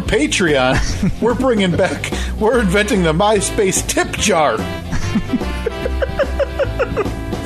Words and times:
through 0.00 0.18
Patreon, 0.18 1.20
we're 1.22 1.34
bringing 1.34 1.70
back, 1.70 2.12
we're 2.38 2.60
inventing 2.60 3.02
the 3.02 3.12
MySpace 3.12 3.86
tip 3.88 4.12
jar. 4.12 4.54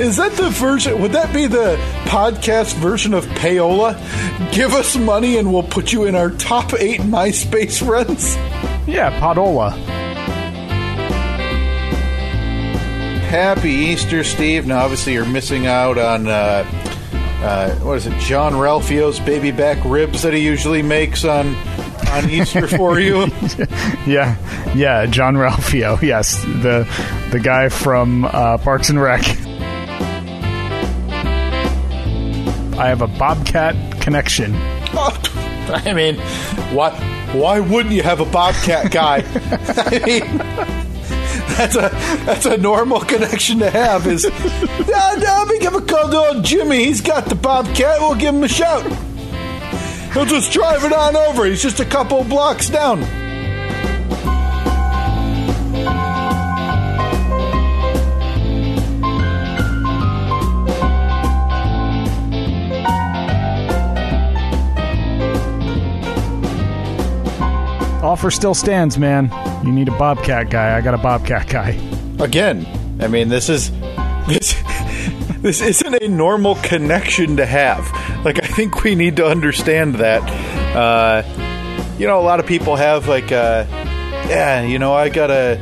Is 0.00 0.16
that 0.16 0.32
the 0.32 0.48
version? 0.50 1.00
Would 1.02 1.12
that 1.12 1.32
be 1.32 1.46
the 1.46 1.76
podcast 2.06 2.74
version 2.76 3.14
of 3.14 3.26
Payola? 3.26 3.94
Give 4.52 4.72
us 4.72 4.96
money 4.96 5.36
and 5.36 5.52
we'll 5.52 5.62
put 5.62 5.92
you 5.92 6.06
in 6.06 6.14
our 6.16 6.30
top 6.30 6.72
eight 6.74 7.00
MySpace 7.00 7.86
friends. 7.86 8.34
Yeah, 8.88 9.16
Podola. 9.20 9.72
Happy 13.28 13.70
Easter, 13.70 14.24
Steve. 14.24 14.66
Now, 14.66 14.82
obviously, 14.82 15.12
you're 15.12 15.26
missing 15.26 15.66
out 15.66 15.98
on 15.98 16.26
uh, 16.26 16.64
uh, 17.42 17.74
what 17.76 17.96
is 17.96 18.06
it? 18.06 18.18
Jean-Ralphio's 18.18 19.20
baby 19.20 19.50
back 19.50 19.82
ribs 19.84 20.22
that 20.22 20.32
he 20.32 20.40
usually 20.40 20.82
makes 20.82 21.24
on 21.24 21.54
on 22.10 22.28
Easter 22.30 22.66
for 22.66 22.98
you. 23.00 23.26
Yeah, 24.06 24.36
yeah, 24.74 25.06
Jean-Ralphio. 25.06 26.00
Yes, 26.00 26.42
the 26.42 26.88
the 27.30 27.38
guy 27.38 27.68
from 27.68 28.24
uh, 28.24 28.58
Parks 28.58 28.88
and 28.88 29.00
Rec. 29.00 29.20
I 32.78 32.88
have 32.88 33.02
a 33.02 33.06
Bobcat 33.06 34.00
connection. 34.00 34.54
I 35.72 35.92
mean, 35.94 36.16
why 36.74 36.90
why 37.32 37.60
wouldn't 37.60 37.94
you 37.94 38.02
have 38.02 38.20
a 38.20 38.24
bobcat 38.24 38.90
guy? 38.90 39.18
I 39.24 39.98
mean, 40.04 40.38
that's 41.56 41.76
a 41.76 41.90
that's 42.24 42.46
a 42.46 42.56
normal 42.56 43.00
connection 43.00 43.58
to 43.60 43.70
have. 43.70 44.06
Is 44.06 44.24
no, 44.24 45.14
no, 45.18 45.44
me 45.46 45.58
give 45.60 45.74
a 45.74 45.80
call 45.82 46.08
to 46.10 46.16
old 46.16 46.44
Jimmy. 46.44 46.86
He's 46.86 47.00
got 47.00 47.26
the 47.26 47.36
bobcat. 47.36 48.00
We'll 48.00 48.16
give 48.16 48.34
him 48.34 48.42
a 48.42 48.48
shout. 48.48 48.84
He'll 50.12 50.26
just 50.26 50.52
drive 50.52 50.84
it 50.84 50.92
on 50.92 51.16
over. 51.16 51.44
He's 51.44 51.62
just 51.62 51.78
a 51.78 51.84
couple 51.84 52.24
blocks 52.24 52.68
down. 52.68 53.02
Offer 68.02 68.32
still 68.32 68.54
stands, 68.54 68.98
man. 68.98 69.30
You 69.64 69.70
need 69.70 69.86
a 69.86 69.96
Bobcat 69.96 70.50
guy. 70.50 70.76
I 70.76 70.80
got 70.80 70.94
a 70.94 70.98
Bobcat 70.98 71.48
guy. 71.48 71.78
Again, 72.18 72.66
I 73.00 73.06
mean, 73.06 73.28
this 73.28 73.48
is 73.48 73.70
this 74.26 74.60
this 75.42 75.60
isn't 75.60 75.94
a 76.02 76.08
normal 76.08 76.56
connection 76.56 77.36
to 77.36 77.46
have. 77.46 77.86
Like, 78.24 78.42
I 78.42 78.46
think 78.46 78.82
we 78.84 78.94
need 78.94 79.16
to 79.16 79.26
understand 79.26 79.96
that. 79.96 80.22
Uh, 80.76 81.22
you 81.98 82.06
know, 82.06 82.20
a 82.20 82.22
lot 82.22 82.38
of 82.40 82.46
people 82.46 82.76
have 82.76 83.08
like, 83.08 83.32
uh, 83.32 83.64
yeah, 84.28 84.62
you 84.62 84.78
know, 84.78 84.92
I 84.92 85.08
got 85.08 85.30
a, 85.30 85.58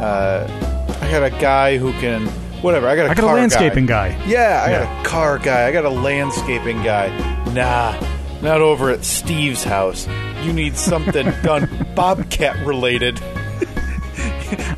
uh, 0.00 0.96
I 1.02 1.10
got 1.10 1.22
a 1.22 1.30
guy 1.30 1.76
who 1.78 1.92
can, 1.92 2.26
whatever. 2.62 2.88
I 2.88 2.96
got 2.96 3.06
a 3.06 3.10
I 3.10 3.14
got 3.14 3.24
a 3.24 3.34
landscaping 3.34 3.86
guy. 3.86 4.08
Yeah, 4.26 4.62
I 4.66 4.70
Yeah. 4.70 4.84
got 4.84 5.00
a 5.06 5.08
car 5.08 5.38
guy. 5.38 5.66
I 5.68 5.72
got 5.72 5.84
a 5.84 5.90
landscaping 5.90 6.82
guy. 6.82 7.08
Nah, 7.52 7.94
not 8.42 8.60
over 8.60 8.90
at 8.90 9.04
Steve's 9.04 9.62
house. 9.64 10.08
You 10.42 10.52
need 10.52 10.76
something 10.76 11.26
done 11.42 11.68
Bobcat 11.94 12.64
related. 12.66 13.20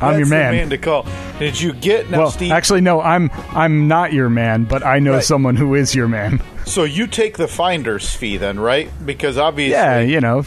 I'm 0.01 0.19
your 0.19 0.27
man. 0.27 0.51
man 0.53 0.69
to 0.69 0.77
call. 0.77 1.05
Did 1.43 1.59
you 1.59 1.73
get 1.73 2.09
now, 2.09 2.19
well, 2.19 2.31
Steve? 2.31 2.51
actually, 2.53 2.79
no. 2.81 3.01
I'm 3.01 3.29
I'm 3.51 3.89
not 3.89 4.13
your 4.13 4.29
man, 4.29 4.63
but 4.63 4.85
I 4.85 4.99
know 4.99 5.15
Right. 5.15 5.23
someone 5.23 5.57
who 5.57 5.75
is 5.75 5.93
your 5.93 6.07
man. 6.07 6.41
so 6.65 6.85
you 6.85 7.05
take 7.05 7.35
the 7.37 7.49
finder's 7.49 8.09
fee 8.15 8.37
then, 8.37 8.59
right? 8.59 8.89
Because 9.05 9.37
obviously, 9.37 9.73
Yeah, 9.73 9.99
you 9.99 10.21
know, 10.21 10.45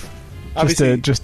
just 0.56 0.78
to 0.78 0.96
just 0.96 1.22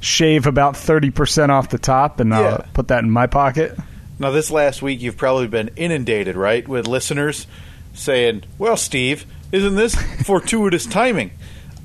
shave 0.00 0.46
about 0.46 0.76
thirty 0.76 1.10
percent 1.10 1.52
off 1.52 1.68
the 1.68 1.78
top, 1.78 2.18
and 2.18 2.30
Yeah. 2.30 2.38
I'll 2.40 2.64
put 2.72 2.88
that 2.88 3.04
in 3.04 3.10
my 3.12 3.26
pocket. 3.28 3.78
Now, 4.18 4.30
this 4.32 4.50
last 4.50 4.82
week, 4.82 5.00
you've 5.00 5.16
probably 5.16 5.46
been 5.46 5.70
inundated, 5.76 6.34
right, 6.36 6.66
with 6.66 6.86
listeners 6.88 7.46
saying, 7.94 8.42
Well, 8.58 8.76
Steve, 8.76 9.24
isn't 9.52 9.76
this 9.76 9.94
fortuitous 10.24 10.84
timing? 10.86 11.30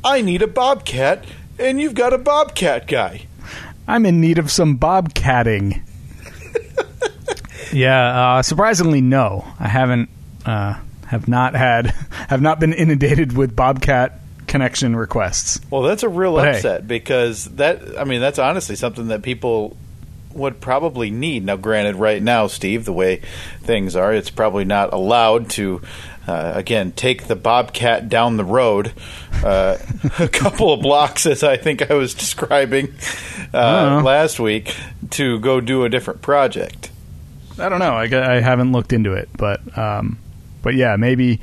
I 0.03 0.22
need 0.22 0.41
a 0.41 0.47
bobcat, 0.47 1.23
and 1.59 1.79
you've 1.79 1.93
got 1.93 2.13
a 2.13 2.17
bobcat 2.17 2.87
guy. 2.87 3.27
I'm 3.87 4.05
in 4.07 4.19
need 4.19 4.39
of 4.39 4.49
some 4.51 4.77
bobcatting. 4.79 5.81
Yeah, 7.73 8.37
uh, 8.37 8.41
surprisingly, 8.43 9.01
no. 9.01 9.45
I 9.59 9.67
haven't 9.67 10.09
uh, 10.45 10.75
have 11.07 11.27
not 11.27 11.55
had 11.55 11.87
have 12.29 12.41
not 12.41 12.59
been 12.59 12.73
inundated 12.73 13.35
with 13.35 13.55
bobcat 13.55 14.19
connection 14.47 14.95
requests. 14.95 15.59
Well, 15.69 15.81
that's 15.81 16.03
a 16.03 16.09
real 16.09 16.35
But 16.35 16.45
hey. 16.45 16.55
upset 16.57 16.87
because 16.87 17.45
that, 17.55 17.97
I 17.99 18.03
mean, 18.03 18.21
that's 18.21 18.39
honestly 18.39 18.75
something 18.75 19.07
that 19.07 19.21
people 19.23 19.75
would 20.33 20.59
probably 20.61 21.09
need. 21.11 21.45
Now, 21.45 21.55
granted, 21.55 21.95
right 21.95 22.21
now, 22.21 22.47
Steve, 22.47 22.85
the 22.85 22.93
way 22.93 23.21
things 23.61 23.95
are, 23.95 24.13
it's 24.13 24.29
probably 24.29 24.65
not 24.65 24.93
allowed 24.93 25.49
to, 25.51 25.81
uh, 26.27 26.51
again, 26.55 26.91
take 26.91 27.27
the 27.27 27.35
Bobcat 27.37 28.09
down 28.09 28.35
the 28.37 28.43
road 28.43 28.91
uh, 29.43 29.77
a 30.19 30.27
couple 30.27 30.73
of 30.73 30.81
blocks, 30.81 31.25
as 31.25 31.41
I 31.43 31.55
think 31.57 31.89
I 31.89 31.93
was 31.95 32.13
describing 32.13 32.93
uh, 33.53 33.57
Uh-huh. 33.57 34.03
last 34.05 34.39
week, 34.39 34.75
to 35.11 35.39
go 35.39 35.61
do 35.61 35.85
a 35.85 35.89
different 35.89 36.21
project. 36.21 36.91
I 37.57 37.69
don't 37.69 37.79
know. 37.79 37.93
I, 37.93 38.35
I 38.35 38.41
haven't 38.41 38.71
looked 38.71 38.93
into 38.93 39.13
it, 39.13 39.29
but 39.38 39.77
um, 39.77 40.17
but 40.61 40.75
yeah, 40.75 40.95
maybe 40.95 41.39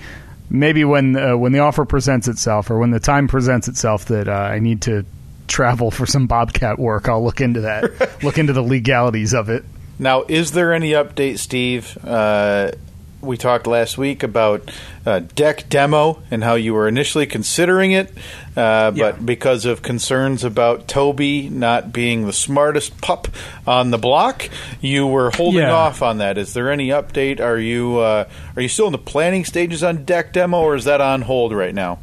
maybe 0.50 0.84
when 0.84 1.16
uh, 1.16 1.36
when 1.36 1.52
the 1.52 1.60
offer 1.60 1.84
presents 1.84 2.28
itself 2.28 2.70
or 2.70 2.78
when 2.78 2.90
the 2.90 3.00
time 3.00 3.28
presents 3.28 3.68
itself 3.68 4.06
that 4.06 4.28
uh, 4.28 4.32
I 4.32 4.58
need 4.58 4.82
to 4.82 5.04
travel 5.48 5.90
for 5.90 6.06
some 6.06 6.26
bobcat 6.26 6.78
work, 6.78 7.08
I'll 7.08 7.24
look 7.24 7.40
into 7.40 7.62
that. 7.62 8.22
look 8.22 8.38
into 8.38 8.52
the 8.52 8.62
legalities 8.62 9.34
of 9.34 9.48
it. 9.48 9.64
Now, 9.98 10.24
is 10.28 10.52
there 10.52 10.72
any 10.72 10.92
update, 10.92 11.38
Steve? 11.38 11.96
Uh, 12.04 12.72
we 13.22 13.36
talked 13.36 13.66
last 13.66 13.96
week 13.96 14.22
about 14.22 14.70
uh, 15.06 15.20
deck 15.34 15.68
demo 15.68 16.20
and 16.30 16.42
how 16.44 16.54
you 16.54 16.74
were 16.74 16.88
initially 16.88 17.24
considering 17.24 17.92
it, 17.92 18.10
uh, 18.56 18.90
but 18.90 18.96
Yeah. 18.96 19.12
because 19.24 19.64
of 19.64 19.80
concerns 19.80 20.42
about 20.44 20.88
Toby 20.88 21.48
not 21.48 21.92
being 21.92 22.26
the 22.26 22.32
smartest 22.32 23.00
pup 23.00 23.28
on 23.66 23.90
the 23.92 23.98
block, 23.98 24.48
you 24.80 25.06
were 25.06 25.30
holding 25.30 25.60
Yeah. 25.62 25.72
off 25.72 26.02
on 26.02 26.18
that. 26.18 26.36
Is 26.36 26.52
there 26.52 26.70
any 26.70 26.88
update? 26.88 27.40
Are 27.40 27.58
you 27.58 27.98
uh, 27.98 28.24
are 28.56 28.62
you 28.62 28.68
still 28.68 28.86
in 28.86 28.92
the 28.92 28.98
planning 28.98 29.44
stages 29.44 29.82
on 29.84 30.04
deck 30.04 30.32
demo, 30.32 30.60
or 30.60 30.74
is 30.74 30.84
that 30.84 31.00
on 31.00 31.22
hold 31.22 31.52
right 31.54 31.74
now? 31.74 31.98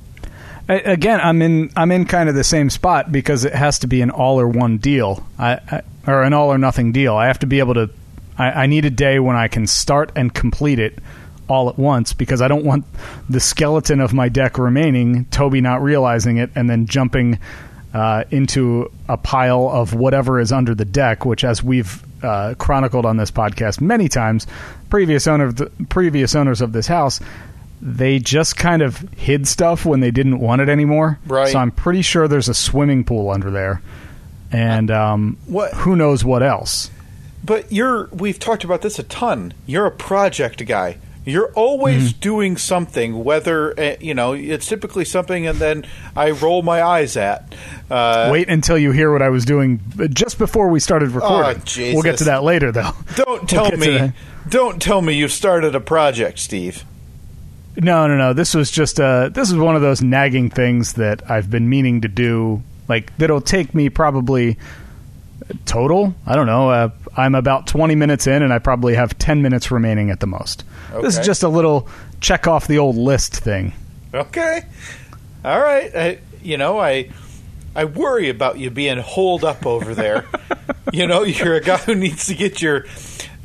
I, 0.70 0.76
again, 0.76 1.20
I'm 1.22 1.42
in 1.42 1.72
I'm 1.76 1.92
in 1.92 2.06
kind 2.06 2.30
of 2.30 2.36
the 2.36 2.44
same 2.44 2.70
spot 2.70 3.12
because 3.12 3.44
it 3.44 3.54
has 3.54 3.80
to 3.80 3.88
be 3.88 4.02
an 4.02 4.10
all 4.10 4.40
or 4.40 4.48
one 4.48 4.78
deal, 4.78 5.26
I, 5.38 5.60
I, 5.70 5.82
or 6.08 6.24
an 6.24 6.32
all 6.34 6.50
or 6.54 6.58
nothing 6.58 6.92
deal. 6.92 7.16
I 7.16 7.28
have 7.28 7.40
to 7.40 7.48
be 7.48 7.60
able 7.60 7.74
to. 7.74 7.90
I, 8.40 8.64
I 8.64 8.66
need 8.66 8.86
a 8.86 8.90
day 8.90 9.20
when 9.20 9.36
I 9.36 9.48
can 9.48 9.68
start 9.68 10.12
and 10.16 10.34
complete 10.34 10.80
it 10.80 10.98
all 11.48 11.70
at 11.70 11.78
once 11.78 12.14
because 12.14 12.42
I 12.42 12.48
don't 12.48 12.64
want 12.66 12.86
the 13.30 13.40
skeleton 13.40 14.00
of 14.00 14.14
my 14.14 14.30
deck 14.30 14.58
remaining, 14.58 15.26
Toby 15.26 15.62
not 15.62 15.82
realizing 15.84 16.38
it, 16.38 16.50
and 16.56 16.70
then 16.70 16.86
jumping 16.88 17.38
uh, 17.94 18.24
into 18.32 18.92
a 19.08 19.18
pile 19.18 19.68
of 19.70 19.94
whatever 19.94 20.40
is 20.40 20.52
under 20.52 20.74
the 20.76 20.86
deck. 20.86 21.26
Which, 21.26 21.44
as 21.44 21.64
we've 21.64 22.04
uh, 22.24 22.54
chronicled 22.58 23.06
on 23.06 23.18
this 23.18 23.32
podcast 23.32 23.82
many 23.82 24.08
times, 24.10 24.48
previous 24.90 25.28
owner 25.28 25.46
of 25.46 25.56
the, 25.58 25.72
previous 25.90 26.36
owners 26.36 26.62
of 26.62 26.72
this 26.72 26.88
house 26.88 27.20
they 27.82 28.20
just 28.20 28.58
kind 28.58 28.82
of 28.82 28.98
hid 29.16 29.48
stuff 29.48 29.86
when 29.86 30.02
they 30.02 30.12
didn't 30.12 30.38
want 30.40 30.60
it 30.62 30.68
anymore. 30.68 31.18
Right. 31.26 31.48
So 31.48 31.60
I'm 31.60 31.72
pretty 31.72 32.02
sure 32.02 32.28
there's 32.28 32.50
a 32.50 32.54
swimming 32.54 33.06
pool 33.06 33.30
under 33.30 33.50
there, 33.52 33.82
and 34.52 34.92
um, 34.92 35.38
What- 35.46 35.74
who 35.74 35.96
knows 35.96 36.26
what 36.26 36.44
else? 36.44 36.92
But 37.44 37.72
you're 37.72 38.08
we've 38.12 38.40
talked 38.40 38.64
about 38.64 38.82
this 38.82 39.00
a 39.00 39.04
ton. 39.04 39.54
You're 39.66 39.86
a 39.86 39.92
project 39.92 40.66
guy. 40.66 40.98
You're 41.26 41.52
always 41.54 42.12
Mm-hmm. 42.14 42.20
doing 42.22 42.58
something, 42.58 43.24
whether 43.24 43.80
uh, 43.80 43.96
you 44.00 44.14
know 44.14 44.34
it's 44.34 44.66
typically 44.66 45.06
something, 45.06 45.46
and 45.48 45.60
then 45.60 45.86
I 46.16 46.32
roll 46.32 46.62
my 46.64 46.82
eyes 46.82 47.18
at. 47.18 47.54
Uh, 47.90 48.30
Wait 48.32 48.50
until 48.50 48.78
you 48.78 48.92
hear 48.92 49.12
what 49.12 49.22
I 49.22 49.30
was 49.30 49.46
doing 49.46 49.80
just 50.14 50.38
before 50.40 50.70
we 50.70 50.80
started 50.80 51.10
recording. 51.12 51.62
Jesus. 51.66 51.94
we'll 51.94 52.04
get 52.04 52.18
to 52.20 52.24
that 52.26 52.44
later, 52.44 52.72
though. 52.72 52.92
Don't 53.16 53.48
tell 53.50 53.70
to 53.70 53.78
me. 53.78 54.12
Don't 54.48 54.82
tell 54.82 55.02
me 55.02 55.14
you've 55.14 55.32
started 55.32 55.76
a 55.76 55.80
project, 55.82 56.40
Steve. 56.40 56.84
No, 57.78 58.08
no, 58.08 58.18
no. 58.18 58.34
This 58.34 58.56
was 58.56 58.72
just 58.72 59.00
uh 59.00 59.30
this 59.30 59.52
is 59.52 59.58
one 59.58 59.76
of 59.76 59.82
those 59.82 60.02
nagging 60.02 60.50
things 60.50 60.94
that 60.94 61.30
I've 61.30 61.50
been 61.50 61.70
meaning 61.70 62.02
to 62.02 62.08
do. 62.08 62.64
Like 62.88 63.16
that'll 63.18 63.42
take 63.42 63.76
me 63.76 63.90
probably 63.90 64.58
total. 65.66 66.14
I 66.26 66.36
don't 66.36 66.46
know. 66.48 66.70
Uh, 66.70 66.90
I'm 67.18 67.36
about 67.36 67.68
20 67.68 67.96
minutes 67.96 68.28
in, 68.28 68.44
and 68.44 68.54
I 68.54 68.60
probably 68.60 68.96
have 68.96 69.18
10 69.18 69.42
minutes 69.42 69.72
remaining 69.72 70.10
at 70.12 70.20
the 70.20 70.28
most. 70.28 70.64
This 71.02 71.18
is 71.18 71.26
just 71.26 71.44
a 71.44 71.50
little 71.50 71.88
check 72.22 72.48
off 72.48 72.68
the 72.68 72.78
old 72.80 72.96
list 72.96 73.36
thing. 73.36 73.74
Okay. 74.14 74.62
All 75.46 75.60
right. 75.60 75.96
I, 75.96 76.20
you 76.42 76.58
know, 76.58 76.80
I 76.80 77.10
I 77.76 77.86
worry 77.86 78.30
about 78.30 78.58
you 78.58 78.70
being 78.72 78.98
holed 78.98 79.44
up 79.44 79.66
over 79.66 79.94
there. 79.94 80.26
you 80.94 81.06
know, 81.08 81.24
you're 81.24 81.56
a 81.56 81.62
guy 81.62 81.78
who 81.78 81.94
needs 81.96 82.26
to 82.26 82.34
get 82.36 82.62
your 82.62 82.86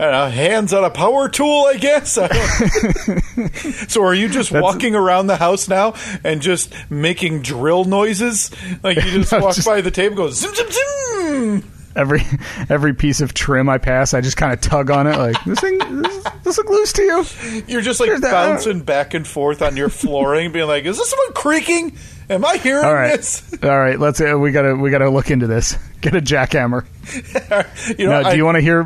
uh, 0.01 0.29
hands 0.31 0.73
on 0.73 0.83
a 0.83 0.91
power 0.91 1.29
tool, 1.29 1.67
I 1.69 1.77
guess. 1.77 2.17
I 2.19 2.29
so 3.89 4.03
are 4.03 4.15
you 4.15 4.29
just 4.29 4.51
walking 4.51 4.95
around 4.95 5.27
the 5.29 5.37
house 5.37 5.69
now 5.69 5.95
and 6.25 6.41
just 6.43 6.73
making 6.91 7.43
drill 7.43 7.85
noises? 7.85 8.51
Like 8.83 8.97
you 8.97 9.03
just 9.23 9.33
No, 9.33 9.41
walk 9.41 9.55
just- 9.55 9.67
by 9.67 9.81
the 9.83 9.91
table, 9.91 10.09
and 10.09 10.17
go 10.17 10.31
zim 10.31 10.55
zim 10.55 10.67
zim. 10.71 11.71
Every 11.97 12.23
every 12.69 12.95
piece 12.95 13.21
of 13.21 13.35
trim 13.35 13.69
I 13.69 13.79
pass, 13.79 14.15
I 14.15 14.21
just 14.21 14.37
kind 14.37 14.53
of 14.53 14.61
tug 14.61 14.91
on 14.91 15.07
it, 15.07 15.17
like 15.17 15.37
this 15.45 15.61
thing. 15.61 15.79
This, 16.03 16.25
this 16.43 16.59
look 16.59 16.69
loose 16.69 16.93
to 16.95 17.03
you? 17.03 17.63
You're 17.69 17.83
just 17.83 18.01
like 18.01 18.09
Here's 18.09 18.21
that- 18.23 18.33
bouncing 18.33 18.81
back 18.81 19.15
and 19.15 19.27
forth 19.27 19.63
on 19.63 19.77
your 19.77 19.89
flooring, 19.89 20.53
being 20.53 20.67
like, 20.67 20.85
"Is 20.85 20.99
this 20.99 21.13
one 21.17 21.33
creaking? 21.35 21.97
Am 22.29 22.45
I 22.45 22.57
hearing 22.57 22.85
All 22.85 22.95
right, 22.95 23.17
this?" 23.17 23.57
all 23.63 23.79
right. 23.79 23.99
Let's. 24.01 24.21
Uh, 24.21 24.37
we 24.39 24.51
gotta. 24.51 24.75
We 24.75 24.91
gotta 24.91 25.09
look 25.11 25.31
into 25.31 25.47
this. 25.47 25.77
Get 26.01 26.17
a 26.17 26.21
jackhammer. 26.21 26.85
you 27.99 28.07
know, 28.07 28.23
Now, 28.23 28.31
do 28.31 28.37
you 28.37 28.45
want 28.45 28.57
to 28.57 28.61
hear? 28.63 28.85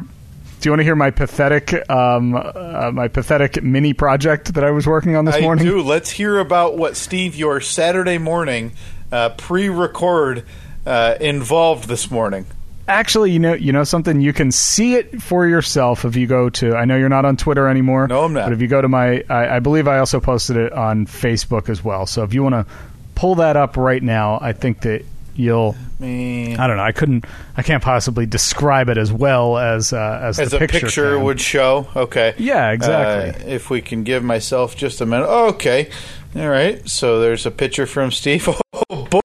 Do 0.60 0.66
you 0.66 0.72
want 0.72 0.80
to 0.80 0.84
hear 0.84 0.96
my 0.96 1.10
pathetic, 1.12 1.88
um, 1.88 2.34
uh, 2.34 2.90
my 2.92 3.06
pathetic 3.06 3.62
mini 3.62 3.92
project 3.94 4.54
that 4.54 4.64
I 4.64 4.72
was 4.72 4.88
working 4.88 5.14
on 5.14 5.24
this 5.24 5.36
I 5.36 5.40
morning? 5.40 5.64
do. 5.64 5.80
Let's 5.82 6.10
hear 6.10 6.38
about 6.40 6.76
what 6.76 6.96
Steve, 6.96 7.36
your 7.36 7.60
Saturday 7.60 8.18
morning 8.18 8.72
uh, 9.12 9.28
pre-record 9.30 10.44
uh, 10.84 11.14
involved 11.20 11.86
this 11.88 12.10
morning. 12.10 12.44
Actually, 12.88 13.32
you 13.32 13.38
know, 13.38 13.52
you 13.54 13.72
know 13.72 13.84
something. 13.84 14.20
You 14.20 14.32
can 14.32 14.50
see 14.50 14.94
it 14.94 15.22
for 15.22 15.46
yourself 15.46 16.04
if 16.04 16.16
you 16.16 16.26
go 16.26 16.48
to. 16.50 16.74
I 16.74 16.84
know 16.86 16.96
you're 16.96 17.08
not 17.08 17.24
on 17.24 17.36
Twitter 17.36 17.68
anymore. 17.68 18.08
No, 18.08 18.24
I'm 18.24 18.32
not. 18.32 18.44
But 18.46 18.54
if 18.54 18.62
you 18.62 18.66
go 18.68 18.80
to 18.80 18.88
my, 18.88 19.22
I, 19.28 19.56
I 19.56 19.58
believe 19.60 19.86
I 19.86 19.98
also 19.98 20.20
posted 20.20 20.56
it 20.56 20.72
on 20.72 21.06
Facebook 21.06 21.68
as 21.68 21.84
well. 21.84 22.06
So 22.06 22.22
if 22.24 22.32
you 22.32 22.42
want 22.42 22.54
to 22.54 22.66
pull 23.14 23.36
that 23.36 23.56
up 23.56 23.76
right 23.76 24.02
now, 24.02 24.38
I 24.40 24.52
think 24.52 24.80
that 24.80 25.04
you'll. 25.34 25.76
Me. 25.98 26.56
I 26.56 26.66
don't 26.66 26.76
know. 26.76 26.82
I 26.82 26.92
couldn't. 26.92 27.24
I 27.56 27.62
can't 27.62 27.82
possibly 27.82 28.24
describe 28.24 28.88
it 28.88 28.96
as 28.98 29.12
well 29.12 29.58
as 29.58 29.92
uh, 29.92 30.20
as, 30.22 30.38
As 30.40 30.50
the 30.50 30.56
a 30.56 30.60
picture, 30.60 30.80
picture 30.80 31.18
would 31.18 31.40
show. 31.40 31.88
Okay. 31.94 32.34
Yeah, 32.38 32.70
exactly. 32.70 33.44
Uh, 33.44 33.48
if 33.48 33.68
we 33.68 33.80
can 33.82 34.02
give 34.02 34.22
myself 34.24 34.76
just 34.76 35.00
a 35.00 35.06
minute. 35.06 35.26
Okay. 35.26 35.90
All 36.36 36.48
right. 36.48 36.88
So 36.88 37.20
there's 37.20 37.46
a 37.46 37.50
picture 37.50 37.86
from 37.86 38.10
Steve. 38.10 38.48
Oh 38.90 39.04
boy. 39.04 39.20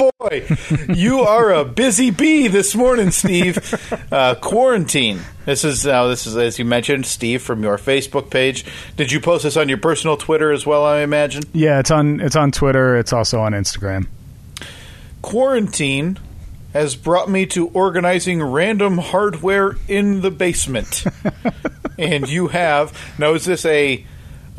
Oh, 0.00 0.10
Boy, 0.18 0.46
you 0.94 1.20
are 1.20 1.52
a 1.52 1.64
busy 1.64 2.10
bee 2.10 2.48
this 2.48 2.74
morning, 2.74 3.10
Steve. 3.10 3.58
Uh, 4.10 4.34
quarantine. 4.36 5.20
This 5.44 5.64
is 5.64 5.84
now. 5.84 6.06
This 6.06 6.26
is 6.26 6.36
as 6.36 6.58
you 6.58 6.64
mentioned, 6.64 7.04
Steve, 7.06 7.42
from 7.42 7.62
your 7.62 7.76
Facebook 7.78 8.30
page. 8.30 8.64
Did 8.96 9.12
you 9.12 9.20
post 9.20 9.42
this 9.44 9.56
on 9.56 9.68
your 9.68 9.78
personal 9.78 10.16
Twitter 10.16 10.50
as 10.52 10.64
well? 10.66 10.84
I 10.84 11.00
imagine. 11.00 11.42
Yeah, 11.52 11.78
it's 11.80 11.90
on. 11.90 12.20
It's 12.20 12.36
on 12.36 12.50
Twitter. 12.52 12.96
It's 12.96 13.12
also 13.12 13.40
on 13.40 13.52
Instagram. 13.52 14.06
quarantine 15.22 16.18
has 16.72 16.96
brought 16.96 17.30
me 17.30 17.46
to 17.46 17.68
organizing 17.68 18.42
random 18.42 18.98
hardware 18.98 19.76
in 19.88 20.20
the 20.22 20.30
basement. 20.30 21.04
and 21.98 22.28
you 22.28 22.48
have 22.48 22.98
now 23.18 23.34
is 23.34 23.44
this 23.44 23.64
a 23.64 24.04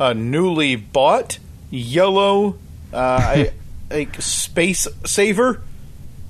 a 0.00 0.14
newly 0.14 0.76
bought 0.76 1.38
yellow 1.70 2.56
uh, 2.92 2.96
I- 3.20 3.52
like 3.90 4.20
space 4.20 4.86
saver? 5.04 5.62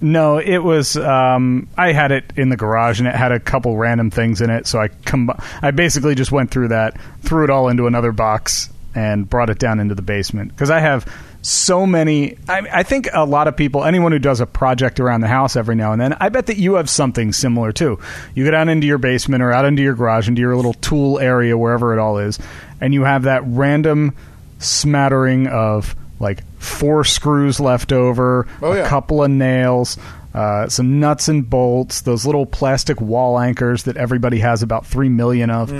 No, 0.00 0.38
it 0.38 0.58
was. 0.58 0.96
Um, 0.96 1.68
I 1.76 1.92
had 1.92 2.12
it 2.12 2.24
in 2.36 2.50
the 2.50 2.56
garage, 2.56 2.98
and 2.98 3.08
it 3.08 3.14
had 3.14 3.32
a 3.32 3.40
couple 3.40 3.76
random 3.76 4.10
things 4.10 4.42
in 4.42 4.50
it. 4.50 4.66
So 4.66 4.78
I 4.78 4.88
com- 4.88 5.38
I 5.62 5.70
basically 5.70 6.14
just 6.14 6.30
went 6.30 6.50
through 6.50 6.68
that, 6.68 7.00
threw 7.22 7.44
it 7.44 7.50
all 7.50 7.68
into 7.68 7.86
another 7.86 8.12
box, 8.12 8.68
and 8.94 9.28
brought 9.28 9.48
it 9.48 9.58
down 9.58 9.80
into 9.80 9.94
the 9.94 10.02
basement 10.02 10.50
because 10.50 10.70
I 10.70 10.80
have 10.80 11.10
so 11.40 11.86
many. 11.86 12.36
I, 12.46 12.66
I 12.72 12.82
think 12.82 13.08
a 13.14 13.24
lot 13.24 13.48
of 13.48 13.56
people, 13.56 13.84
anyone 13.84 14.12
who 14.12 14.18
does 14.18 14.40
a 14.40 14.46
project 14.46 15.00
around 15.00 15.22
the 15.22 15.28
house 15.28 15.56
every 15.56 15.76
now 15.76 15.92
and 15.92 16.00
then, 16.00 16.12
I 16.14 16.28
bet 16.28 16.46
that 16.46 16.58
you 16.58 16.74
have 16.74 16.90
something 16.90 17.32
similar 17.32 17.72
too. 17.72 17.98
You 18.34 18.44
go 18.44 18.50
down 18.50 18.68
into 18.68 18.86
your 18.86 18.98
basement 18.98 19.42
or 19.42 19.50
out 19.50 19.64
into 19.64 19.82
your 19.82 19.94
garage, 19.94 20.28
into 20.28 20.40
your 20.42 20.56
little 20.56 20.74
tool 20.74 21.18
area, 21.18 21.56
wherever 21.56 21.94
it 21.94 21.98
all 21.98 22.18
is, 22.18 22.38
and 22.82 22.92
you 22.92 23.04
have 23.04 23.22
that 23.22 23.42
random 23.46 24.14
smattering 24.58 25.46
of 25.46 25.94
like 26.18 26.42
four 26.58 27.04
screws 27.04 27.60
left 27.60 27.92
over, 27.92 28.46
Oh, 28.62 28.72
a 28.72 28.86
couple 28.88 29.22
of 29.22 29.30
nails, 29.30 29.98
uh, 30.34 30.68
some 30.68 30.98
nuts 31.00 31.28
and 31.28 31.48
bolts, 31.48 32.02
those 32.02 32.24
little 32.26 32.46
plastic 32.46 33.00
wall 33.00 33.38
anchors 33.38 33.84
that 33.84 33.96
everybody 33.96 34.38
has 34.40 34.62
about 34.62 34.86
three 34.86 35.08
million 35.08 35.50
of. 35.50 35.70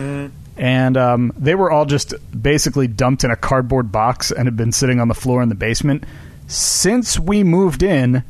And 0.59 0.97
um, 0.97 1.33
they 1.37 1.55
were 1.55 1.71
all 1.71 1.85
just 1.85 2.15
basically 2.41 2.87
dumped 2.87 3.25
in 3.25 3.31
a 3.31 3.37
cardboard 3.37 3.93
box 3.93 4.31
and 4.31 4.47
had 4.47 4.57
been 4.57 4.73
sitting 4.73 5.01
on 5.01 5.09
the 5.09 5.15
floor 5.15 5.43
in 5.43 5.49
the 5.51 5.55
basement 5.55 6.05
since 6.47 7.19
we 7.19 7.45
moved 7.45 7.83
in 7.83 8.23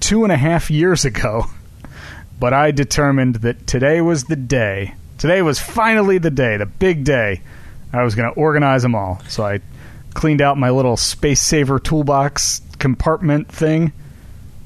two 0.00 0.22
and 0.24 0.32
a 0.32 0.36
half 0.36 0.70
years 0.70 1.04
ago. 1.04 1.46
But 2.40 2.52
I 2.52 2.72
determined 2.72 3.36
that 3.36 3.66
today 3.66 4.00
was 4.00 4.24
the 4.24 4.36
day. 4.36 4.94
Today 5.18 5.40
was 5.40 5.60
finally 5.60 6.18
the 6.18 6.32
day, 6.32 6.56
the 6.56 6.66
big 6.66 7.04
day. 7.04 7.40
I 7.92 8.02
was 8.02 8.16
going 8.16 8.30
to 8.30 8.38
organize 8.38 8.82
them 8.82 8.96
all. 8.96 9.22
So 9.28 9.44
I 9.46 9.60
cleaned 10.14 10.40
out 10.40 10.56
my 10.56 10.70
little 10.70 10.96
space 10.96 11.42
saver 11.42 11.78
toolbox 11.78 12.62
compartment 12.78 13.48
thing, 13.48 13.92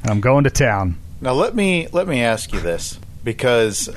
and 0.03 0.11
I'm 0.11 0.21
going 0.21 0.45
to 0.45 0.51
town. 0.51 0.97
Now 1.21 1.33
let 1.33 1.55
me 1.55 1.89
let 1.93 2.07
me 2.07 2.23
ask 2.23 2.53
you 2.53 2.61
this 2.61 2.99
because 3.25 3.89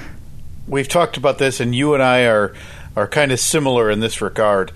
we've 0.68 0.88
talked 0.88 1.18
about 1.18 1.38
this 1.38 1.60
and 1.60 1.76
you 1.76 1.94
and 1.94 2.02
I 2.02 2.26
are 2.26 2.56
are 2.96 3.08
kind 3.08 3.32
of 3.32 3.40
similar 3.40 3.90
in 3.90 4.00
this 4.00 4.22
regard. 4.22 4.72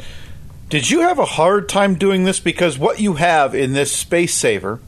Did 0.69 0.89
you 0.89 1.01
have 1.01 1.19
a 1.19 1.25
hard 1.25 1.69
time 1.69 1.95
doing 1.95 2.23
this 2.23 2.39
because 2.39 2.77
what 2.77 2.99
you 2.99 3.13
have 3.15 3.53
in 3.53 3.73
this 3.73 3.91
space 3.91 4.33
saver 4.33 4.79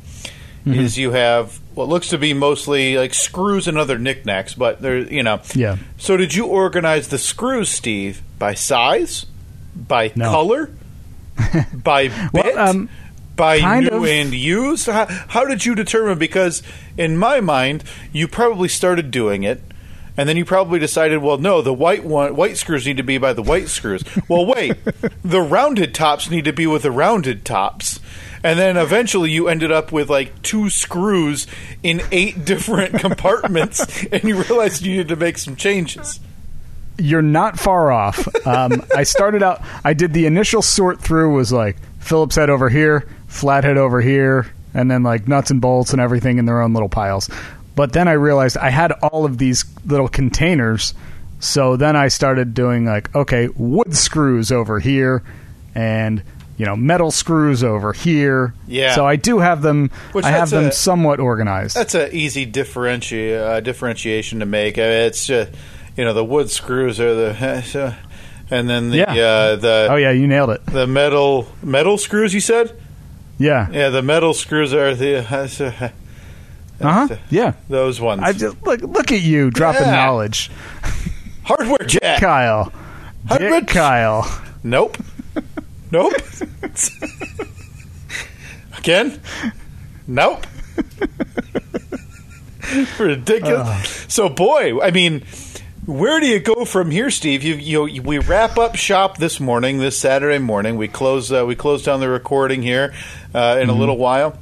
mm-hmm. 0.66 0.74
is 0.74 0.98
you 0.98 1.12
have 1.12 1.60
what 1.74 1.88
looks 1.88 2.10
to 2.10 2.18
be 2.18 2.34
mostly 2.34 2.98
like 2.98 3.14
screws 3.14 3.68
and 3.68 3.78
other 3.78 3.98
knickknacks, 4.00 4.54
but 4.54 4.82
there 4.82 4.98
you 4.98 5.24
know. 5.24 5.42
Yeah. 5.54 5.78
So 5.98 6.18
did 6.18 6.34
you 6.34 6.46
organize 6.46 7.10
the 7.10 7.20
screws, 7.20 7.70
Steve, 7.70 8.22
by 8.40 8.54
size, 8.54 9.26
by 9.76 10.12
No. 10.16 10.32
color, 10.32 10.72
by 11.74 12.08
bit? 12.08 12.34
Well, 12.34 12.60
um, 12.60 12.90
by 13.36 13.80
new 13.80 14.04
of. 14.04 14.06
and 14.06 14.34
used? 14.34 14.88
How, 14.88 15.06
how 15.06 15.46
did 15.46 15.66
you 15.66 15.76
determine? 15.76 16.18
Because 16.18 16.64
in 16.98 17.18
my 17.18 17.40
mind, 17.40 17.84
you 18.12 18.28
probably 18.28 18.68
started 18.68 19.12
doing 19.12 19.44
it, 19.44 19.62
and 20.18 20.28
then 20.28 20.36
you 20.36 20.44
probably 20.44 20.80
decided, 20.80 21.20
well, 21.20 21.38
no, 21.38 21.62
the 21.62 21.74
white 21.74 22.04
one, 22.04 22.36
white 22.36 22.58
screws 22.58 22.86
need 22.86 22.98
to 22.98 23.04
be 23.04 23.20
by 23.20 23.34
the 23.34 23.44
white 23.44 23.70
screws. 23.70 24.04
Well, 24.28 24.46
wait, 24.46 24.76
the 25.24 25.42
rounded 25.42 25.94
tops 25.94 26.30
need 26.30 26.46
to 26.46 26.54
be 26.54 26.66
with 26.68 26.82
the 26.82 26.92
rounded 26.92 27.46
tops. 27.46 28.00
And 28.44 28.58
then 28.60 28.78
eventually 28.78 29.32
you 29.32 29.48
ended 29.48 29.72
up 29.72 29.92
with 29.92 30.10
like 30.10 30.42
two 30.42 30.70
screws 30.70 31.48
in 31.84 32.02
eight 32.12 32.46
different 32.46 33.00
compartments, 33.00 34.06
and 34.12 34.24
you 34.24 34.42
realized 34.42 34.84
you 34.84 34.92
needed 34.92 35.10
to 35.10 35.16
make 35.16 35.38
some 35.38 35.56
changes. 35.56 36.20
You're 36.98 37.22
not 37.22 37.60
far 37.60 37.92
off. 37.92 38.28
Um, 38.48 38.84
I 38.96 39.04
started 39.04 39.44
out. 39.44 39.62
I 39.84 39.94
did 39.94 40.14
the 40.14 40.26
initial 40.26 40.62
sort 40.62 41.00
through 41.02 41.34
was 41.34 41.52
like 41.52 41.76
Phillips 42.00 42.36
head 42.36 42.50
over 42.50 42.70
here, 42.70 43.08
flathead 43.28 43.78
over 43.78 44.02
here, 44.02 44.48
and 44.74 44.90
then 44.90 45.04
like 45.04 45.28
nuts 45.28 45.52
and 45.52 45.60
bolts 45.62 45.92
and 45.92 46.02
everything 46.02 46.38
in 46.38 46.46
their 46.46 46.62
own 46.62 46.74
little 46.74 46.90
piles. 46.90 47.30
But 47.76 47.94
then 47.94 48.08
I 48.08 48.14
realized 48.14 48.58
I 48.58 48.70
had 48.70 48.92
all 48.92 49.26
of 49.26 49.38
these 49.38 49.66
little 49.86 50.08
containers. 50.08 50.94
So 51.40 51.76
then 51.76 51.96
I 51.96 52.08
started 52.08 52.54
doing 52.54 52.86
like 52.86 53.14
okay, 53.16 53.50
wood 53.56 53.96
screws 53.96 54.52
over 54.52 54.80
here, 54.80 55.22
and 55.76 56.24
you 56.58 56.66
know 56.66 56.76
metal 56.76 57.12
screws 57.12 57.64
over 57.64 57.94
here. 57.94 58.56
Yeah. 58.68 58.96
So 58.96 59.06
I 59.06 59.18
do 59.18 59.38
have 59.40 59.62
them. 59.62 59.92
Which 60.14 60.26
I 60.26 60.32
have 60.32 60.50
them 60.50 60.66
a- 60.66 60.72
somewhat 60.72 61.20
organized. 61.20 61.76
That's 61.76 61.94
an 61.94 62.10
easy 62.12 62.52
differenti- 62.52 63.38
uh, 63.38 63.60
differentiation 63.60 64.40
to 64.40 64.48
make. 64.48 64.80
I 64.80 64.82
mean, 64.82 64.90
it's 64.92 65.28
just 65.28 65.52
you 65.98 66.06
know 66.06 66.14
the 66.14 66.24
wood 66.24 66.50
screws 66.50 67.00
are 67.00 67.14
the, 67.16 67.96
and 68.52 68.70
then 68.70 68.92
the 68.92 68.98
Yeah. 68.98 69.14
uh, 69.14 69.56
the 69.58 69.88
oh 69.92 69.96
yeah, 69.96 70.12
you 70.12 70.28
nailed 70.28 70.52
it. 70.52 70.66
the 70.68 70.88
metal 70.88 71.48
metal 71.62 71.98
screws. 71.98 72.34
You 72.34 72.40
said, 72.40 72.80
Yeah. 73.38 73.68
yeah, 73.72 73.90
the 73.90 74.02
metal 74.02 74.34
screws 74.34 74.74
are 74.74 74.96
the 74.96 75.18
uh, 75.82 75.90
Uh 76.80 77.08
huh. 77.08 77.16
Yeah. 77.30 77.54
those 77.70 78.00
ones. 78.00 78.22
I 78.24 78.32
just 78.34 78.62
look 78.66 78.82
look 78.82 79.12
at 79.12 79.22
you 79.22 79.50
dropping 79.52 79.82
Yeah. 79.88 79.96
knowledge, 79.96 80.50
Hardware 81.44 81.86
jack. 81.88 82.20
Kyle. 82.22 82.72
Hardware- 83.28 83.50
Dick 83.62 83.68
Kyle. 83.68 84.42
Nope. 84.64 84.98
nope. 85.92 86.14
Again. 88.78 89.20
Nope. 90.08 90.46
Ridiculous. 93.00 94.06
So, 94.10 94.30
boy, 94.30 94.80
I 94.82 94.92
mean, 94.92 95.24
where 95.88 96.20
do 96.20 96.28
you 96.28 96.40
go 96.40 96.66
from 96.66 96.92
here, 96.92 97.10
Steve? 97.10 97.44
You, 97.44 97.86
you, 97.88 98.02
we 98.04 98.20
wrap 98.20 98.58
up 98.58 98.76
shop 98.76 99.18
this 99.18 99.40
morning, 99.40 99.78
this 99.80 99.98
Saturday 99.98 100.38
morning. 100.38 100.76
We 100.78 100.88
close, 100.88 101.32
uh, 101.32 101.46
we 101.46 101.56
close 101.56 101.84
down 101.84 102.00
the 102.02 102.10
recording 102.10 102.62
here 102.62 102.94
uh, 103.34 103.58
in 103.62 103.70
a 103.70 103.74
little 103.74 103.98
while. 103.98 104.38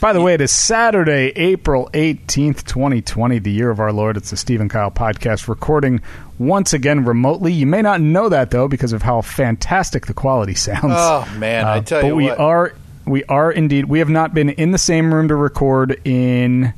By 0.00 0.12
the 0.12 0.20
way, 0.22 0.34
it 0.34 0.40
is 0.40 0.52
Saturday, 0.52 1.32
April 1.34 1.90
18th, 1.92 2.64
2020, 2.64 3.40
the 3.40 3.50
year 3.50 3.68
of 3.68 3.80
our 3.80 3.92
Lord. 3.92 4.16
It's 4.16 4.30
the 4.30 4.36
Steve 4.36 4.60
and 4.60 4.70
Kyle 4.70 4.92
podcast 4.92 5.48
recording 5.48 6.00
once 6.38 6.72
again 6.72 7.04
remotely. 7.04 7.52
You 7.52 7.66
may 7.66 7.82
not 7.82 8.00
know 8.00 8.28
that, 8.28 8.52
though, 8.52 8.68
because 8.68 8.92
of 8.92 9.02
how 9.02 9.22
fantastic 9.22 10.06
the 10.06 10.14
quality 10.14 10.54
sounds. 10.54 10.84
Oh 10.96 11.28
man, 11.38 11.64
I 11.66 11.78
Uh, 11.78 11.80
tell 11.80 12.00
but 12.02 12.06
you 12.06 12.14
we 12.14 12.26
what. 12.26 12.38
are 12.38 12.74
we 13.06 13.24
are 13.24 13.50
indeed 13.50 13.86
we 13.86 13.98
have 13.98 14.08
not 14.10 14.32
been 14.34 14.50
in 14.50 14.70
the 14.70 14.78
same 14.78 15.12
room 15.12 15.26
to 15.28 15.34
record 15.34 16.00
in 16.06 16.72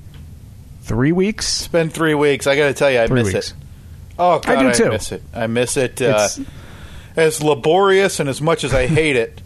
three 0.81 1.13
weeks. 1.13 1.61
It's 1.61 1.69
been 1.69 1.91
three 1.91 2.15
weeks. 2.15 2.47
I 2.47 2.57
got 2.57 2.69
to 2.69 2.73
tell 2.75 2.91
you, 2.91 3.01
I 3.03 3.07
Three 3.07 3.23
miss 3.23 3.35
weeks. 3.35 3.51
it. 3.51 3.55
Oh 4.21 4.39
God, 4.39 4.49
I 4.67 4.73
do 4.73 4.85
too. 4.85 4.91
miss 4.91 5.13
it. 5.13 5.23
I 5.35 5.47
miss 5.47 5.77
it. 5.77 6.01
Uh, 6.03 6.29
as 7.17 7.43
laborious 7.43 8.21
and 8.21 8.29
as 8.29 8.41
much 8.41 8.63
as 8.65 8.73
I 8.75 8.87
hate 8.87 9.17
it, 9.17 9.41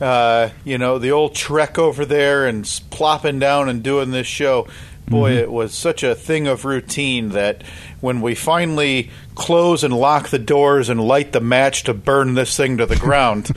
uh, 0.00 0.50
you 0.64 0.76
know, 0.78 0.98
the 0.98 1.12
old 1.12 1.34
trek 1.34 1.78
over 1.78 2.04
there 2.04 2.46
and 2.46 2.64
plopping 2.90 3.38
down 3.38 3.68
and 3.68 3.82
doing 3.82 4.10
this 4.10 4.26
show. 4.26 4.68
Boy, 5.08 5.30
Mm-hmm. 5.30 5.38
it 5.44 5.52
was 5.52 5.72
such 5.72 6.02
a 6.02 6.16
thing 6.16 6.48
of 6.48 6.64
routine 6.64 7.28
that 7.28 7.62
when 8.00 8.20
we 8.20 8.34
finally 8.34 9.10
close 9.36 9.84
and 9.84 9.94
lock 9.96 10.30
the 10.30 10.38
doors 10.40 10.88
and 10.88 11.00
light 11.00 11.30
the 11.30 11.40
match 11.40 11.84
to 11.84 11.94
burn 11.94 12.34
this 12.34 12.56
thing 12.56 12.78
to 12.78 12.86
the 12.86 12.96
ground, 12.96 13.52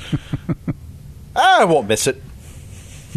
I 1.36 1.66
won't 1.66 1.88
miss 1.88 2.06
it. 2.06 2.22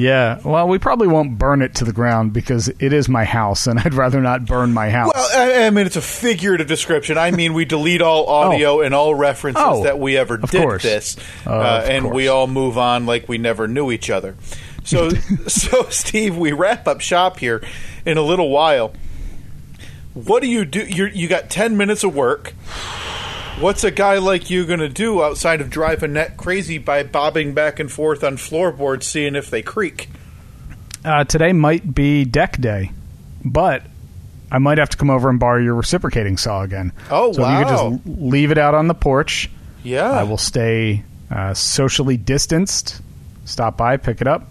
Yeah. 0.02 0.40
Well, 0.44 0.66
we 0.68 0.78
probably 0.78 1.06
won't 1.06 1.38
burn 1.38 1.62
it 1.62 1.76
to 1.76 1.84
the 1.84 1.92
ground 1.92 2.32
because 2.32 2.68
it 2.68 2.92
is 2.92 3.08
my 3.08 3.24
house, 3.24 3.66
and 3.66 3.78
I'd 3.84 3.94
rather 3.94 4.20
not 4.20 4.44
burn 4.46 4.72
my 4.72 4.90
house. 4.90 5.12
Well, 5.14 5.30
I, 5.34 5.66
I 5.66 5.70
mean, 5.70 5.86
it's 5.86 5.96
a 5.96 6.02
figurative 6.02 6.66
description. 6.66 7.16
I 7.18 7.30
mean, 7.30 7.54
we 7.54 7.64
delete 7.64 8.02
all 8.02 8.26
audio 8.28 8.80
and 8.80 8.94
all 8.94 9.14
references 9.14 9.62
Oh, 9.64 9.84
that 9.84 9.98
we 9.98 10.16
ever 10.16 10.36
did 10.38 10.50
course. 10.50 10.82
this, 10.82 11.16
Uh, 11.46 11.50
uh, 11.50 11.86
and 11.88 12.10
we 12.10 12.28
all 12.28 12.46
move 12.46 12.76
on 12.78 13.06
like 13.06 13.28
we 13.28 13.38
never 13.38 13.68
knew 13.68 13.90
each 13.92 14.10
other. 14.10 14.34
So, 14.84 15.10
so 15.46 15.84
Steve, 15.90 16.36
we 16.36 16.50
wrap 16.52 16.88
up 16.88 17.00
shop 17.00 17.38
here 17.38 17.62
in 18.04 18.18
a 18.18 18.22
little 18.22 18.50
while. 18.50 18.92
What 20.14 20.42
do 20.42 20.48
you 20.48 20.64
do? 20.64 20.84
You're, 20.84 21.08
you 21.08 21.28
got 21.28 21.48
ten 21.48 21.76
minutes 21.76 22.02
of 22.04 22.14
work. 22.14 22.52
What's 23.60 23.84
a 23.84 23.90
guy 23.90 24.18
like 24.18 24.50
you 24.50 24.66
going 24.66 24.80
to 24.80 24.88
do 24.88 25.22
outside 25.22 25.60
of 25.60 25.70
drive 25.70 26.02
Annette 26.02 26.36
crazy 26.36 26.78
by 26.78 27.04
bobbing 27.04 27.54
back 27.54 27.78
and 27.78 27.90
forth 27.92 28.24
on 28.24 28.36
floorboards, 28.36 29.06
seeing 29.06 29.36
if 29.36 29.50
they 29.50 29.62
creak? 29.62 30.08
Uh, 31.04 31.24
today 31.24 31.52
might 31.52 31.94
be 31.94 32.24
deck 32.24 32.60
day, 32.60 32.90
but 33.44 33.82
I 34.50 34.58
might 34.58 34.78
have 34.78 34.88
to 34.90 34.96
come 34.96 35.10
over 35.10 35.28
and 35.28 35.38
borrow 35.38 35.60
your 35.62 35.74
reciprocating 35.74 36.38
saw 36.38 36.62
again. 36.62 36.92
Oh, 37.10 37.32
so 37.32 37.44
if 37.44 37.50
you 37.50 37.64
could 37.64 37.68
just 37.70 38.20
leave 38.20 38.50
it 38.50 38.58
out 38.58 38.74
on 38.74 38.88
the 38.88 38.94
porch, 38.94 39.48
Yeah, 39.84 40.10
I 40.10 40.24
will 40.24 40.38
stay 40.38 41.04
uh, 41.30 41.54
socially 41.54 42.16
distanced. 42.16 43.00
Stop 43.44 43.76
by, 43.76 43.96
pick 43.96 44.20
it 44.20 44.26
up. 44.26 44.50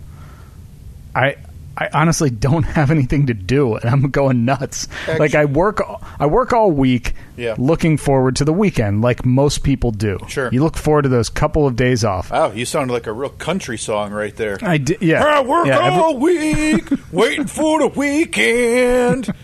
I 1.13 1.35
I 1.81 1.89
honestly 1.93 2.29
don't 2.29 2.63
have 2.77 2.91
anything 2.91 3.27
to 3.27 3.33
do, 3.33 3.75
and 3.75 3.89
I'm 3.89 4.09
going 4.11 4.45
nuts. 4.45 4.87
like 5.19 5.35
I 5.35 5.45
work 5.45 5.81
I 6.19 6.25
work 6.27 6.53
all 6.53 6.71
week, 6.71 7.13
Yeah. 7.37 7.55
looking 7.57 7.97
forward 7.97 8.35
to 8.37 8.45
the 8.45 8.53
weekend, 8.53 9.01
like 9.01 9.25
most 9.25 9.63
people 9.63 9.91
do. 9.91 10.19
Sure. 10.27 10.49
you 10.51 10.63
look 10.63 10.77
forward 10.77 11.03
to 11.03 11.09
those 11.09 11.29
couple 11.29 11.65
of 11.65 11.75
days 11.75 12.03
off. 12.03 12.31
Wow, 12.31 12.51
you 12.51 12.65
sounded 12.65 12.93
like 12.93 13.07
a 13.07 13.13
real 13.13 13.29
country 13.31 13.77
song 13.77 14.11
right 14.11 14.35
there. 14.35 14.57
I 14.61 14.77
di- 14.77 14.97
yeah, 15.01 15.23
I 15.23 15.41
work 15.41 15.67
yeah, 15.67 15.85
every- 15.85 15.99
all 15.99 16.17
week, 16.17 16.89
waiting 17.11 17.47
for 17.47 17.79
the 17.79 17.87
weekend. 17.87 19.33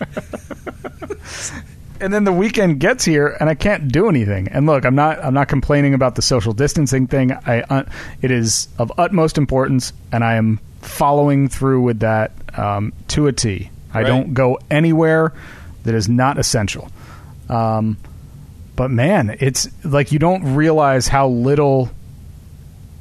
and 1.99 2.13
then 2.13 2.23
the 2.23 2.31
weekend 2.31 2.79
gets 2.79 3.03
here 3.03 3.35
and 3.39 3.49
I 3.49 3.55
can't 3.55 3.91
do 3.91 4.07
anything. 4.09 4.47
And 4.49 4.65
look, 4.65 4.85
I'm 4.85 4.95
not 4.95 5.23
I'm 5.23 5.33
not 5.33 5.47
complaining 5.47 5.93
about 5.93 6.15
the 6.15 6.21
social 6.21 6.53
distancing 6.53 7.07
thing. 7.07 7.31
I 7.31 7.61
uh, 7.61 7.83
it 8.21 8.31
is 8.31 8.67
of 8.77 8.91
utmost 8.97 9.37
importance, 9.37 9.93
and 10.11 10.23
I 10.23 10.35
am 10.35 10.59
following 10.81 11.47
through 11.49 11.81
with 11.81 11.99
that 11.99 12.31
um, 12.57 12.93
to 13.09 13.27
a 13.27 13.33
T. 13.33 13.69
I 13.93 13.99
Right. 14.01 14.07
don't 14.07 14.33
go 14.33 14.59
anywhere 14.69 15.33
that 15.83 15.95
is 15.95 16.07
not 16.09 16.37
essential. 16.37 16.89
Um, 17.49 17.97
but 18.75 18.91
man, 18.91 19.35
it's 19.39 19.67
like 19.85 20.11
you 20.11 20.19
don't 20.19 20.55
realize 20.55 21.07
how 21.07 21.29
little, 21.29 21.89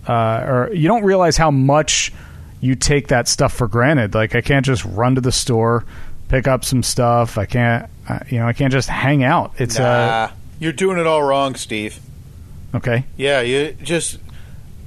uh, 0.06 0.44
or 0.46 0.70
you 0.72 0.88
don't 0.88 1.02
realize 1.04 1.36
how 1.36 1.50
much 1.50 2.12
you 2.60 2.74
take 2.74 3.08
that 3.08 3.28
stuff 3.28 3.52
for 3.52 3.66
granted. 3.68 4.14
Like 4.14 4.34
I 4.34 4.40
can't 4.40 4.64
just 4.64 4.84
run 4.84 5.16
to 5.16 5.20
the 5.20 5.32
store, 5.32 5.84
pick 6.28 6.46
up 6.48 6.64
some 6.64 6.82
stuff. 6.82 7.36
I 7.38 7.44
can't, 7.46 7.90
uh, 8.08 8.20
you 8.28 8.38
know, 8.38 8.46
I 8.46 8.52
can't 8.52 8.72
just 8.72 8.88
hang 8.88 9.22
out. 9.24 9.52
It's 9.58 9.78
uh, 9.78 9.82
Nah, 10.06 10.30
you're 10.60 10.72
doing 10.72 10.98
it 10.98 11.06
all 11.06 11.22
wrong, 11.22 11.56
Steve. 11.56 11.98
okay. 12.74 13.04
Yeah, 13.16 13.40
you 13.42 13.72
just 13.82 14.18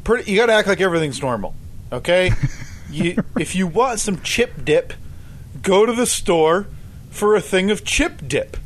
pretty. 0.03 0.31
You 0.31 0.37
got 0.37 0.47
to 0.47 0.53
act 0.53 0.67
like 0.67 0.81
everything's 0.81 1.21
normal. 1.21 1.53
Okay, 1.91 2.31
you 2.91 3.23
if 3.39 3.55
you 3.55 3.67
want 3.67 3.99
some 3.99 4.21
chip 4.21 4.63
dip, 4.63 4.93
go 5.61 5.85
to 5.85 5.93
the 5.93 6.05
store 6.05 6.67
for 7.09 7.35
a 7.35 7.41
thing 7.41 7.71
of 7.71 7.83
chip 7.83 8.21
dip. 8.27 8.57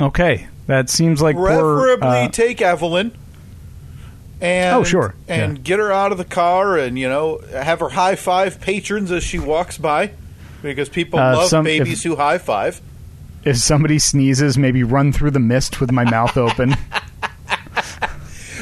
Okay, 0.00 0.48
that 0.66 0.90
seems 0.90 1.22
like 1.22 1.36
poor, 1.36 1.46
Preferably 1.46 2.08
uh, 2.08 2.28
take 2.28 2.60
Evelyn. 2.60 3.12
And, 4.40 4.76
Oh, 4.76 4.84
sure. 4.84 5.14
And 5.28 5.56
Yeah. 5.58 5.62
get 5.62 5.78
her 5.78 5.92
out 5.92 6.12
of 6.12 6.18
the 6.18 6.24
car 6.24 6.76
and, 6.76 6.98
you 6.98 7.08
know, 7.08 7.40
have 7.52 7.80
her 7.80 7.88
high 7.90 8.16
five 8.16 8.60
patrons 8.60 9.10
as 9.12 9.22
she 9.22 9.38
walks 9.38 9.78
by 9.78 10.10
because 10.60 10.88
people 10.88 11.18
Uh, 11.18 11.36
love 11.36 11.48
some- 11.48 11.64
babies 11.64 12.00
if- 12.04 12.10
who 12.10 12.16
high 12.16 12.38
five. 12.38 12.80
if 13.44 13.56
somebody 13.56 13.98
sneezes, 13.98 14.58
maybe 14.58 14.82
run 14.82 15.12
through 15.12 15.30
the 15.30 15.38
mist 15.40 15.80
with 15.80 15.92
my 15.92 16.04
mouth 16.04 16.36
open. 16.36 16.76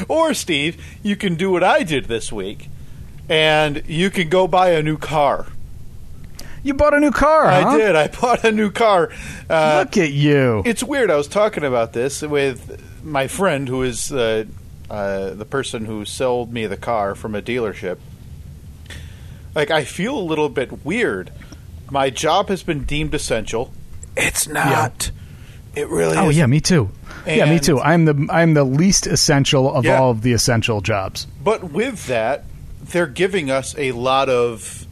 Or, 0.08 0.34
Steve, 0.34 0.82
you 1.02 1.14
can 1.16 1.36
do 1.36 1.50
what 1.50 1.62
I 1.62 1.84
did 1.84 2.06
this 2.06 2.32
week 2.32 2.68
and 3.32 3.82
you 3.86 4.10
can 4.10 4.28
go 4.28 4.46
buy 4.46 4.70
a 4.72 4.82
new 4.82 4.98
car. 4.98 5.46
You 6.62 6.74
bought 6.74 6.92
a 6.94 7.00
new 7.00 7.10
car, 7.10 7.50
huh? 7.50 7.68
I 7.70 7.76
did. 7.78 7.96
I 7.96 8.08
bought 8.08 8.44
a 8.44 8.52
new 8.52 8.70
car. 8.70 9.10
Uh, 9.48 9.84
Look 9.84 9.96
at 9.96 10.12
you. 10.12 10.62
It's 10.66 10.82
weird. 10.82 11.10
I 11.10 11.16
was 11.16 11.26
talking 11.28 11.64
about 11.64 11.92
this 11.94 12.20
with 12.22 12.80
my 13.02 13.26
friend, 13.26 13.66
who 13.68 13.82
is 13.82 14.12
uh, 14.12 14.44
uh, 14.90 15.30
the 15.30 15.44
person 15.46 15.86
who 15.86 16.04
sold 16.04 16.52
me 16.52 16.66
the 16.66 16.76
car 16.76 17.14
from 17.14 17.34
a 17.34 17.42
dealership. 17.42 17.98
Like, 19.54 19.70
I 19.70 19.84
feel 19.84 20.16
a 20.16 20.20
little 20.22 20.48
bit 20.48 20.84
weird. 20.84 21.32
My 21.90 22.10
job 22.10 22.48
has 22.48 22.62
been 22.62 22.84
deemed 22.84 23.14
essential. 23.14 23.72
It's 24.16 24.46
not. 24.46 25.10
It 25.74 25.88
really 25.88 26.16
Oh 26.18 26.28
is. 26.28 26.36
yeah, 26.36 26.46
me 26.46 26.60
too. 26.60 26.90
yeah, 27.26 27.46
me 27.46 27.58
too. 27.58 27.80
I'm 27.80 28.04
the 28.04 28.28
I'm 28.30 28.52
the 28.54 28.64
least 28.64 29.06
essential 29.06 29.72
of 29.74 29.84
Yeah. 29.86 29.98
all 29.98 30.10
of 30.10 30.20
the 30.22 30.32
essential 30.32 30.80
jobs. 30.82 31.26
But 31.42 31.64
with 31.72 32.06
that, 32.08 32.44
they're 32.92 33.06
giving 33.06 33.50
us 33.50 33.74
a 33.76 33.92
lot 33.92 34.28
of 34.28 34.86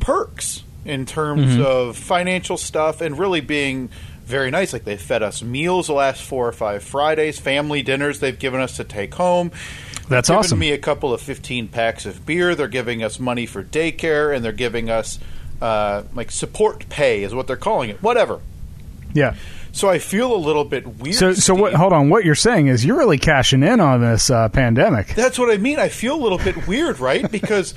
perks 0.00 0.62
in 0.84 1.06
terms 1.06 1.58
of 1.58 1.96
financial 1.96 2.56
stuff 2.56 3.00
and 3.00 3.18
really 3.18 3.40
being 3.40 3.90
very 4.24 4.50
nice. 4.50 4.72
Like 4.72 4.84
they 4.84 4.96
fed 4.96 5.22
us 5.22 5.42
meals 5.42 5.86
the 5.88 5.94
last 5.94 6.22
four 6.22 6.48
or 6.48 6.52
five 6.52 6.82
Fridays, 6.82 7.38
family 7.38 7.82
dinners 7.82 8.20
they've 8.20 8.38
given 8.38 8.60
us 8.60 8.76
to 8.76 8.84
take 8.84 9.14
home. 9.14 9.50
That's 10.08 10.28
They've 10.28 10.36
awesome. 10.36 10.58
Given 10.58 10.60
me 10.60 10.72
a 10.72 10.78
couple 10.78 11.12
of 11.14 11.20
fifteen 11.20 11.68
packs 11.68 12.04
of 12.06 12.26
beer. 12.26 12.54
They're 12.54 12.68
giving 12.68 13.02
us 13.02 13.18
money 13.18 13.46
for 13.46 13.64
daycare, 13.64 14.34
and 14.34 14.44
they're 14.44 14.52
giving 14.52 14.90
us 14.90 15.18
uh, 15.62 16.02
like 16.14 16.30
support 16.30 16.88
pay 16.90 17.22
is 17.24 17.34
what 17.34 17.46
they're 17.46 17.56
calling 17.56 17.90
it. 17.90 18.02
Whatever. 18.02 18.40
Yeah. 19.14 19.34
So 19.74 19.88
I 19.88 19.98
feel 19.98 20.32
a 20.32 20.38
little 20.38 20.64
bit 20.64 20.86
weird. 20.86 21.16
So 21.16 21.32
so 21.34 21.52
what? 21.52 21.74
Hold 21.74 21.92
on. 21.92 22.08
What 22.08 22.24
you're 22.24 22.36
saying 22.36 22.68
is 22.68 22.84
you're 22.84 22.96
really 22.96 23.18
cashing 23.18 23.64
in 23.64 23.80
on 23.80 24.00
this 24.00 24.30
uh, 24.30 24.48
pandemic. 24.48 25.08
That's 25.08 25.36
what 25.36 25.50
I 25.50 25.56
mean. 25.56 25.80
I 25.80 25.88
feel 25.88 26.14
a 26.14 26.22
little 26.22 26.38
bit 26.38 26.68
weird, 26.68 27.00
right? 27.00 27.28
Because 27.30 27.74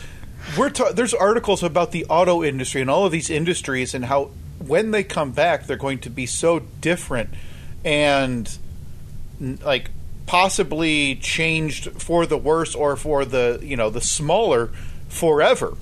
we're 0.56 0.70
ta- 0.70 0.92
there's 0.92 1.16
articles 1.16 1.63
about 1.63 1.92
the 1.92 2.06
auto 2.06 2.44
industry 2.44 2.82
and 2.82 2.89
all 2.89 3.08
of 3.08 3.12
these 3.12 3.32
industries 3.32 3.96
and 3.96 4.06
how 4.06 4.25
when 4.60 4.92
they 4.92 5.04
come 5.04 5.32
back 5.32 5.66
they're 5.66 5.75
going 5.75 5.98
to 6.00 6.10
be 6.12 6.27
so 6.27 6.60
different 6.82 7.32
and 7.84 8.60
like 9.39 9.89
possibly 10.27 11.16
changed 11.16 11.92
for 12.00 12.27
the 12.27 12.38
worse 12.38 12.75
or 12.75 12.96
for 12.96 13.25
the 13.25 13.60
you 13.63 13.75
know 13.75 13.89
the 13.89 14.01
smaller 14.01 14.68
forever. 15.10 15.75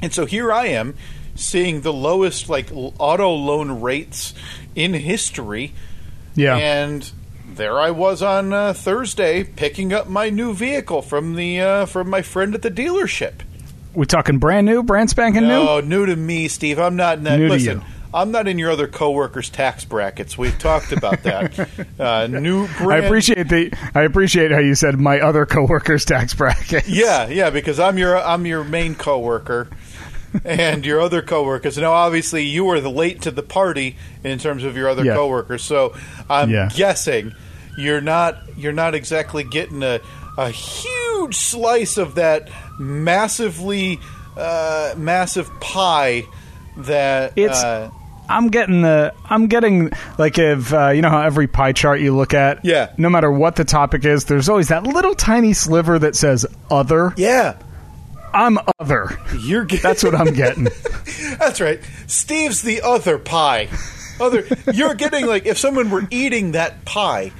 And 0.00 0.10
so 0.10 0.24
here 0.24 0.50
I 0.50 0.68
am 0.68 0.96
seeing 1.34 1.80
the 1.82 1.92
lowest 1.92 2.48
like 2.48 2.70
auto 2.72 3.30
loan 3.32 3.80
rates 3.80 4.34
in 4.74 4.94
history 4.94 5.72
Yeah. 6.34 6.56
and 6.56 7.10
there 7.46 7.78
I 7.78 7.90
was 7.90 8.22
on 8.22 8.52
uh, 8.52 8.72
Thursday 8.72 9.44
picking 9.44 9.92
up 9.92 10.08
my 10.08 10.30
new 10.30 10.54
vehicle 10.54 11.02
from 11.02 11.34
the 11.36 11.60
uh, 11.60 11.86
from 11.86 12.10
my 12.10 12.22
friend 12.22 12.54
at 12.54 12.62
the 12.62 12.70
dealership. 12.70 13.34
we 13.94 14.06
talking 14.06 14.38
brand 14.38 14.66
new, 14.66 14.82
brand 14.82 15.10
spanking 15.10 15.42
new. 15.42 15.48
No, 15.48 15.80
new 15.80 16.06
to 16.06 16.16
me, 16.16 16.48
Steve. 16.48 16.78
I'm 16.80 16.96
not 16.96 17.18
in 17.18 17.24
that. 17.24 17.38
New 17.38 17.46
to 17.48 17.52
listen, 17.52 17.78
you. 17.80 17.84
I'm 18.12 18.30
not 18.30 18.46
in 18.48 18.58
your 18.58 18.70
other 18.70 18.86
coworkers' 18.88 19.50
tax 19.50 19.84
brackets. 19.84 20.38
We've 20.38 20.56
talked 20.58 20.92
about 20.92 21.22
that. 21.24 21.68
uh, 22.00 22.26
new 22.28 22.66
brand. 22.78 22.92
I 22.92 23.06
appreciate 23.06 23.48
the. 23.48 23.72
I 23.94 24.02
appreciate 24.02 24.50
how 24.50 24.58
you 24.60 24.74
said 24.74 24.98
my 24.98 25.20
other 25.20 25.46
coworkers' 25.46 26.04
tax 26.04 26.34
bracket. 26.34 26.88
Yeah, 26.88 27.28
yeah, 27.28 27.50
because 27.50 27.78
I'm 27.78 27.98
your 27.98 28.16
I'm 28.18 28.46
your 28.46 28.64
main 28.64 28.94
coworker, 28.96 29.68
and 30.44 30.84
your 30.86 31.00
other 31.00 31.22
coworkers. 31.22 31.76
Now, 31.78 31.92
obviously, 31.92 32.44
you 32.44 32.64
were 32.64 32.80
the 32.80 32.90
late 32.90 33.22
to 33.22 33.30
the 33.30 33.42
party 33.42 33.96
in 34.22 34.38
terms 34.38 34.64
of 34.64 34.76
your 34.76 34.88
other 34.88 35.04
Yeah. 35.04 35.14
coworkers. 35.14 35.62
So 35.62 35.94
I'm 36.30 36.50
Yeah. 36.50 36.68
guessing 36.74 37.32
you're 37.76 38.00
not 38.00 38.38
you're 38.56 38.72
not 38.72 38.94
exactly 38.94 39.44
getting 39.44 39.82
a 39.82 40.00
a 40.38 40.50
huge 40.50 41.36
slice 41.36 41.96
of 41.96 42.16
that 42.16 42.48
massively 42.78 43.98
uh, 44.36 44.94
massive 44.96 45.48
pie 45.60 46.24
that 46.76 47.32
It's- 47.36 47.62
uh, 47.62 47.90
I'm 48.26 48.48
getting 48.48 48.80
the. 48.80 49.12
I'm 49.28 49.48
getting 49.48 49.90
like 50.16 50.38
if 50.38 50.72
uh, 50.72 50.88
you 50.88 51.02
know 51.02 51.10
how 51.10 51.20
every 51.20 51.46
pie 51.46 51.72
chart 51.72 52.00
you 52.00 52.16
look 52.16 52.32
at. 52.32 52.64
Yeah. 52.64 52.88
No 52.96 53.10
matter 53.10 53.30
what 53.30 53.54
the 53.56 53.64
topic 53.66 54.06
is, 54.06 54.24
there's 54.24 54.48
always 54.48 54.68
that 54.68 54.84
little 54.84 55.14
tiny 55.14 55.52
sliver 55.52 55.98
that 55.98 56.16
says 56.16 56.46
other. 56.70 57.12
yeah. 57.18 57.52
I'm 58.34 58.58
other. 58.78 59.18
You're 59.40 59.64
getting, 59.64 59.82
That's 59.88 60.02
what 60.02 60.14
I'm 60.14 60.34
getting. 60.34 60.64
That's 61.38 61.60
right. 61.60 61.80
Steve's 62.06 62.62
the 62.62 62.82
other 62.82 63.18
pie. 63.18 63.68
other. 64.20 64.44
You're 64.72 64.94
getting 64.94 65.26
like 65.26 65.46
if 65.46 65.58
someone 65.58 65.90
were 65.90 66.06
eating 66.10 66.52
that 66.52 66.84
pie, 66.84 67.32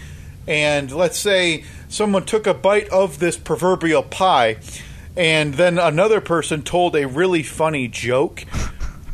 and 0.46 0.90
let's 0.90 1.18
say 1.18 1.64
someone 1.88 2.24
took 2.24 2.46
a 2.46 2.54
bite 2.54 2.88
of 2.88 3.18
this 3.18 3.36
proverbial 3.36 4.02
pie, 4.04 4.56
and 5.16 5.54
then 5.54 5.78
another 5.78 6.20
person 6.20 6.62
told 6.62 6.96
a 6.96 7.06
really 7.06 7.42
funny 7.42 7.88
joke, 7.88 8.44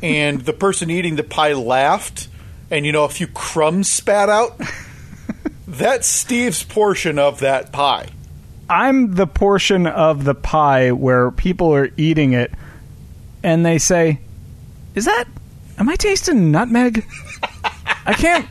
and 0.02 0.42
the 0.42 0.52
person 0.52 0.90
eating 0.90 1.16
the 1.16 1.24
pie 1.24 1.52
laughed, 1.54 2.28
and 2.70 2.84
you 2.86 2.92
know 2.92 3.04
a 3.04 3.08
few 3.08 3.26
crumbs 3.26 3.90
spat 3.90 4.28
out. 4.28 4.60
That's 5.66 6.06
Steve's 6.06 6.62
portion 6.64 7.18
of 7.18 7.40
that 7.40 7.72
pie. 7.72 8.08
I'm 8.70 9.14
the 9.14 9.26
portion 9.26 9.86
of 9.86 10.24
the 10.24 10.34
pie 10.34 10.92
where 10.92 11.30
people 11.30 11.74
are 11.74 11.90
eating 11.96 12.32
it 12.32 12.52
and 13.42 13.66
they 13.66 13.78
say, 13.78 14.20
"Is 14.94 15.04
that? 15.06 15.24
Am 15.78 15.88
I 15.88 15.96
tasting 15.96 16.50
nutmeg?" 16.50 17.04
I 18.06 18.14
can't. 18.14 18.46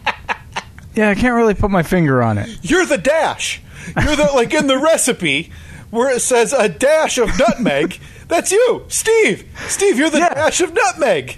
Yeah, 0.95 1.09
I 1.09 1.15
can't 1.15 1.35
really 1.35 1.53
put 1.53 1.71
my 1.71 1.83
finger 1.83 2.21
on 2.21 2.37
it. 2.37 2.49
You're 2.61 2.85
the 2.85 2.97
dash. 2.97 3.61
You're 4.03 4.15
the 4.15 4.29
like 4.35 4.53
in 4.53 4.67
the 4.67 4.77
recipe 4.77 5.51
where 5.89 6.13
it 6.13 6.19
says 6.21 6.51
a 6.53 6.67
dash 6.67 7.17
of 7.17 7.29
nutmeg. 7.39 7.99
That's 8.27 8.51
you, 8.51 8.83
Steve. 8.89 9.45
Steve, 9.67 9.97
you're 9.97 10.09
the 10.09 10.19
Yeah. 10.19 10.33
dash 10.33 10.61
of 10.61 10.73
nutmeg. 10.73 11.37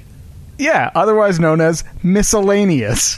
Yeah, 0.57 0.91
otherwise 0.95 1.39
known 1.39 1.61
as 1.61 1.83
miscellaneous. 2.03 3.17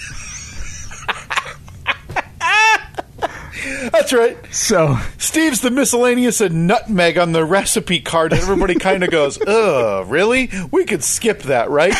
That's 3.93 4.11
right. 4.11 4.35
So 4.51 4.97
Steve's 5.19 5.61
the 5.61 5.69
miscellaneous 5.69 6.41
and 6.41 6.65
nutmeg 6.65 7.19
on 7.19 7.31
the 7.31 7.45
recipe 7.45 7.99
card, 7.99 8.33
and 8.33 8.41
everybody 8.41 8.73
kind 8.73 9.03
of 9.03 9.11
goes, 9.11 9.39
"Ugh, 9.47 10.09
really? 10.09 10.49
We 10.71 10.83
could 10.85 11.03
skip 11.03 11.43
that, 11.43 11.69
right?" 11.69 11.93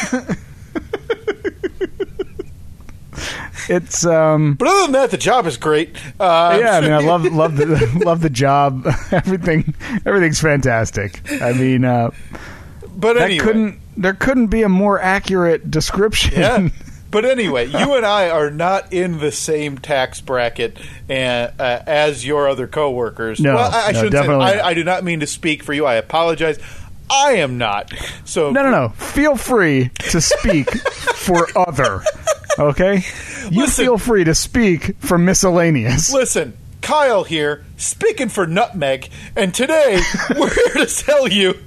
it's 3.69 4.05
um 4.07 4.55
But 4.55 4.67
other 4.69 4.81
than 4.83 4.91
that, 4.93 5.11
the 5.11 5.17
job 5.17 5.45
is 5.45 5.57
great. 5.57 5.95
Uh, 6.19 6.57
yeah, 6.59 6.77
I 6.77 6.81
mean 6.81 6.91
I 6.93 6.97
love 6.97 7.25
love 7.31 7.57
the 7.57 8.01
love 8.03 8.21
the 8.21 8.29
job. 8.31 8.87
Everything 9.11 9.75
everything's 10.03 10.41
fantastic. 10.41 11.21
I 11.41 11.53
mean 11.53 11.85
uh 11.85 12.09
but 12.95 13.13
that 13.13 13.25
anyway, 13.25 13.45
couldn't 13.45 13.79
there 13.97 14.13
couldn't 14.13 14.47
be 14.47 14.63
a 14.63 14.69
more 14.69 14.99
accurate 14.99 15.69
description. 15.69 16.33
Yeah. 16.41 16.69
But 17.13 17.23
anyway, 17.25 17.67
you 17.67 17.93
and 17.95 18.05
I 18.05 18.29
are 18.29 18.49
not 18.51 18.91
in 18.91 19.19
the 19.19 19.31
same 19.31 19.77
tax 19.77 20.19
bracket 20.19 20.77
and, 21.07 21.53
uh, 21.59 21.83
as 21.87 22.25
your 22.25 22.49
other 22.49 22.67
coworkers. 22.67 23.39
No, 23.39 23.55
well, 23.55 23.71
I, 23.71 23.89
I 23.89 23.91
no, 23.91 23.99
shouldn't 23.99 24.11
say. 24.13 24.19
definitely 24.19 24.45
I. 24.45 24.67
I 24.69 24.73
do 24.73 24.83
not 24.83 25.03
mean 25.05 25.21
to 25.21 25.27
speak 25.27 25.63
for 25.63 25.71
you. 25.73 25.85
I 25.85 25.95
apologize. 25.95 26.59
I 27.09 27.33
am 27.33 27.57
not. 27.57 27.93
So 28.25 28.49
No, 28.51 28.63
no, 28.63 28.71
no. 28.71 28.89
Feel 28.89 29.35
free 29.35 29.91
to 30.09 30.19
speak 30.19 30.69
for 31.15 31.47
other. 31.55 32.01
Okay? 32.57 33.03
You 33.51 33.61
Listen. 33.61 33.85
feel 33.85 33.97
free 33.97 34.23
to 34.23 34.33
speak 34.33 34.95
for 34.99 35.17
miscellaneous. 35.17 36.11
listen, 36.11 36.57
Kyle 36.81 37.23
here, 37.23 37.63
speaking 37.77 38.29
for 38.29 38.47
Nutmeg, 38.47 39.09
and 39.35 39.53
today 39.53 39.99
we're 40.37 40.53
here 40.53 40.85
to 40.85 40.87
tell 40.87 41.27
you 41.27 41.57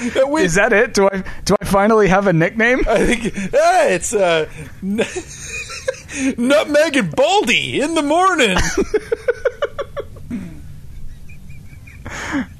Is 0.38 0.54
that 0.54 0.72
it? 0.72 0.94
Do 0.94 1.08
I 1.12 1.22
do 1.44 1.54
I 1.60 1.64
finally 1.64 2.08
have 2.08 2.26
a 2.26 2.32
nickname? 2.32 2.80
I 2.88 3.04
think 3.14 3.34
ah, 3.54 3.86
it's 3.86 4.14
uh, 4.14 4.48
n- 4.82 5.02
Nutmeg 6.38 6.96
and 6.96 7.14
Baldy 7.14 7.80
in 7.80 7.94
the 7.94 8.02
morning. 8.02 8.56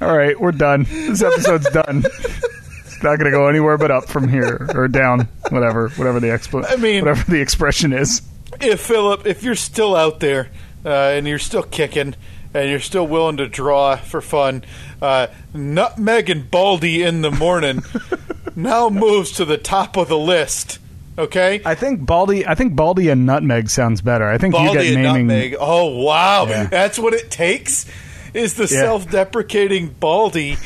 All 0.00 0.16
right, 0.16 0.38
we're 0.40 0.52
done. 0.52 0.85
This 0.85 1.23
episode's 1.23 1.69
done. 1.71 2.04
It's 2.04 3.02
not 3.02 3.19
going 3.19 3.30
to 3.30 3.37
go 3.37 3.49
anywhere 3.49 3.78
but 3.78 3.90
up 3.90 4.09
from 4.09 4.28
here 4.28 4.69
or 4.75 4.88
down, 4.88 5.28
whatever, 5.50 5.88
whatever 5.90 6.21
the 6.21 6.28
expl- 6.28 6.64
I 6.69 6.76
mean- 6.76 7.04
whatever 7.04 7.30
the 7.30 7.40
expression 7.40 7.92
is. 7.92 8.23
if 8.61 8.80
Philip, 8.80 9.26
if 9.26 9.42
you're 9.42 9.54
still 9.54 9.97
out 9.97 10.21
there 10.21 10.50
uh, 10.85 10.88
and 10.88 11.26
you're 11.26 11.38
still 11.38 11.62
kicking 11.62 12.14
and 12.54 12.69
you're 12.71 12.80
still 12.80 13.07
willing 13.07 13.37
to 13.38 13.49
draw 13.49 13.97
for 13.97 14.21
fun, 14.21 14.64
uh, 15.00 15.28
Nutmeg 15.54 16.28
and 16.30 16.50
Baldy 16.50 17.02
in 17.02 17.23
the 17.23 17.30
morning 17.30 17.82
now 18.56 18.89
moves 18.89 19.32
to 19.32 19.45
the 19.45 19.58
top 19.58 19.97
of 19.97 20.08
the 20.08 20.19
list. 20.19 20.78
Okay, 21.19 21.60
I 21.65 21.75
think 21.75 22.06
Baldy. 22.06 22.47
I 22.47 22.54
think 22.54 22.75
Baldy 22.75 23.08
and 23.10 23.26
Nutmeg 23.26 23.69
sounds 23.69 24.00
better. 24.00 24.26
I 24.26 24.39
think 24.39 24.54
you 24.54 24.60
Baldy 24.65 24.78
get 24.84 24.95
and 24.95 25.02
naming. 25.02 25.26
Nutmeg. 25.26 25.56
Oh 25.60 26.02
wow, 26.02 26.47
Yeah. 26.47 26.65
that's 26.65 26.99
what 26.99 27.13
it 27.15 27.30
takes. 27.30 27.84
Is 28.32 28.54
the 28.54 28.63
Yeah. 28.63 28.80
self-deprecating 28.82 29.89
Baldy? 30.00 30.56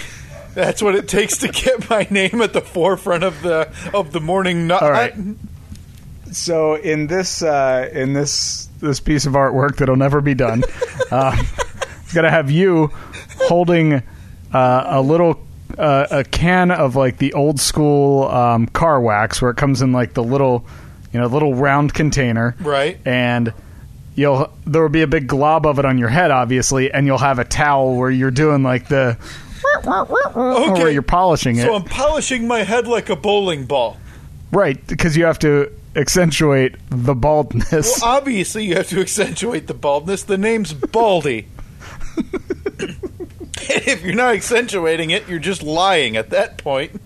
That's 0.55 0.81
what 0.83 0.94
it 0.94 1.09
takes 1.09 1.38
to 1.38 1.49
get 1.49 1.90
my 1.90 2.07
name 2.11 2.40
at 2.40 2.53
the 2.53 2.61
forefront 2.61 3.25
of 3.25 3.42
the 3.42 3.68
of 3.92 4.12
the 4.12 4.20
morning 4.20 4.68
nut. 4.68 4.83
All 4.83 4.90
right. 4.92 5.12
So 6.31 6.75
in 6.75 7.07
this 7.09 7.42
uh, 7.42 7.88
in 7.92 8.12
this 8.12 8.68
this 8.81 9.01
piece 9.01 9.27
of 9.27 9.33
artwork 9.33 9.77
that'll 9.77 9.97
never 9.97 10.20
be 10.20 10.35
done, 10.35 10.62
uh, 11.11 11.37
it's 11.37 11.63
gonna 12.14 12.31
have 12.31 12.50
you 12.50 12.90
holding 13.37 14.03
uh, 14.53 14.85
a 14.87 15.03
little 15.03 15.44
uh, 15.79 16.07
a 16.11 16.24
can 16.24 16.70
of 16.70 16.96
like 16.96 17.18
the 17.18 17.33
old 17.35 17.61
school 17.61 18.29
um, 18.29 18.66
car 18.66 19.00
wax, 19.00 19.42
where 19.42 19.50
it 19.50 19.57
comes 19.57 19.83
in 19.83 19.92
like 19.92 20.14
the 20.14 20.22
little 20.22 20.64
you 21.12 21.20
know 21.20 21.27
little 21.27 21.55
round 21.55 21.94
container, 21.94 22.57
Right. 22.61 22.98
And 23.05 23.53
you'll 24.14 24.53
there 24.66 24.83
will 24.83 24.88
be 24.88 25.03
a 25.03 25.07
big 25.07 25.27
glob 25.27 25.66
of 25.66 25.79
it 25.79 25.85
on 25.85 25.98
your 25.98 26.09
head, 26.09 26.31
obviously, 26.31 26.92
and 26.92 27.07
you'll 27.07 27.18
have 27.18 27.38
a 27.38 27.44
towel 27.44 27.96
where 27.96 28.11
you're 28.11 28.31
doing 28.31 28.62
like 28.62 28.88
the 28.88 29.18
where 29.85 30.90
you're 30.90 31.03
polishing 31.03 31.57
it. 31.57 31.62
So 31.62 31.74
I'm 31.74 31.85
polishing 31.85 32.46
my 32.46 32.61
head 32.61 32.87
like 32.87 33.09
a 33.09 33.16
bowling 33.16 33.66
ball. 33.66 33.98
Right, 34.53 34.85
because 34.87 35.16
you 35.16 35.24
have 35.24 35.40
to 35.40 35.72
accentuate 35.96 36.77
the 36.90 37.14
baldness. 37.14 38.00
Well, 38.00 38.16
obviously, 38.16 38.64
you 38.64 38.77
have 38.77 38.88
to 38.90 39.00
accentuate 39.00 39.66
the 39.66 39.74
baldness. 39.74 40.22
The 40.22 40.38
name's 40.38 40.72
Baldy. 40.72 41.48
if 43.61 44.03
you're 44.03 44.14
not 44.14 44.35
accentuating 44.35 45.11
it, 45.11 45.29
you're 45.29 45.38
just 45.38 45.62
lying 45.62 46.16
at 46.16 46.31
that 46.31 46.59
point. 46.59 47.00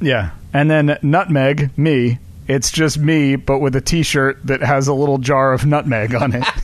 yeah. 0.00 0.30
And 0.52 0.70
then 0.70 0.98
nutmeg, 1.02 1.76
me. 1.76 2.18
It's 2.46 2.70
just 2.70 2.98
me, 2.98 3.36
but 3.36 3.58
with 3.58 3.76
a 3.76 3.80
t 3.82 4.02
shirt 4.02 4.38
that 4.46 4.62
has 4.62 4.88
a 4.88 4.94
little 4.94 5.18
jar 5.18 5.52
of 5.52 5.66
nutmeg 5.66 6.14
on 6.14 6.34
it. 6.34 6.44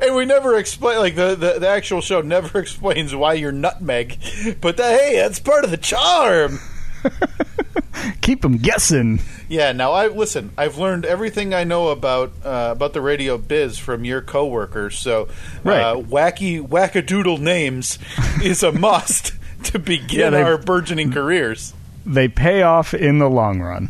And 0.00 0.14
we 0.16 0.24
never 0.24 0.56
explain, 0.58 0.98
like, 0.98 1.14
the, 1.14 1.34
the, 1.34 1.58
the 1.60 1.68
actual 1.68 2.00
show 2.00 2.20
never 2.20 2.58
explains 2.60 3.14
why 3.14 3.34
you're 3.34 3.52
nutmeg. 3.52 4.18
But 4.60 4.76
the, 4.76 4.82
hey, 4.82 5.16
that's 5.16 5.38
part 5.38 5.64
of 5.64 5.70
the 5.70 5.76
charm. 5.76 6.58
Keep 8.20 8.42
them 8.42 8.56
guessing. 8.58 9.20
Yeah, 9.48 9.72
now 9.72 9.92
I 9.92 10.08
listen. 10.08 10.50
I've 10.58 10.76
learned 10.78 11.04
everything 11.06 11.54
I 11.54 11.64
know 11.64 11.88
about 11.88 12.32
uh, 12.44 12.70
about 12.72 12.92
the 12.92 13.00
radio 13.00 13.38
biz 13.38 13.78
from 13.78 14.04
your 14.04 14.20
coworkers. 14.20 14.98
So, 14.98 15.28
Right. 15.62 15.80
uh, 15.80 15.96
wacky 15.96 16.60
wackadoodle 16.66 17.38
names 17.40 17.98
is 18.42 18.62
a 18.62 18.72
must 18.72 19.32
to 19.64 19.78
begin 19.78 20.20
Yeah, 20.20 20.30
they- 20.30 20.42
our 20.42 20.58
burgeoning 20.58 21.12
careers. 21.12 21.72
They 22.06 22.28
pay 22.28 22.62
off 22.62 22.92
in 22.92 23.18
the 23.18 23.30
long 23.30 23.60
run. 23.60 23.88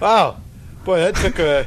Wow, 0.00 0.38
boy, 0.84 0.98
that 0.98 1.14
took 1.16 1.38
a 1.38 1.66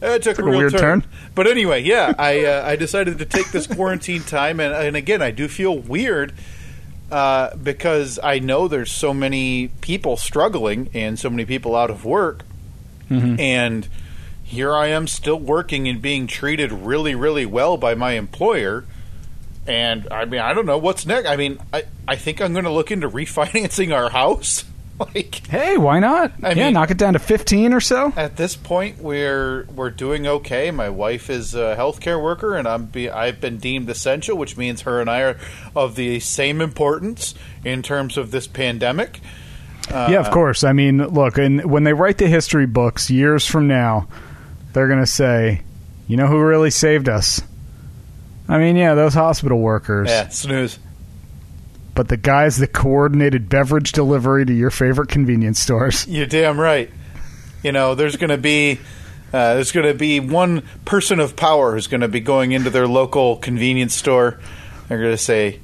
that 0.00 0.22
took, 0.22 0.36
Took 0.36 0.44
a 0.44 0.48
a 0.48 0.50
real 0.50 0.58
weird 0.60 0.76
turn. 0.76 1.04
But 1.34 1.46
anyway, 1.46 1.82
yeah, 1.82 2.12
I 2.18 2.44
uh, 2.44 2.66
I 2.66 2.76
decided 2.76 3.18
to 3.18 3.24
take 3.24 3.50
this 3.52 3.66
quarantine 3.66 4.22
time, 4.22 4.58
and 4.60 4.74
and 4.74 4.96
again, 4.96 5.22
I 5.22 5.30
do 5.30 5.48
feel 5.48 5.78
weird 5.78 6.32
uh, 7.10 7.54
because 7.56 8.18
I 8.22 8.38
know 8.38 8.68
there's 8.68 8.90
so 8.90 9.12
many 9.14 9.68
people 9.80 10.16
struggling 10.16 10.90
and 10.94 11.18
so 11.18 11.30
many 11.30 11.44
people 11.44 11.74
out 11.76 11.90
of 11.90 12.04
work, 12.04 12.44
Mm-hmm. 13.10 13.40
and 13.40 13.88
here 14.44 14.74
I 14.74 14.88
am 14.88 15.06
still 15.06 15.38
working 15.38 15.88
and 15.88 16.02
being 16.02 16.26
treated 16.26 16.70
really, 16.72 17.14
really 17.14 17.46
well 17.46 17.76
by 17.78 17.94
my 17.94 18.12
employer. 18.12 18.84
And 19.66 20.06
I 20.10 20.24
mean, 20.26 20.40
I 20.40 20.52
don't 20.54 20.66
know 20.66 20.76
what's 20.78 21.06
next. 21.06 21.28
I 21.28 21.36
mean, 21.36 21.58
I, 21.72 21.84
I 22.06 22.16
think 22.16 22.40
I'm 22.42 22.52
going 22.52 22.64
to 22.64 22.70
look 22.70 22.90
into 22.90 23.08
refinancing 23.10 23.94
our 23.94 24.10
house. 24.10 24.64
like, 25.14 25.46
Hey, 25.46 25.76
why 25.76 26.00
not? 26.00 26.32
I 26.42 26.52
yeah, 26.52 26.64
mean- 26.66 26.74
knock 26.74 26.90
it 26.90 26.98
down 26.98 27.12
to 27.14 27.18
15 27.18 27.72
or 27.72 27.80
so. 27.80 28.12
at 28.16 28.36
this 28.36 28.56
point, 28.56 28.98
we're 28.98 29.64
we're 29.74 29.90
doing 29.90 30.26
okay. 30.26 30.70
My 30.70 30.88
wife 30.88 31.30
is 31.30 31.54
a 31.54 31.76
healthcare 31.78 32.22
worker, 32.22 32.56
and 32.56 32.66
I'm 32.66 32.86
be, 32.86 33.08
I've 33.08 33.40
been 33.40 33.58
deemed 33.58 33.88
essential, 33.90 34.36
which 34.36 34.56
means 34.56 34.82
her 34.82 35.00
and 35.00 35.08
I 35.08 35.20
are 35.22 35.36
of 35.76 35.94
the 35.94 36.20
same 36.20 36.60
importance 36.60 37.34
in 37.64 37.82
terms 37.82 38.16
of 38.16 38.30
this 38.30 38.46
pandemic. 38.46 39.20
Uh, 39.90 40.08
yeah, 40.10 40.20
of 40.20 40.30
course. 40.30 40.64
I 40.64 40.72
mean, 40.72 40.98
look, 41.08 41.38
and 41.38 41.64
when 41.70 41.84
they 41.84 41.92
write 41.94 42.18
the 42.18 42.26
history 42.26 42.66
books 42.66 43.08
years 43.10 43.46
from 43.46 43.68
now, 43.68 44.06
they're 44.74 44.88
going 44.88 45.00
to 45.00 45.06
say, 45.06 45.62
you 46.06 46.16
know 46.18 46.26
who 46.26 46.38
really 46.42 46.70
saved 46.70 47.08
us? 47.08 47.40
I 48.48 48.58
mean, 48.58 48.76
yeah, 48.76 48.94
those 48.94 49.14
hospital 49.14 49.58
workers. 49.58 50.08
Yeah, 50.08 50.28
snooze. 50.28 50.78
But 51.98 52.06
the 52.06 52.16
guys 52.16 52.58
that 52.58 52.72
coordinated 52.72 53.48
beverage 53.48 53.90
delivery 53.90 54.46
to 54.46 54.52
your 54.52 54.70
favorite 54.70 55.08
convenience 55.08 55.58
stores. 55.58 56.06
You're 56.06 56.26
damn 56.26 56.60
right. 56.60 56.92
You 57.64 57.72
know, 57.72 57.96
there's 57.96 58.14
going 58.14 58.30
to 58.30 58.38
be 58.38 58.78
uh, 59.32 59.54
there's 59.54 59.72
going 59.72 59.84
to 59.84 59.94
be 59.94 60.20
one 60.20 60.62
person 60.84 61.18
of 61.18 61.34
power 61.34 61.72
who's 61.72 61.88
going 61.88 62.02
to 62.02 62.06
be 62.06 62.20
going 62.20 62.52
into 62.52 62.70
their 62.70 62.86
local 62.86 63.38
convenience 63.38 63.96
store. 63.96 64.38
They're 64.86 65.00
going 65.00 65.10
to 65.10 65.18
say, 65.18 65.58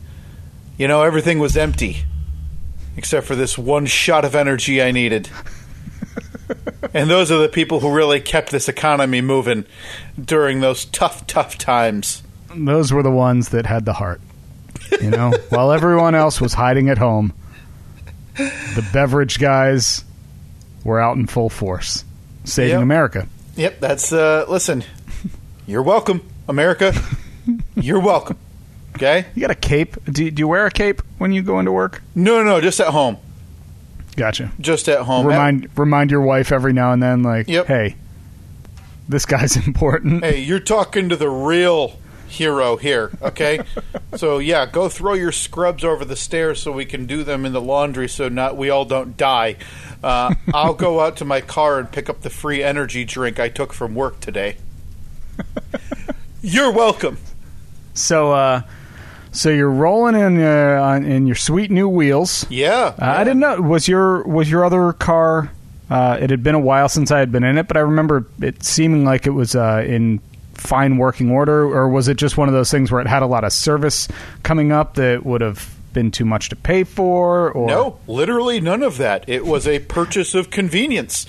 you 0.76 0.88
know, 0.88 1.04
everything 1.04 1.38
was 1.38 1.56
empty. 1.56 1.98
except 2.96 3.28
for 3.28 3.36
this 3.36 3.56
one 3.56 3.86
shot 3.86 4.24
of 4.24 4.34
energy 4.34 4.82
I 4.82 4.90
needed. 4.90 5.30
and 6.92 7.08
those 7.08 7.30
are 7.30 7.38
the 7.38 7.48
people 7.48 7.78
who 7.78 7.94
really 7.94 8.20
kept 8.20 8.50
this 8.50 8.68
economy 8.68 9.20
moving 9.20 9.66
during 10.20 10.58
those 10.58 10.84
tough, 10.86 11.28
tough 11.28 11.56
times. 11.58 12.24
Those 12.52 12.92
were 12.92 13.04
the 13.04 13.10
ones 13.12 13.50
that 13.50 13.66
had 13.66 13.84
the 13.84 13.92
heart. 13.92 14.20
You 15.00 15.10
know, 15.10 15.32
while 15.50 15.72
everyone 15.72 16.14
else 16.14 16.40
was 16.40 16.54
hiding 16.54 16.88
at 16.88 16.98
home, 16.98 17.32
the 18.36 18.86
beverage 18.92 19.38
guys 19.38 20.04
were 20.84 21.00
out 21.00 21.16
in 21.16 21.26
full 21.26 21.48
force, 21.50 22.04
saving 22.44 22.70
Yep. 22.72 22.82
America. 22.82 23.28
Yep, 23.56 23.80
that's 23.80 24.12
uh 24.12 24.44
listen. 24.48 24.84
You're 25.66 25.82
welcome, 25.82 26.20
America. 26.48 26.92
You're 27.76 28.00
welcome. 28.00 28.36
Okay? 28.96 29.26
You 29.34 29.40
got 29.40 29.50
a 29.50 29.54
cape? 29.56 29.96
Do, 30.06 30.30
do 30.30 30.40
you 30.40 30.48
wear 30.48 30.66
a 30.66 30.70
cape 30.70 31.02
when 31.18 31.32
you 31.32 31.42
go 31.42 31.58
into 31.58 31.72
work? 31.72 32.02
No, 32.14 32.38
no, 32.38 32.44
no, 32.44 32.60
just 32.60 32.78
at 32.80 32.88
home. 32.88 33.16
Gotcha. 34.16 34.52
Just 34.60 34.88
at 34.88 35.00
home. 35.00 35.26
Remind 35.26 35.68
remind 35.76 36.10
your 36.10 36.20
wife 36.20 36.52
every 36.52 36.72
now 36.72 36.92
and 36.92 37.02
then, 37.02 37.22
like, 37.22 37.48
Yep. 37.48 37.66
hey, 37.66 37.96
this 39.08 39.26
guy's 39.26 39.56
important. 39.66 40.22
Hey, 40.24 40.40
you're 40.42 40.60
talking 40.60 41.08
to 41.08 41.16
the 41.16 41.28
real 41.28 41.98
hero 42.34 42.76
here, 42.76 43.10
okay? 43.22 43.60
so 44.16 44.38
yeah, 44.38 44.66
go 44.66 44.88
throw 44.88 45.14
your 45.14 45.32
scrubs 45.32 45.84
over 45.84 46.04
the 46.04 46.16
stairs 46.16 46.62
so 46.62 46.72
we 46.72 46.84
can 46.84 47.06
do 47.06 47.24
them 47.24 47.44
in 47.44 47.52
the 47.52 47.60
laundry 47.60 48.08
so 48.08 48.28
not 48.28 48.56
we 48.56 48.70
all 48.70 48.84
don't 48.84 49.16
die. 49.16 49.56
Uh, 50.02 50.34
I'll 50.52 50.74
go 50.74 51.00
out 51.00 51.16
to 51.18 51.24
my 51.24 51.40
car 51.40 51.78
and 51.78 51.90
pick 51.90 52.10
up 52.10 52.20
the 52.20 52.30
free 52.30 52.62
energy 52.62 53.04
drink 53.04 53.40
I 53.40 53.48
took 53.48 53.72
from 53.72 53.94
work 53.94 54.20
today. 54.20 54.56
You're 56.42 56.72
welcome. 56.72 57.16
So, 57.94 58.32
uh, 58.32 58.62
so 59.32 59.48
you're 59.48 59.70
rolling 59.70 60.14
in 60.14 60.42
uh, 60.42 60.80
on, 60.82 61.04
in 61.04 61.26
your 61.26 61.36
sweet 61.36 61.70
new 61.70 61.88
wheels. 61.88 62.44
Yeah. 62.50 62.94
Uh, 63.00 63.04
I 63.04 63.24
didn't 63.24 63.40
know 63.40 63.60
was 63.60 63.88
your 63.88 64.22
was 64.24 64.50
your 64.50 64.64
other 64.64 64.92
car. 64.92 65.50
Uh, 65.88 66.18
it 66.20 66.30
had 66.30 66.42
been 66.42 66.54
a 66.54 66.60
while 66.60 66.88
since 66.88 67.10
I 67.10 67.18
had 67.18 67.32
been 67.32 67.44
in 67.44 67.56
it, 67.56 67.68
but 67.68 67.76
I 67.76 67.80
remember 67.80 68.26
it 68.40 68.62
seeming 68.62 69.04
like 69.04 69.26
it 69.26 69.30
was 69.30 69.54
uh, 69.54 69.84
in 69.86 70.20
fine 70.54 70.96
working 70.96 71.30
order, 71.30 71.62
or 71.64 71.88
was 71.88 72.08
it 72.08 72.16
just 72.16 72.36
one 72.36 72.48
of 72.48 72.54
those 72.54 72.70
things 72.70 72.90
where 72.90 73.00
it 73.00 73.06
had 73.06 73.22
a 73.22 73.26
lot 73.26 73.44
of 73.44 73.52
service 73.52 74.08
coming 74.42 74.72
up 74.72 74.94
that 74.94 75.24
would 75.24 75.40
have 75.40 75.74
been 75.92 76.10
too 76.10 76.24
much 76.24 76.48
to 76.50 76.56
pay 76.56 76.84
for? 76.84 77.50
Or 77.52 77.68
No, 77.68 77.98
literally 78.06 78.60
none 78.60 78.82
of 78.82 78.98
that. 78.98 79.24
It 79.28 79.46
was 79.46 79.66
a 79.66 79.78
purchase 79.80 80.34
of 80.34 80.50
convenience. 80.50 81.26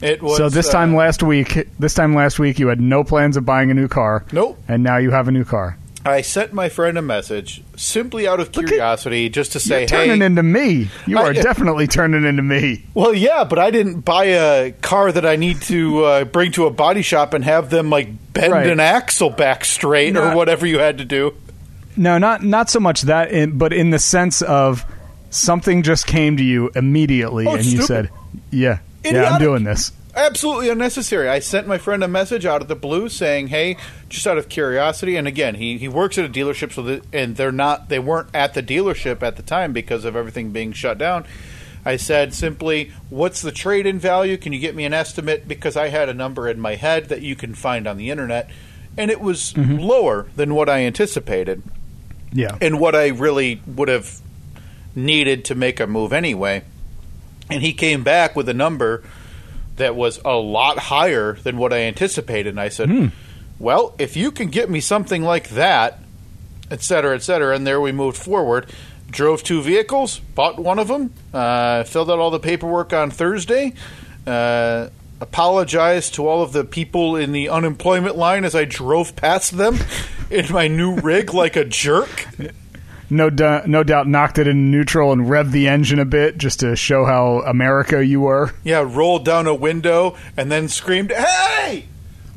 It 0.00 0.22
was 0.22 0.36
So 0.36 0.48
this 0.48 0.68
uh, 0.68 0.72
time 0.72 0.94
last 0.94 1.22
week, 1.22 1.68
this 1.78 1.94
time 1.94 2.14
last 2.14 2.38
week, 2.38 2.58
you 2.58 2.68
had 2.68 2.80
no 2.80 3.04
plans 3.04 3.36
of 3.36 3.44
buying 3.44 3.70
a 3.70 3.74
new 3.74 3.88
car. 3.88 4.24
Nope. 4.32 4.58
And 4.68 4.82
now 4.82 4.96
you 4.98 5.10
have 5.10 5.28
a 5.28 5.32
new 5.32 5.44
car. 5.44 5.78
I 6.06 6.20
sent 6.20 6.52
my 6.52 6.68
friend 6.68 6.98
a 6.98 7.02
message 7.02 7.62
simply 7.76 8.28
out 8.28 8.38
of 8.38 8.54
Look 8.54 8.64
at- 8.64 8.68
curiosity, 8.68 9.28
just 9.30 9.52
to 9.52 9.60
say, 9.60 9.80
You're 9.80 9.88
turning 9.88 10.20
"Hey, 10.20 10.26
into 10.26 10.42
me. 10.42 10.88
You 11.06 11.18
I- 11.18 11.22
are 11.22 11.32
definitely 11.48 11.86
turning 11.86 12.24
into 12.24 12.42
me. 12.42 12.84
Well, 12.92 13.14
yeah, 13.14 13.44
but 13.44 13.58
I 13.58 13.70
didn't 13.70 14.00
buy 14.00 14.24
a 14.24 14.72
car 14.72 15.10
that 15.12 15.24
I 15.24 15.36
need 15.36 15.62
to 15.62 16.04
uh, 16.04 16.24
bring 16.24 16.52
to 16.52 16.66
a 16.66 16.70
body 16.70 17.00
shop 17.02 17.32
and 17.32 17.42
have 17.44 17.70
them 17.70 17.88
like 17.88 18.08
bend 18.34 18.52
Right. 18.52 18.66
an 18.68 18.80
axle 18.80 19.30
back 19.30 19.64
straight 19.64 20.16
or 20.16 20.34
whatever 20.36 20.66
you 20.66 20.78
had 20.78 20.98
to 20.98 21.04
do. 21.06 21.34
No, 21.96 22.18
not 22.18 22.42
not 22.42 22.68
so 22.68 22.80
much 22.80 23.02
that, 23.02 23.30
in, 23.30 23.56
but 23.56 23.72
in 23.72 23.90
the 23.90 23.98
sense 24.00 24.42
of 24.42 24.84
something 25.30 25.82
just 25.82 26.06
came 26.06 26.36
to 26.36 26.44
you 26.44 26.70
immediately, 26.74 27.46
Oh, 27.46 27.52
and 27.52 27.60
it's 27.60 27.72
you 27.72 27.82
said, 27.82 28.10
"Yeah, 28.50 28.80
yeah, 29.04 29.30
I'm 29.34 29.40
doing 29.40 29.64
this." 29.64 29.90
Absolutely 30.16 30.68
unnecessary. 30.68 31.28
I 31.28 31.40
sent 31.40 31.66
my 31.66 31.78
friend 31.78 32.04
a 32.04 32.08
message 32.08 32.46
out 32.46 32.62
of 32.62 32.68
the 32.68 32.76
blue 32.76 33.08
saying, 33.08 33.48
"Hey, 33.48 33.76
just 34.08 34.26
out 34.26 34.38
of 34.38 34.48
curiosity." 34.48 35.16
And 35.16 35.26
again, 35.26 35.56
he, 35.56 35.76
he 35.76 35.88
works 35.88 36.18
at 36.18 36.24
a 36.24 36.28
dealership, 36.28 36.72
so 36.72 36.82
that, 36.82 37.04
and 37.12 37.36
they're 37.36 37.50
not 37.50 37.88
they 37.88 37.98
weren't 37.98 38.28
at 38.32 38.54
the 38.54 38.62
dealership 38.62 39.22
at 39.22 39.36
the 39.36 39.42
time 39.42 39.72
because 39.72 40.04
of 40.04 40.14
everything 40.14 40.50
being 40.52 40.72
shut 40.72 40.98
down. 40.98 41.24
I 41.84 41.96
said 41.96 42.32
simply, 42.32 42.92
"What's 43.10 43.42
the 43.42 43.50
trade-in 43.50 43.98
value? 43.98 44.36
Can 44.36 44.52
you 44.52 44.60
get 44.60 44.76
me 44.76 44.84
an 44.84 44.94
estimate?" 44.94 45.48
Because 45.48 45.76
I 45.76 45.88
had 45.88 46.08
a 46.08 46.14
number 46.14 46.48
in 46.48 46.60
my 46.60 46.76
head 46.76 47.08
that 47.08 47.22
you 47.22 47.34
can 47.34 47.54
find 47.54 47.88
on 47.88 47.96
the 47.96 48.10
internet, 48.10 48.48
and 48.96 49.10
it 49.10 49.20
was 49.20 49.52
mm-hmm. 49.52 49.78
lower 49.78 50.26
than 50.36 50.54
what 50.54 50.68
I 50.68 50.82
anticipated. 50.82 51.62
Yeah, 52.32 52.56
and 52.60 52.78
what 52.78 52.94
I 52.94 53.08
really 53.08 53.60
would 53.66 53.88
have 53.88 54.20
needed 54.94 55.44
to 55.46 55.56
make 55.56 55.80
a 55.80 55.88
move 55.88 56.12
anyway. 56.12 56.62
And 57.50 57.62
he 57.62 57.72
came 57.72 58.04
back 58.04 58.36
with 58.36 58.48
a 58.48 58.54
number 58.54 59.02
that 59.76 59.96
was 59.96 60.20
a 60.24 60.34
lot 60.34 60.78
higher 60.78 61.34
than 61.34 61.58
what 61.58 61.72
I 61.72 61.80
anticipated. 61.80 62.50
And 62.50 62.60
I 62.60 62.68
said, 62.68 63.12
Well, 63.58 63.94
if 63.98 64.16
you 64.16 64.30
can 64.30 64.48
get 64.48 64.70
me 64.70 64.80
something 64.80 65.22
like 65.22 65.50
that, 65.50 66.00
et 66.70 66.82
cetera, 66.82 67.14
et 67.14 67.22
cetera, 67.22 67.54
and 67.54 67.66
there 67.66 67.80
we 67.80 67.92
moved 67.92 68.16
forward. 68.16 68.66
Drove 69.10 69.42
two 69.42 69.62
vehicles, 69.62 70.18
bought 70.18 70.58
one 70.58 70.78
of 70.78 70.88
them, 70.88 71.12
uh, 71.32 71.84
filled 71.84 72.10
out 72.10 72.18
all 72.18 72.30
the 72.30 72.40
paperwork 72.40 72.92
on 72.92 73.10
Thursday. 73.10 73.74
Uh, 74.26 74.88
apologized 75.20 76.14
to 76.14 76.26
all 76.26 76.42
of 76.42 76.52
the 76.52 76.64
people 76.64 77.16
in 77.16 77.32
the 77.32 77.48
unemployment 77.48 78.16
line 78.16 78.44
as 78.44 78.54
I 78.54 78.64
drove 78.64 79.14
past 79.16 79.56
them 79.56 79.78
in 80.30 80.52
my 80.52 80.68
new 80.68 80.96
rig 80.96 81.32
like 81.32 81.56
a 81.56 81.64
jerk. 81.64 82.26
No, 83.14 83.30
du- 83.30 83.62
no 83.66 83.82
doubt 83.82 84.06
knocked 84.08 84.38
it 84.38 84.46
in 84.48 84.70
neutral 84.70 85.12
and 85.12 85.22
revved 85.22 85.52
the 85.52 85.68
engine 85.68 85.98
a 85.98 86.04
bit 86.04 86.36
just 86.38 86.60
to 86.60 86.76
show 86.76 87.04
how 87.04 87.40
America 87.46 88.04
you 88.04 88.20
were. 88.20 88.52
Yeah, 88.64 88.84
rolled 88.86 89.24
down 89.24 89.46
a 89.46 89.54
window 89.54 90.16
and 90.36 90.50
then 90.52 90.68
screamed, 90.68 91.12
"Hey! 91.12 91.86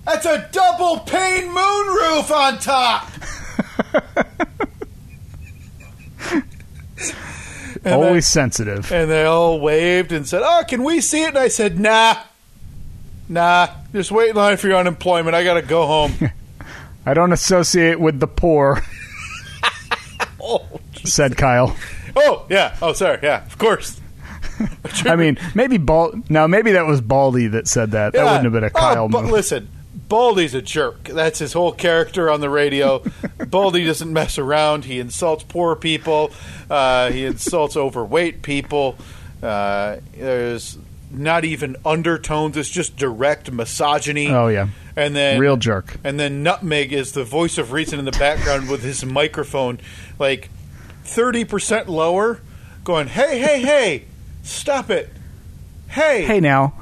That's 0.05 0.25
a 0.25 0.47
double 0.51 0.99
pane 0.99 1.49
moonroof 1.53 2.31
on 2.31 2.59
top!" 2.59 3.09
And 7.83 7.93
Always 7.95 8.27
sensitive. 8.27 8.91
and 8.91 9.09
they 9.09 9.23
all 9.23 9.59
waved 9.61 10.11
and 10.11 10.27
said, 10.27 10.41
"Oh, 10.43 10.63
can 10.67 10.83
we 10.83 10.99
see 10.99 11.21
it?" 11.23 11.29
And 11.29 11.37
I 11.37 11.47
said, 11.47 11.79
"Nah, 11.79 12.17
nah. 13.29 13.67
Just 13.93 14.11
wait 14.11 14.31
in 14.31 14.35
line 14.35 14.57
for 14.57 14.67
your 14.67 14.77
unemployment. 14.77 15.35
I 15.35 15.43
gotta 15.45 15.61
go 15.61 15.85
home." 15.85 16.13
I 17.05 17.13
don't 17.13 17.31
associate 17.31 17.99
with 17.99 18.19
the 18.19 18.27
poor," 18.27 18.81
said 21.07 21.37
Kyle. 21.37 21.75
oh, 22.15 22.45
yeah. 22.49 22.75
Oh, 22.81 22.93
sorry. 22.93 23.19
Yeah, 23.23 23.45
of 23.45 23.57
course. 23.57 23.99
I 25.05 25.15
mean, 25.15 25.37
maybe 25.55 25.77
Bald. 25.77 26.29
Now, 26.29 26.47
maybe 26.47 26.71
that 26.73 26.85
was 26.85 27.01
Baldy 27.01 27.47
that 27.47 27.67
said 27.67 27.91
that. 27.91 28.13
That 28.13 28.23
wouldn't 28.23 28.43
have 28.45 28.53
been 28.53 28.63
a 28.63 28.69
Kyle 28.69 29.03
Oh, 29.05 29.07
but 29.09 29.23
move. 29.23 29.31
listen, 29.31 29.69
Baldy's 30.09 30.53
a 30.55 30.61
jerk. 30.61 31.03
That's 31.05 31.37
his 31.39 31.53
whole 31.53 31.71
character 31.71 32.31
on 32.31 32.41
the 32.41 32.49
radio. 32.49 33.03
Baldy 33.47 33.85
doesn't 33.85 34.11
mess 34.11 34.37
around. 34.37 34.85
He 34.85 34.99
insults 34.99 35.43
poor 35.43 35.75
people. 35.75 36.31
Uh, 36.69 37.11
he 37.11 37.25
insults 37.25 37.77
overweight 37.77 38.41
people. 38.41 38.95
Uh, 39.43 39.97
there's 40.15 40.77
not 41.11 41.45
even 41.45 41.75
undertones. 41.85 42.57
It's 42.57 42.69
just 42.69 42.97
direct 42.97 43.51
misogyny. 43.51 44.29
Oh 44.29 44.47
yeah, 44.47 44.69
and 44.95 45.15
then 45.15 45.39
real 45.39 45.57
jerk. 45.57 45.97
and 46.03 46.19
then 46.19 46.41
Nutmeg 46.41 46.91
is 46.91 47.11
the 47.11 47.23
voice 47.23 47.57
of 47.59 47.71
reason 47.71 47.99
in 47.99 48.05
the 48.05 48.11
background 48.11 48.69
with 48.69 48.81
his 48.81 49.05
microphone 49.05 49.79
like 50.17 50.49
30% 51.07 51.87
lower, 51.87 52.41
going, 52.83 53.07
hey, 53.07 53.39
hey, 53.39 53.61
hey, 53.61 54.05
stop 54.43 54.89
it. 54.89 55.09
Hey. 55.87 56.25
Hey 56.25 56.39
now, 56.39 56.73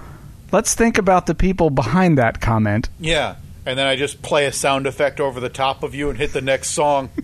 let's 0.52 0.74
think 0.76 0.98
about 0.98 1.26
the 1.28 1.36
people 1.36 1.70
behind 1.70 2.18
that 2.18 2.42
comment. 2.42 2.90
Yeah. 3.00 3.36
And 3.66 3.80
then 3.80 3.88
I 3.88 3.96
just 3.96 4.22
play 4.22 4.46
a 4.46 4.52
sound 4.52 4.86
effect 4.88 5.20
over 5.20 5.40
the 5.40 5.50
top 5.50 5.84
of 5.84 5.96
you 5.96 6.10
and 6.10 6.18
hit 6.18 6.34
the 6.34 6.42
next 6.42 6.72
song. 6.72 7.10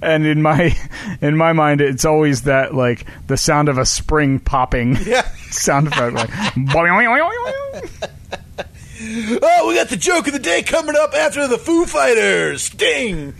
And 0.00 0.24
in 0.24 0.40
my 0.40 0.74
in 1.20 1.36
my 1.36 1.52
mind, 1.52 1.80
it's 1.80 2.04
always 2.04 2.42
that 2.42 2.74
like 2.74 3.04
the 3.26 3.36
sound 3.36 3.68
of 3.68 3.76
a 3.76 3.84
spring 3.84 4.38
popping 4.38 4.96
Yeah. 5.04 5.22
sound 5.50 5.88
effect, 5.88 6.14
like. 6.14 6.30
Oh, 9.42 9.68
we 9.68 9.74
got 9.74 9.88
the 9.88 9.96
joke 9.98 10.26
of 10.26 10.32
the 10.32 10.38
day 10.38 10.62
coming 10.62 10.96
up 10.98 11.12
after 11.14 11.46
the 11.46 11.58
Foo 11.58 11.84
Fighters. 11.86 12.62
Sting. 12.62 13.34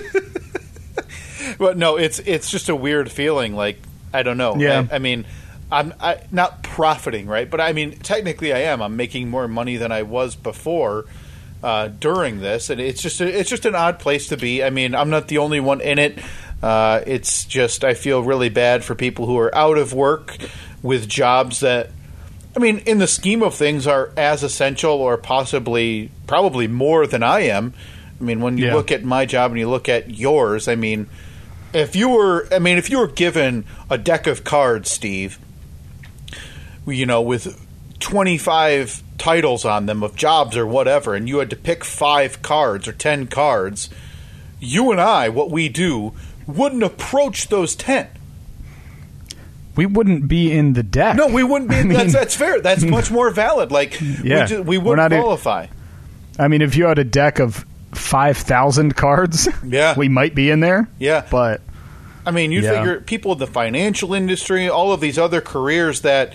But 1.58 1.78
no, 1.78 1.96
it's 1.96 2.18
it's 2.20 2.50
just 2.50 2.68
a 2.68 2.76
weird 2.76 3.10
feeling. 3.10 3.54
Like 3.54 3.78
I 4.12 4.22
don't 4.22 4.36
know. 4.36 4.56
Yeah. 4.56 4.86
I, 4.90 4.96
I 4.96 4.98
mean, 4.98 5.24
I'm 5.70 5.94
I, 6.00 6.20
not 6.30 6.62
profiting, 6.62 7.26
right? 7.26 7.48
But 7.48 7.60
I 7.60 7.72
mean, 7.72 7.98
technically, 7.98 8.52
I 8.52 8.60
am. 8.60 8.82
I'm 8.82 8.96
making 8.96 9.30
more 9.30 9.48
money 9.48 9.76
than 9.76 9.92
I 9.92 10.02
was 10.02 10.36
before 10.36 11.06
uh, 11.62 11.88
during 11.88 12.40
this, 12.40 12.70
and 12.70 12.80
it's 12.80 13.02
just 13.02 13.20
a, 13.20 13.40
it's 13.40 13.50
just 13.50 13.64
an 13.66 13.74
odd 13.74 13.98
place 13.98 14.28
to 14.28 14.36
be. 14.36 14.62
I 14.62 14.70
mean, 14.70 14.94
I'm 14.94 15.10
not 15.10 15.28
the 15.28 15.38
only 15.38 15.60
one 15.60 15.80
in 15.80 15.98
it. 15.98 16.18
Uh, 16.62 17.02
it's 17.06 17.44
just 17.44 17.84
I 17.84 17.94
feel 17.94 18.22
really 18.22 18.48
bad 18.48 18.84
for 18.84 18.94
people 18.94 19.26
who 19.26 19.38
are 19.38 19.54
out 19.54 19.78
of 19.78 19.92
work 19.92 20.36
with 20.82 21.08
jobs 21.08 21.60
that. 21.60 21.90
I 22.54 22.58
mean, 22.58 22.78
in 22.86 22.96
the 22.96 23.06
scheme 23.06 23.42
of 23.42 23.54
things, 23.54 23.86
are 23.86 24.12
as 24.16 24.42
essential 24.42 24.94
or 24.94 25.18
possibly, 25.18 26.10
probably 26.26 26.66
more 26.66 27.06
than 27.06 27.22
I 27.22 27.40
am. 27.40 27.74
I 28.20 28.24
mean, 28.24 28.40
when 28.40 28.56
you 28.58 28.66
Yeah. 28.66 28.74
look 28.74 28.90
at 28.92 29.04
my 29.04 29.26
job 29.26 29.50
and 29.50 29.60
you 29.60 29.68
look 29.68 29.88
at 29.88 30.10
yours, 30.16 30.68
I 30.68 30.74
mean, 30.74 31.06
if 31.72 31.94
you 31.94 32.08
were, 32.08 32.48
I 32.52 32.58
mean, 32.58 32.78
if 32.78 32.88
you 32.90 32.98
were 32.98 33.08
given 33.08 33.64
a 33.90 33.98
deck 33.98 34.26
of 34.26 34.44
cards, 34.44 34.90
Steve, 34.90 35.38
you 36.86 37.04
know, 37.06 37.20
with 37.20 37.60
25 38.00 39.02
titles 39.18 39.64
on 39.64 39.86
them 39.86 40.02
of 40.02 40.14
jobs 40.16 40.56
or 40.56 40.66
whatever, 40.66 41.14
and 41.14 41.28
you 41.28 41.38
had 41.38 41.50
to 41.50 41.56
pick 41.56 41.84
five 41.84 42.40
cards 42.42 42.86
or 42.88 42.92
10 42.92 43.26
cards, 43.26 43.90
you 44.60 44.90
and 44.92 45.00
I, 45.00 45.28
what 45.28 45.50
we 45.50 45.68
do, 45.68 46.12
wouldn't 46.46 46.82
approach 46.82 47.48
those 47.48 47.74
ten. 47.74 48.06
We 49.74 49.84
wouldn't 49.84 50.26
be 50.28 50.52
in 50.52 50.72
the 50.72 50.82
deck. 50.82 51.16
No, 51.16 51.26
we 51.26 51.42
wouldn't 51.42 51.70
be. 51.70 51.76
I 51.80 51.82
mean- 51.82 51.92
that's 51.98 52.12
that's 52.14 52.34
fair. 52.36 52.60
That's 52.60 52.82
much 52.84 53.10
more 53.10 53.30
valid. 53.30 53.70
Like 53.70 54.00
Yeah. 54.22 54.42
we, 54.42 54.46
ju- 54.48 54.62
we 54.62 54.78
wouldn't 54.78 55.12
in- 55.12 55.20
qualify. 55.20 55.66
I 56.38 56.48
mean, 56.48 56.62
if 56.62 56.76
you 56.76 56.84
had 56.86 56.98
a 56.98 57.04
deck 57.04 57.38
of 57.40 57.66
five 57.92 58.36
thousand 58.36 58.96
cards, 58.96 59.48
Yeah. 59.66 59.94
we 59.96 60.08
might 60.08 60.34
be 60.34 60.50
in 60.50 60.60
there. 60.60 60.88
Yeah. 60.98 61.24
but 61.30 61.60
I 62.26 62.30
mean, 62.32 62.50
you 62.52 62.60
Yeah. 62.60 62.72
figure 62.78 63.00
people 63.00 63.32
in 63.32 63.38
the 63.38 63.46
financial 63.46 64.12
industry, 64.14 64.68
all 64.68 64.92
of 64.92 65.00
these 65.00 65.16
other 65.18 65.40
careers 65.40 66.00
that, 66.00 66.32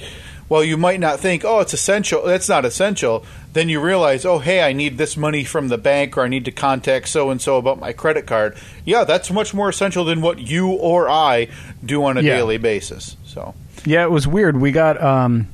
well, 0.48 0.64
you 0.64 0.78
might 0.78 1.00
not 1.00 1.20
think, 1.20 1.44
oh, 1.46 1.60
it's 1.60 1.74
essential. 1.74 2.24
That's 2.24 2.48
not 2.50 2.64
essential. 2.66 3.26
Then 3.54 3.68
you 3.68 3.82
realize, 3.82 4.26
oh, 4.26 4.40
hey, 4.40 4.62
I 4.62 4.72
need 4.72 4.98
this 4.98 5.18
money 5.18 5.44
from 5.44 5.68
the 5.68 5.78
bank, 5.78 6.18
or 6.18 6.22
I 6.22 6.30
need 6.30 6.46
to 6.46 6.52
contact 6.52 7.10
so 7.10 7.30
and 7.30 7.42
so 7.42 7.58
about 7.58 7.80
my 7.80 7.92
credit 7.92 8.26
card. 8.26 8.56
Yeah, 8.86 9.04
that's 9.04 9.30
much 9.30 9.54
more 9.54 9.68
essential 9.68 10.06
than 10.06 10.22
what 10.22 10.40
you 10.40 10.70
or 10.70 11.10
I 11.10 11.50
do 11.84 12.06
on 12.06 12.18
a 12.18 12.22
Yeah. 12.22 12.38
daily 12.38 12.58
basis. 12.58 13.18
So, 13.26 13.54
Yeah, 13.84 14.04
it 14.04 14.12
was 14.12 14.26
weird. 14.26 14.56
We 14.62 14.72
got 14.72 15.02
um, 15.04 15.48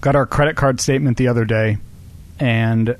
got 0.00 0.16
our 0.16 0.26
credit 0.26 0.56
card 0.56 0.80
statement 0.80 1.16
the 1.18 1.28
other 1.28 1.44
day, 1.44 1.78
and 2.40 2.96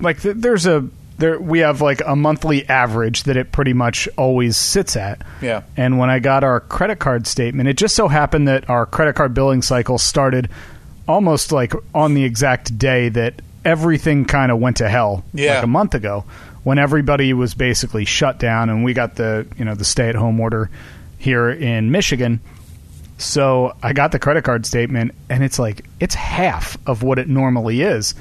like 0.00 0.22
th- 0.22 0.36
there's 0.38 0.66
a 0.66 0.86
there 1.18 1.38
we 1.40 1.60
have 1.60 1.80
like 1.80 2.02
a 2.06 2.14
monthly 2.16 2.68
average 2.68 3.22
that 3.24 3.36
it 3.36 3.52
pretty 3.52 3.72
much 3.72 4.08
always 4.18 4.56
sits 4.56 4.96
at. 4.96 5.22
yeah, 5.40 5.62
And 5.76 5.98
when 5.98 6.10
I 6.10 6.18
got 6.18 6.44
our 6.44 6.60
credit 6.60 6.98
card 6.98 7.26
statement, 7.26 7.68
it 7.68 7.76
just 7.76 7.94
so 7.96 8.08
happened 8.08 8.48
that 8.48 8.68
our 8.68 8.84
credit 8.86 9.14
card 9.14 9.32
billing 9.34 9.62
cycle 9.62 9.98
started 9.98 10.50
almost 11.08 11.52
like 11.52 11.72
on 11.94 12.14
the 12.14 12.24
exact 12.24 12.76
day 12.78 13.08
that 13.10 13.40
everything 13.64 14.24
kind 14.24 14.52
of 14.52 14.58
went 14.58 14.76
to 14.78 14.88
hell 14.88 15.24
Yeah. 15.32 15.54
like 15.56 15.64
a 15.64 15.68
month 15.68 15.94
ago 15.94 16.24
when 16.64 16.78
everybody 16.78 17.32
was 17.32 17.54
basically 17.54 18.04
shut 18.04 18.38
down 18.38 18.70
and 18.70 18.84
we 18.84 18.92
got 18.92 19.14
the, 19.14 19.46
you 19.56 19.64
know, 19.64 19.74
the 19.74 19.84
stay-at-home 19.84 20.38
order 20.40 20.68
here 21.18 21.48
in 21.48 21.90
Michigan. 21.92 22.40
So 23.18 23.74
I 23.82 23.92
got 23.92 24.12
the 24.12 24.18
credit 24.18 24.44
card 24.44 24.66
statement 24.66 25.14
and 25.30 25.42
it's 25.42 25.58
like 25.58 25.84
it's 26.00 26.14
half 26.14 26.76
of 26.86 27.02
what 27.02 27.18
it 27.18 27.28
normally 27.28 27.80
is, 27.80 28.14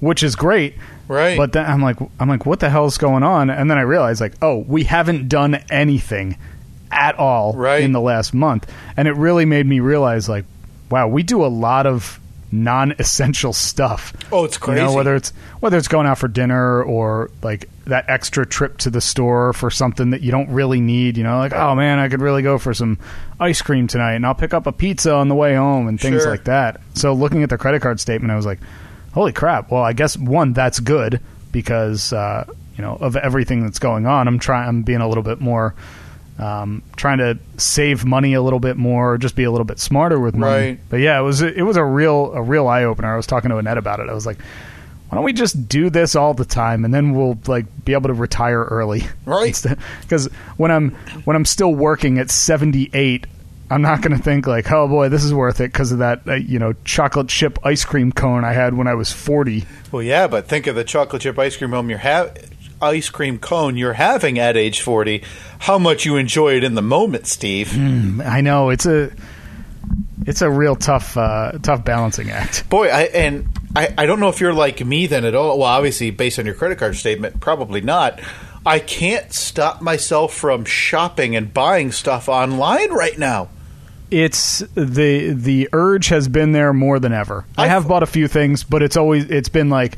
which 0.00 0.22
is 0.22 0.34
great. 0.34 0.74
Right. 1.10 1.36
But 1.36 1.52
then 1.52 1.66
I'm 1.66 1.82
like, 1.82 1.96
I'm 2.18 2.28
like, 2.28 2.46
what 2.46 2.60
the 2.60 2.70
hell's 2.70 2.96
going 2.98 3.22
on? 3.22 3.50
And 3.50 3.70
then 3.70 3.76
I 3.78 3.82
realized, 3.82 4.20
like, 4.20 4.34
oh, 4.40 4.64
we 4.66 4.84
haven't 4.84 5.28
done 5.28 5.56
anything 5.70 6.38
at 6.90 7.18
all 7.18 7.52
Right. 7.54 7.82
in 7.82 7.92
the 7.92 8.00
last 8.00 8.32
month, 8.34 8.70
and 8.96 9.06
it 9.06 9.12
really 9.16 9.44
made 9.44 9.66
me 9.66 9.80
realize, 9.80 10.28
like, 10.28 10.44
wow, 10.90 11.06
we 11.08 11.22
do 11.22 11.44
a 11.44 11.48
lot 11.48 11.86
of 11.86 12.18
non-essential 12.52 13.52
stuff. 13.52 14.12
oh, 14.32 14.44
it's 14.44 14.58
crazy. 14.58 14.80
You 14.80 14.86
know, 14.86 14.92
whether 14.92 15.14
it's 15.14 15.32
whether 15.60 15.76
it's 15.76 15.88
going 15.88 16.06
out 16.06 16.18
for 16.18 16.28
dinner 16.28 16.82
or 16.82 17.30
like 17.42 17.68
that 17.86 18.04
extra 18.08 18.44
trip 18.46 18.78
to 18.78 18.90
the 18.90 19.00
store 19.00 19.52
for 19.52 19.70
something 19.70 20.10
that 20.10 20.20
you 20.20 20.30
don't 20.30 20.48
really 20.50 20.80
need. 20.80 21.16
You 21.16 21.24
know, 21.24 21.38
like 21.38 21.52
oh 21.52 21.74
man, 21.74 21.98
I 21.98 22.08
could 22.08 22.20
really 22.20 22.42
go 22.42 22.58
for 22.58 22.74
some 22.74 22.98
ice 23.38 23.62
cream 23.62 23.86
tonight, 23.86 24.14
and 24.14 24.26
I'll 24.26 24.34
pick 24.34 24.52
up 24.52 24.66
a 24.66 24.72
pizza 24.72 25.12
on 25.14 25.28
the 25.28 25.34
way 25.34 25.54
home 25.54 25.86
and 25.88 26.00
things 26.00 26.22
Sure. 26.22 26.30
like 26.30 26.44
that. 26.44 26.80
So 26.94 27.12
looking 27.12 27.42
at 27.42 27.50
the 27.50 27.58
credit 27.58 27.82
card 27.82 28.00
statement, 28.00 28.32
I 28.32 28.36
was 28.36 28.46
like, 28.46 28.58
holy 29.12 29.32
crap! 29.32 29.70
Well, 29.70 29.82
I 29.82 29.92
guess 29.92 30.16
one 30.16 30.52
that's 30.52 30.80
good 30.80 31.20
because 31.52 32.12
uh, 32.12 32.44
you 32.76 32.82
know 32.82 32.96
of 33.00 33.16
everything 33.16 33.62
that's 33.64 33.78
going 33.78 34.06
on. 34.06 34.28
I'm 34.28 34.38
trying. 34.38 34.68
I'm 34.68 34.82
being 34.82 35.00
a 35.00 35.08
little 35.08 35.24
bit 35.24 35.40
more. 35.40 35.74
Um, 36.38 36.82
trying 36.96 37.18
to 37.18 37.38
save 37.58 38.06
money 38.06 38.32
a 38.32 38.40
little 38.40 38.60
bit 38.60 38.78
more, 38.78 39.18
just 39.18 39.36
be 39.36 39.44
a 39.44 39.50
little 39.50 39.66
bit 39.66 39.78
smarter 39.78 40.18
with 40.18 40.34
money. 40.34 40.68
Right. 40.68 40.80
But 40.88 41.00
yeah, 41.00 41.18
it 41.18 41.22
was 41.22 41.42
it 41.42 41.60
was 41.66 41.76
a 41.76 41.84
real 41.84 42.32
a 42.32 42.40
real 42.40 42.66
eye 42.66 42.84
opener. 42.84 43.12
I 43.12 43.16
was 43.16 43.26
talking 43.26 43.50
to 43.50 43.58
Annette 43.58 43.76
about 43.76 44.00
it. 44.00 44.08
I 44.08 44.14
was 44.14 44.24
like, 44.24 44.38
why 45.10 45.16
don't 45.16 45.24
we 45.24 45.34
just 45.34 45.68
do 45.68 45.90
this 45.90 46.16
all 46.16 46.32
the 46.32 46.44
time 46.46 46.84
and 46.86 46.94
then 46.94 47.14
we'll 47.14 47.36
like 47.46 47.66
be 47.84 47.92
able 47.92 48.08
to 48.08 48.14
retire 48.14 48.62
early 48.62 49.02
Right. 49.26 49.60
because 50.02 50.26
when 50.56 50.70
i'm 50.70 50.92
when 51.24 51.34
i'm 51.34 51.44
still 51.44 51.74
working 51.74 52.18
at 52.18 52.30
78 52.30 53.26
i'm 53.70 53.82
not 53.82 54.02
going 54.02 54.16
to 54.16 54.22
think 54.22 54.46
like 54.46 54.70
oh 54.72 54.86
boy 54.88 55.08
this 55.08 55.24
is 55.24 55.32
worth 55.32 55.60
it 55.60 55.72
because 55.72 55.92
of 55.92 55.98
that 55.98 56.20
uh, 56.26 56.34
you 56.34 56.58
know 56.58 56.72
chocolate 56.84 57.28
chip 57.28 57.58
ice 57.64 57.84
cream 57.84 58.12
cone 58.12 58.44
i 58.44 58.52
had 58.52 58.74
when 58.74 58.86
i 58.86 58.94
was 58.94 59.12
40 59.12 59.64
well, 59.92 60.02
yeah, 60.02 60.28
but 60.28 60.46
think 60.46 60.68
of 60.68 60.76
the 60.76 60.84
chocolate 60.84 61.22
chip 61.22 61.38
ice 61.38 61.56
cream 61.56 61.70
home 61.70 61.90
you're 61.90 61.98
ha- 61.98 62.28
ice 62.80 63.08
cream 63.10 63.38
cone 63.38 63.76
you're 63.76 63.94
having 63.94 64.38
at 64.38 64.56
age 64.56 64.80
forty. 64.80 65.22
How 65.58 65.78
much 65.78 66.04
you 66.04 66.16
enjoy 66.16 66.56
it 66.56 66.64
in 66.64 66.74
the 66.74 66.82
moment, 66.82 67.26
Steve. 67.26 67.76
i 68.22 68.40
know 68.40 68.70
it's 68.70 68.86
a 68.86 69.10
it's 70.26 70.42
a 70.42 70.50
real 70.50 70.76
tough 70.76 71.16
uh, 71.16 71.52
tough 71.62 71.84
balancing 71.84 72.30
act 72.30 72.68
Boy, 72.70 72.88
I 72.88 73.02
and 73.02 73.48
I, 73.74 73.94
I 73.98 74.06
don't 74.06 74.20
know 74.20 74.28
if 74.28 74.40
you're 74.40 74.54
like 74.54 74.84
me 74.84 75.06
then 75.06 75.24
at 75.24 75.34
all. 75.34 75.58
Well, 75.58 75.68
obviously, 75.68 76.10
based 76.10 76.38
on 76.38 76.46
your 76.46 76.54
credit 76.54 76.78
card 76.78 76.96
statement, 76.96 77.40
probably 77.40 77.80
not. 77.80 78.20
I 78.64 78.78
can't 78.78 79.32
stop 79.32 79.80
myself 79.80 80.34
from 80.34 80.64
shopping 80.64 81.34
and 81.34 81.52
buying 81.54 81.92
stuff 81.92 82.28
online 82.28 82.92
right 82.92 83.18
now. 83.18 83.48
It's 84.10 84.60
the 84.74 85.32
the 85.32 85.68
urge 85.72 86.08
has 86.08 86.28
been 86.28 86.52
there 86.52 86.72
more 86.72 86.98
than 86.98 87.12
ever. 87.12 87.44
I 87.56 87.64
I- 87.64 87.68
have 87.68 87.86
bought 87.88 88.02
a 88.02 88.06
few 88.06 88.28
things, 88.28 88.64
but 88.64 88.82
it's 88.82 88.96
always 88.96 89.24
it's 89.30 89.48
been 89.48 89.70
like 89.70 89.96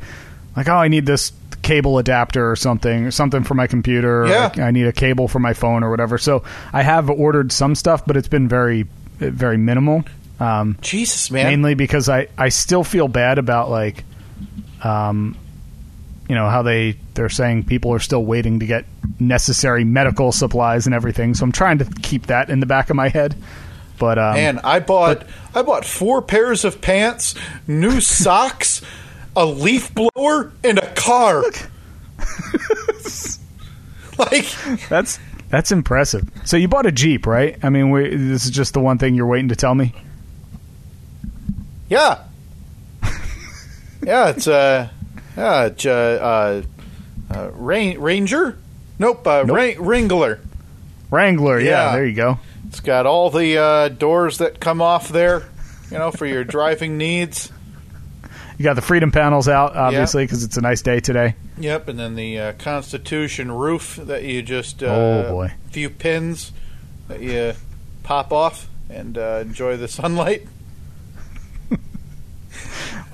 like 0.55 0.67
oh 0.69 0.75
I 0.75 0.87
need 0.87 1.05
this 1.05 1.31
cable 1.61 1.97
adapter 1.97 2.51
or 2.51 2.55
something, 2.57 3.09
something 3.11 3.43
for 3.43 3.53
my 3.53 3.67
computer. 3.67 4.23
or 4.23 4.27
Yeah. 4.27 4.51
I 4.57 4.71
need 4.71 4.85
a 4.85 4.91
cable 4.91 5.27
for 5.29 5.39
my 5.39 5.53
phone 5.53 5.83
or 5.83 5.89
whatever. 5.89 6.17
So 6.17 6.43
I 6.73 6.81
have 6.83 7.09
ordered 7.09 7.51
some 7.53 7.73
stuff, 7.75 8.05
but 8.05 8.17
it's 8.17 8.27
been 8.27 8.47
very 8.47 8.85
very 9.19 9.57
minimal. 9.57 10.03
Um, 10.39 10.77
Jesus, 10.81 11.31
man. 11.31 11.45
mainly 11.45 11.73
because 11.75 12.09
I, 12.09 12.27
I 12.37 12.49
still 12.49 12.83
feel 12.83 13.07
bad 13.07 13.37
about 13.37 13.69
like 13.69 14.03
um 14.83 15.37
you 16.27 16.35
know 16.35 16.49
how 16.49 16.61
they 16.63 16.97
they're 17.13 17.29
saying 17.29 17.63
people 17.65 17.93
are 17.93 17.99
still 17.99 18.25
waiting 18.25 18.59
to 18.59 18.65
get 18.65 18.85
necessary 19.19 19.83
medical 19.83 20.31
supplies 20.31 20.85
and 20.85 20.95
everything 20.95 21.33
so 21.33 21.43
i'm 21.43 21.51
trying 21.51 21.77
to 21.77 21.85
keep 22.01 22.27
that 22.27 22.49
in 22.49 22.59
the 22.59 22.65
back 22.65 22.89
of 22.89 22.95
my 22.95 23.07
head 23.09 23.35
but 23.99 24.17
um 24.19 24.33
Man, 24.35 24.59
I 24.63 24.79
bought 24.79 25.23
I 25.55 25.61
bought 25.61 25.85
four 25.85 26.21
pairs 26.21 26.65
of 26.65 26.81
pants, 26.81 27.35
new 27.67 28.01
socks, 28.01 28.81
a 29.35 29.45
leaf 29.45 29.93
blower, 29.93 30.51
and 30.63 30.79
a 30.79 30.93
car. 30.95 31.43
like 34.17 34.45
that's 34.89 35.19
that's 35.49 35.71
impressive 35.71 36.29
so 36.45 36.57
you 36.57 36.67
bought 36.67 36.85
a 36.85 36.91
jeep 36.91 37.25
right 37.25 37.57
i 37.63 37.69
mean 37.69 37.89
we, 37.89 38.15
this 38.15 38.45
is 38.45 38.51
just 38.51 38.73
the 38.73 38.79
one 38.79 38.97
thing 38.97 39.15
you're 39.15 39.27
waiting 39.27 39.49
to 39.49 39.55
tell 39.55 39.75
me 39.75 39.93
Yeah. 41.89 42.19
yeah, 44.03 44.29
it's 44.29 44.47
uh 44.47 44.89
yeah, 45.35 45.65
it's, 45.65 45.85
uh, 45.85 46.63
uh, 47.31 47.33
uh 47.33 47.49
Rain, 47.53 47.99
Ranger? 47.99 48.57
Nope, 48.99 49.25
uh 49.27 49.43
Nope. 49.45 49.57
Ra- 49.57 49.73
Wrangler. 49.83 50.39
wrangler 51.09 51.59
yeah, 51.59 51.69
Yeah. 51.87 51.91
there 51.93 52.05
you 52.05 52.15
go 52.15 52.39
It's 52.73 52.79
got 52.79 53.05
all 53.05 53.29
the 53.29 53.55
uh, 53.59 53.89
doors 53.89 54.39
that 54.39 54.59
come 54.59 54.81
off 54.81 55.09
there, 55.09 55.43
you 55.91 55.99
know, 55.99 56.09
for 56.09 56.25
your 56.25 56.43
driving 56.55 56.97
needs. 56.97 57.51
you 58.57 58.63
got 58.63 58.73
the 58.73 58.81
freedom 58.81 59.11
panels 59.11 59.47
out 59.47 59.75
obviously 59.75 60.23
because 60.23 60.43
it's 60.43 60.57
a 60.57 60.61
nice 60.61 60.81
day 60.81 60.99
today 60.99 61.35
Yep, 61.59 61.87
and 61.89 61.99
then 61.99 62.15
the 62.15 62.39
uh, 62.39 62.53
Constitution 62.53 63.51
roof 63.51 63.97
that 64.01 64.23
you 64.23 64.41
just 64.41 64.81
uh, 64.81 64.87
Oh, 64.87 65.29
boy. 65.29 65.51
few 65.69 65.87
pins 65.91 66.51
that 67.09 67.21
you 67.21 67.53
pop 68.01 68.33
off 68.33 68.67
and 68.89 69.19
uh, 69.19 69.37
enjoy 69.43 69.77
the 69.77 69.87
sunlight. 69.87 70.47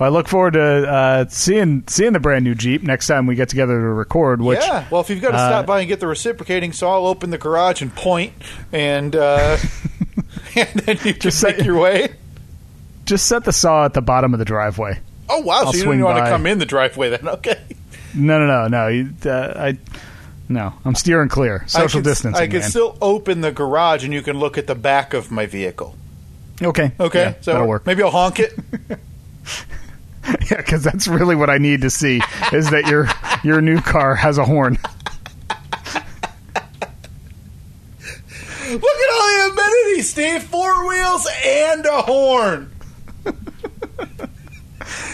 well, 0.00 0.10
i 0.10 0.12
look 0.12 0.26
forward 0.26 0.54
to 0.54 0.62
uh, 0.62 1.24
seeing 1.28 1.84
seeing 1.86 2.12
the 2.12 2.18
brand 2.20 2.44
new 2.44 2.54
jeep 2.54 2.82
next 2.82 3.06
time 3.06 3.26
we 3.26 3.34
get 3.36 3.48
together 3.48 3.78
to 3.78 3.86
record 3.86 4.42
which 4.42 4.58
yeah, 4.60 4.86
well, 4.90 5.00
if 5.00 5.10
you've 5.10 5.22
got 5.22 5.30
to 5.30 5.36
uh, 5.36 5.48
stop 5.48 5.66
by 5.66 5.80
and 5.80 5.88
get 5.88 6.00
the 6.00 6.06
reciprocating 6.08 6.72
saw, 6.72 6.94
I'll 6.94 7.06
open 7.06 7.30
the 7.30 7.38
garage 7.38 7.82
and 7.82 7.94
point, 7.94 8.32
and 8.72 9.14
uh, 9.14 9.56
and 10.56 10.68
then 10.80 10.96
you 11.04 11.12
can 11.12 11.20
Just 11.20 11.42
make 11.44 11.58
your 11.58 11.78
way. 11.78 12.14
just 13.04 13.26
set 13.26 13.44
the 13.44 13.52
saw 13.52 13.84
at 13.84 13.94
the 13.94 14.02
bottom 14.02 14.32
of 14.32 14.38
the 14.38 14.44
driveway 14.44 14.98
Oh 15.32 15.40
wow! 15.42 15.62
I'll 15.66 15.72
so 15.72 15.78
you 15.78 15.84
don't 15.84 16.00
want 16.02 16.18
to 16.24 16.28
come 16.30 16.44
in 16.46 16.58
the 16.58 16.66
driveway 16.66 17.10
then? 17.10 17.28
Okay. 17.28 17.60
No, 18.12 18.40
no, 18.40 18.46
no, 18.46 18.66
no. 18.66 18.88
You, 18.88 19.14
uh, 19.24 19.52
I 19.56 19.78
no. 20.48 20.72
I'm 20.84 20.96
steering 20.96 21.28
clear. 21.28 21.62
Social 21.68 21.84
I 21.84 21.88
can, 21.90 22.02
distancing. 22.02 22.42
I 22.42 22.46
can 22.48 22.58
man. 22.60 22.68
still 22.68 22.98
open 23.00 23.40
the 23.40 23.52
garage, 23.52 24.02
and 24.02 24.12
you 24.12 24.22
can 24.22 24.40
look 24.40 24.58
at 24.58 24.66
the 24.66 24.74
back 24.74 25.14
of 25.14 25.30
my 25.30 25.46
vehicle. 25.46 25.94
okay. 26.60 26.90
Okay, 26.98 27.20
Yeah, 27.22 27.34
so 27.40 27.52
that'll 27.52 27.68
work. 27.68 27.86
maybe 27.86 28.02
I'll 28.02 28.10
honk 28.10 28.40
it. 28.40 28.58
Yeah, 30.50 30.56
because 30.58 30.82
that's 30.82 31.06
really 31.08 31.36
what 31.36 31.48
I 31.50 31.58
need 31.58 31.82
to 31.82 31.90
see 31.90 32.20
is 32.52 32.70
that 32.70 32.86
your 32.86 33.08
your 33.44 33.60
new 33.60 33.80
car 33.80 34.14
has 34.14 34.38
a 34.38 34.44
horn. 34.44 34.78
Look 38.70 38.82
at 38.82 39.10
all 39.12 39.28
the 39.28 39.52
amenities, 39.52 40.10
Steve. 40.10 40.42
Four 40.44 40.86
wheels 40.88 41.28
and 41.44 41.86
a 41.86 42.02
horn. 42.02 42.70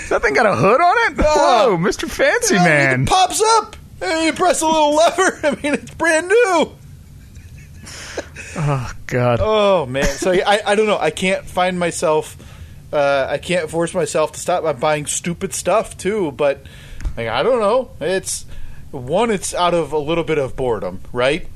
That 0.08 0.22
thing 0.22 0.34
got 0.34 0.46
a 0.46 0.54
hood 0.54 0.80
on 0.80 1.12
it. 1.12 1.18
Whoa, 1.18 1.76
Mr. 1.78 2.08
Fancy 2.08 2.54
Yeah, 2.54 2.64
Man. 2.64 3.02
It 3.02 3.08
pops 3.08 3.42
up. 3.58 3.76
And 4.00 4.26
you 4.26 4.32
press 4.32 4.60
a 4.62 4.66
little 4.66 4.94
lever. 4.94 5.40
I 5.46 5.50
mean, 5.62 5.74
it's 5.74 5.94
brand 5.94 6.28
new. 6.28 6.72
Oh 8.58 8.92
God. 9.06 9.38
Oh 9.42 9.86
man. 9.86 10.04
So 10.04 10.32
I, 10.32 10.60
I 10.66 10.74
don't 10.74 10.86
know. 10.86 10.98
I 10.98 11.10
can't 11.10 11.44
find 11.44 11.78
myself. 11.78 12.36
Uh, 12.92 13.26
I 13.28 13.38
can't 13.38 13.68
force 13.70 13.94
myself 13.94 14.32
to 14.32 14.40
stop 14.40 14.62
by 14.62 14.72
buying 14.72 15.06
stupid 15.06 15.52
stuff 15.52 15.96
too. 15.96 16.32
But 16.32 16.64
like 17.16 17.28
I 17.28 17.42
don't 17.42 17.60
know. 17.60 17.90
It's 18.00 18.46
one. 18.90 19.30
It's 19.30 19.54
out 19.54 19.74
of 19.74 19.92
a 19.92 19.98
little 19.98 20.24
bit 20.24 20.38
of 20.38 20.56
boredom, 20.56 21.00
right? 21.12 21.46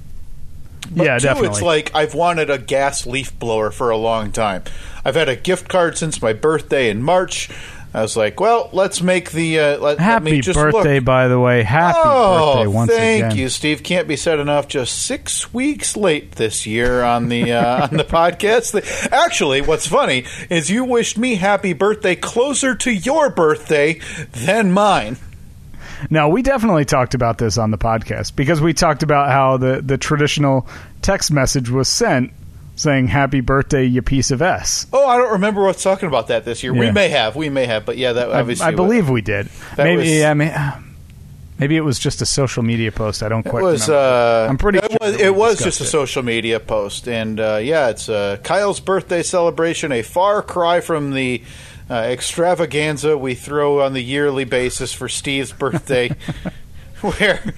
But 0.90 1.04
Yeah, 1.06 1.18
two, 1.18 1.24
definitely. 1.26 1.48
it's 1.50 1.62
like 1.62 1.94
I've 1.94 2.14
wanted 2.14 2.50
a 2.50 2.58
gas 2.58 3.06
leaf 3.06 3.38
blower 3.38 3.70
for 3.70 3.90
a 3.90 3.96
long 3.96 4.32
time. 4.32 4.64
I've 5.04 5.14
had 5.14 5.28
a 5.28 5.36
gift 5.36 5.68
card 5.68 5.96
since 5.96 6.20
my 6.20 6.32
birthday 6.32 6.90
in 6.90 7.02
March. 7.02 7.48
I 7.92 8.02
was 8.02 8.16
like, 8.16 8.38
well, 8.38 8.70
let's 8.72 9.02
make 9.02 9.32
the 9.32 9.58
uh, 9.58 9.62
let, 9.62 9.80
let 9.80 9.98
Happy 9.98 10.40
just 10.40 10.56
birthday, 10.56 10.96
Look. 10.96 11.04
by 11.04 11.26
the 11.26 11.40
way. 11.40 11.64
Happy 11.64 11.98
oh, 12.00 12.54
birthday 12.54 12.66
once 12.68 12.90
again. 12.90 13.00
thank 13.00 13.24
again. 13.24 13.38
you, 13.38 13.48
Steve. 13.48 13.82
Can't 13.82 14.06
be 14.06 14.14
said 14.14 14.38
enough. 14.38 14.68
Just 14.68 15.02
six 15.04 15.52
weeks 15.52 15.96
late 15.96 16.32
this 16.32 16.66
year 16.66 17.02
on 17.02 17.28
the 17.28 17.52
uh, 17.52 17.88
on 17.90 17.96
the 17.96 18.04
podcast. 18.04 19.10
Actually, 19.12 19.60
what's 19.60 19.88
funny 19.88 20.24
is 20.48 20.70
you 20.70 20.84
wished 20.84 21.18
me 21.18 21.34
happy 21.34 21.72
birthday 21.72 22.14
closer 22.14 22.76
to 22.76 22.92
your 22.92 23.28
birthday 23.28 24.00
than 24.32 24.70
mine. 24.70 25.16
Now 26.08 26.28
we 26.28 26.42
definitely 26.42 26.84
talked 26.84 27.14
about 27.14 27.38
this 27.38 27.58
on 27.58 27.72
the 27.72 27.78
podcast 27.78 28.36
because 28.36 28.60
we 28.60 28.72
talked 28.72 29.02
about 29.02 29.30
how 29.30 29.56
the, 29.56 29.82
the 29.82 29.98
traditional 29.98 30.68
text 31.02 31.30
message 31.30 31.68
was 31.68 31.88
sent 31.88 32.32
saying 32.80 33.08
"Happy 33.08 33.40
birthday, 33.40 33.84
you 33.84 34.00
piece 34.02 34.30
of 34.30 34.40
s." 34.40 34.86
Oh, 34.92 35.06
I 35.06 35.18
don't 35.18 35.32
remember 35.32 35.62
what's 35.62 35.82
talking 35.82 36.08
about 36.08 36.28
that 36.28 36.44
this 36.44 36.62
year. 36.62 36.72
We 36.72 36.90
may 36.90 37.10
have, 37.10 37.36
we 37.36 37.50
may 37.50 37.66
have, 37.66 37.84
but 37.84 37.98
yeah, 37.98 38.14
that 38.14 38.30
I, 38.32 38.40
obviously 38.40 38.66
I 38.66 38.70
believe 38.74 39.10
we 39.10 39.20
did. 39.20 39.48
Maybe, 39.76 39.96
was- 39.98 40.08
yeah, 40.10 40.34
may- 40.34 40.72
maybe 41.58 41.76
it 41.76 41.82
was 41.82 41.98
just 41.98 42.22
a 42.22 42.26
social 42.26 42.62
media 42.62 42.90
post. 42.90 43.22
I 43.22 43.28
don't 43.28 43.42
quite. 43.42 43.60
It 43.60 43.64
was. 43.64 43.90
Uh, 43.90 44.46
I'm 44.48 44.56
pretty 44.58 44.78
It 44.78 44.90
sure 44.90 44.98
was, 45.00 45.20
it 45.20 45.34
was 45.34 45.58
just 45.58 45.80
a 45.80 45.84
social 45.84 46.22
media 46.22 46.58
post, 46.58 47.06
and 47.06 47.38
uh, 47.38 47.60
yeah, 47.62 47.88
it's 47.90 48.08
uh, 48.08 48.38
Kyle's 48.42 48.80
birthday 48.80 49.22
celebration. 49.22 49.92
A 49.92 50.02
far 50.02 50.42
cry 50.42 50.80
from 50.80 51.10
the 51.12 51.42
uh, 51.90 51.94
extravaganza 51.94 53.18
we 53.18 53.34
throw 53.34 53.82
on 53.82 53.92
the 53.92 54.02
yearly 54.02 54.44
basis 54.44 54.92
for 54.92 55.08
Steve's 55.08 55.52
birthday. 55.52 56.10
where, 57.00 57.54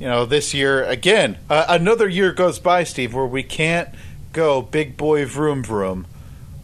you 0.00 0.06
know, 0.08 0.24
this 0.24 0.52
year 0.52 0.82
again, 0.84 1.38
uh, 1.48 1.66
another 1.68 2.08
year 2.08 2.32
goes 2.32 2.58
by, 2.58 2.82
Steve, 2.82 3.14
where 3.14 3.24
we 3.26 3.42
can't 3.44 3.88
go 4.32 4.62
big 4.62 4.96
boy 4.96 5.26
vroom 5.26 5.62
vroom 5.62 6.06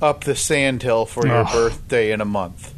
up 0.01 0.25
the 0.25 0.35
sand 0.35 0.83
hill 0.83 1.07
for 1.07 1.27
your 1.27 1.47
Oh. 1.49 1.53
birthday 1.53 2.13
in 2.13 2.21
a 2.21 2.25
month. 2.25 2.73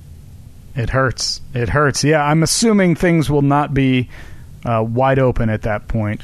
It 0.77 0.91
hurts. 0.91 1.41
It 1.53 1.69
hurts. 1.71 2.03
Yeah, 2.05 2.23
I'm 2.25 2.43
assuming 2.43 2.95
things 2.95 3.29
will 3.29 3.43
not 3.43 3.75
be 3.75 4.09
uh, 4.65 4.85
wide 4.87 5.19
open 5.19 5.49
at 5.51 5.63
that 5.63 5.89
point 5.89 6.21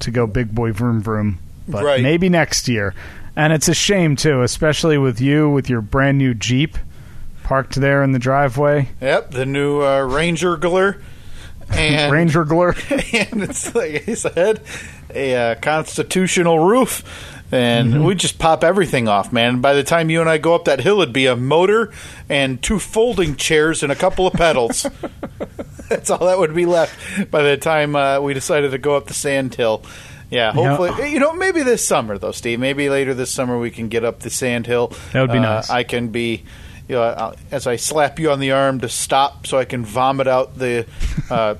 to 0.00 0.10
go 0.10 0.26
big 0.26 0.54
boy 0.54 0.72
vroom 0.72 1.00
vroom, 1.02 1.38
but 1.68 1.84
Right. 1.84 2.02
maybe 2.02 2.28
next 2.28 2.66
year. 2.68 2.94
And 3.36 3.52
it's 3.52 3.68
a 3.68 3.74
shame 3.74 4.16
too, 4.16 4.42
especially 4.42 4.98
with 4.98 5.20
you 5.20 5.48
with 5.50 5.68
your 5.70 5.80
brand 5.80 6.18
new 6.18 6.34
Jeep 6.34 6.78
parked 7.42 7.74
there 7.74 8.02
in 8.02 8.12
the 8.12 8.18
driveway, 8.18 8.88
Yep, 9.00 9.32
the 9.32 9.44
new 9.46 9.82
uh, 9.82 10.00
Ranger 10.00 10.56
Gler. 10.56 10.98
And 11.70 12.12
Ranger 12.12 12.44
Glur. 12.44 12.74
and 13.32 13.42
it's 13.42 13.74
like 13.74 14.06
I 14.08 14.14
said, 14.14 14.60
a 15.14 15.34
uh, 15.34 15.54
constitutional 15.56 16.58
roof, 16.58 17.02
and 17.54 18.04
we 18.04 18.14
just 18.14 18.38
pop 18.38 18.64
everything 18.64 19.06
off, 19.08 19.32
man. 19.32 19.60
By 19.60 19.74
the 19.74 19.84
time 19.84 20.10
you 20.10 20.20
and 20.20 20.28
I 20.28 20.38
go 20.38 20.54
up 20.54 20.64
that 20.64 20.80
hill, 20.80 21.00
it'd 21.00 21.12
be 21.14 21.26
a 21.26 21.36
motor 21.36 21.92
and 22.28 22.62
two 22.62 22.78
folding 22.78 23.36
chairs 23.36 23.82
and 23.82 23.92
a 23.92 23.94
couple 23.96 24.26
of 24.26 24.32
pedals. 24.34 24.82
That's 25.88 26.10
all 26.10 26.26
that 26.26 26.38
would 26.38 26.54
be 26.54 26.66
left 26.66 27.30
by 27.30 27.42
the 27.42 27.56
time 27.56 27.94
uh, 27.94 28.20
we 28.20 28.34
decided 28.34 28.70
to 28.72 28.78
go 28.78 28.96
up 28.96 29.06
the 29.06 29.14
sand 29.14 29.54
hill. 29.54 29.82
Yeah, 30.30 30.52
hopefully, 30.52 31.12
you 31.12 31.20
know, 31.20 31.32
maybe 31.34 31.62
this 31.62 31.86
summer 31.86 32.18
though, 32.18 32.32
Steve. 32.32 32.58
Maybe 32.58 32.88
later 32.90 33.14
this 33.14 33.30
summer 33.30 33.58
we 33.58 33.70
can 33.70 33.88
get 33.88 34.04
up 34.04 34.20
the 34.20 34.30
sand 34.30 34.66
hill. 34.66 34.92
That 35.12 35.20
would 35.20 35.30
be 35.32 35.38
Uh, 35.38 35.42
nice. 35.42 35.70
I 35.70 35.84
can 35.84 36.08
be. 36.08 36.44
You 36.88 36.96
know, 36.96 37.02
I'll- 37.02 37.36
as 37.50 37.66
I 37.66 37.76
slap 37.76 38.18
you 38.18 38.30
on 38.30 38.40
the 38.40 38.50
arm 38.52 38.80
to 38.80 38.88
stop, 38.88 39.46
so 39.46 39.58
I 39.58 39.64
can 39.64 39.84
vomit 39.84 40.26
out 40.26 40.58
the 40.58 40.86
uh, 41.30 41.54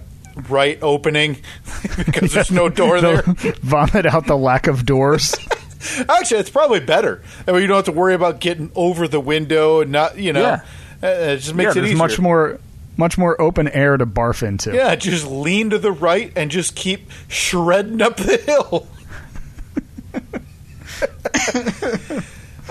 right 0.48 0.78
opening 0.82 1.36
because 2.04 2.32
there's 2.32 2.50
no 2.50 2.68
door 2.80 3.00
there. 3.00 3.22
Vomit 3.62 4.06
out 4.06 4.26
the 4.26 4.36
lack 4.36 4.66
of 4.66 4.84
doors. 4.84 5.34
Actually, 6.08 6.40
it's 6.40 6.50
probably 6.50 6.80
better. 6.80 7.22
That 7.44 7.54
way 7.54 7.60
you 7.62 7.66
don't 7.66 7.76
have 7.76 7.84
to 7.86 7.92
worry 7.92 8.14
about 8.14 8.40
getting 8.40 8.70
over 8.74 9.08
the 9.08 9.20
window 9.20 9.80
and 9.80 9.90
not, 9.92 10.18
you 10.18 10.32
know, 10.32 10.40
Yeah. 10.42 10.60
uh, 11.02 11.06
it 11.06 11.36
just 11.38 11.54
makes 11.54 11.76
yeah, 11.76 11.82
it 11.82 11.86
easier. 11.86 11.98
much 11.98 12.18
more, 12.18 12.60
much 12.96 13.18
more 13.18 13.40
open 13.40 13.68
air 13.68 13.96
to 13.96 14.06
barf 14.06 14.42
into. 14.46 14.72
Yeah, 14.74 14.94
just 14.94 15.26
lean 15.26 15.70
to 15.70 15.78
the 15.78 15.92
right 15.92 16.32
and 16.36 16.50
just 16.50 16.74
keep 16.74 17.10
shredding 17.28 18.00
up 18.02 18.16
the 18.16 18.36
hill. 18.38 18.88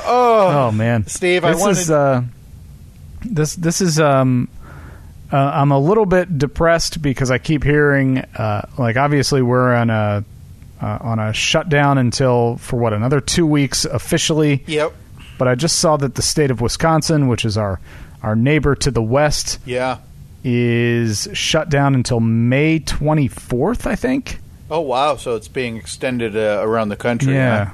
Oh 0.06 0.72
man, 0.72 1.08
Steve, 1.08 1.46
I 1.46 1.52
this 1.54 1.62
wanted- 1.62 1.78
is 1.78 1.92
uh, 1.92 2.24
this 3.24 3.56
this 3.56 3.80
is 3.80 4.00
um, 4.00 4.50
uh, 5.32 5.38
I'm 5.38 5.72
a 5.72 5.80
little 5.80 6.06
bit 6.06 6.38
depressed 6.38 7.02
because 7.02 7.32
I 7.32 7.38
keep 7.38 7.64
hearing 7.64 8.18
uh, 8.20 8.68
like 8.78 8.98
obviously 8.98 9.42
we're 9.42 9.74
on 9.74 9.90
a 9.90 10.26
uh, 10.84 10.98
on 11.02 11.18
a 11.20 11.32
shutdown 11.34 11.98
until 11.98 12.58
for 12.58 12.78
what 12.78 12.92
another 12.94 13.22
two 13.22 13.46
weeks 13.48 13.86
officially. 13.86 14.64
Yep. 14.68 14.94
But 15.38 15.48
I 15.48 15.56
just 15.56 15.80
saw 15.80 15.98
that 15.98 16.16
the 16.16 16.22
state 16.22 16.52
of 16.52 16.60
Wisconsin, 16.62 17.28
which 17.28 17.46
is 17.46 17.58
our 17.58 17.80
our 18.22 18.36
neighbor 18.36 18.76
to 18.76 18.92
the 18.92 19.02
west, 19.02 19.60
Yeah. 19.66 19.98
is 20.44 21.28
shut 21.34 21.70
down 21.70 21.96
until 21.96 22.20
May 22.20 22.80
24th. 22.80 23.88
I 23.88 23.96
think. 23.96 24.40
Oh 24.70 24.82
wow! 24.82 25.16
So 25.18 25.36
it's 25.36 25.48
being 25.48 25.78
extended 25.78 26.36
uh, 26.36 26.60
around 26.62 26.90
the 26.90 26.96
country. 26.96 27.34
Yeah. 27.34 27.66
huh? 27.66 27.74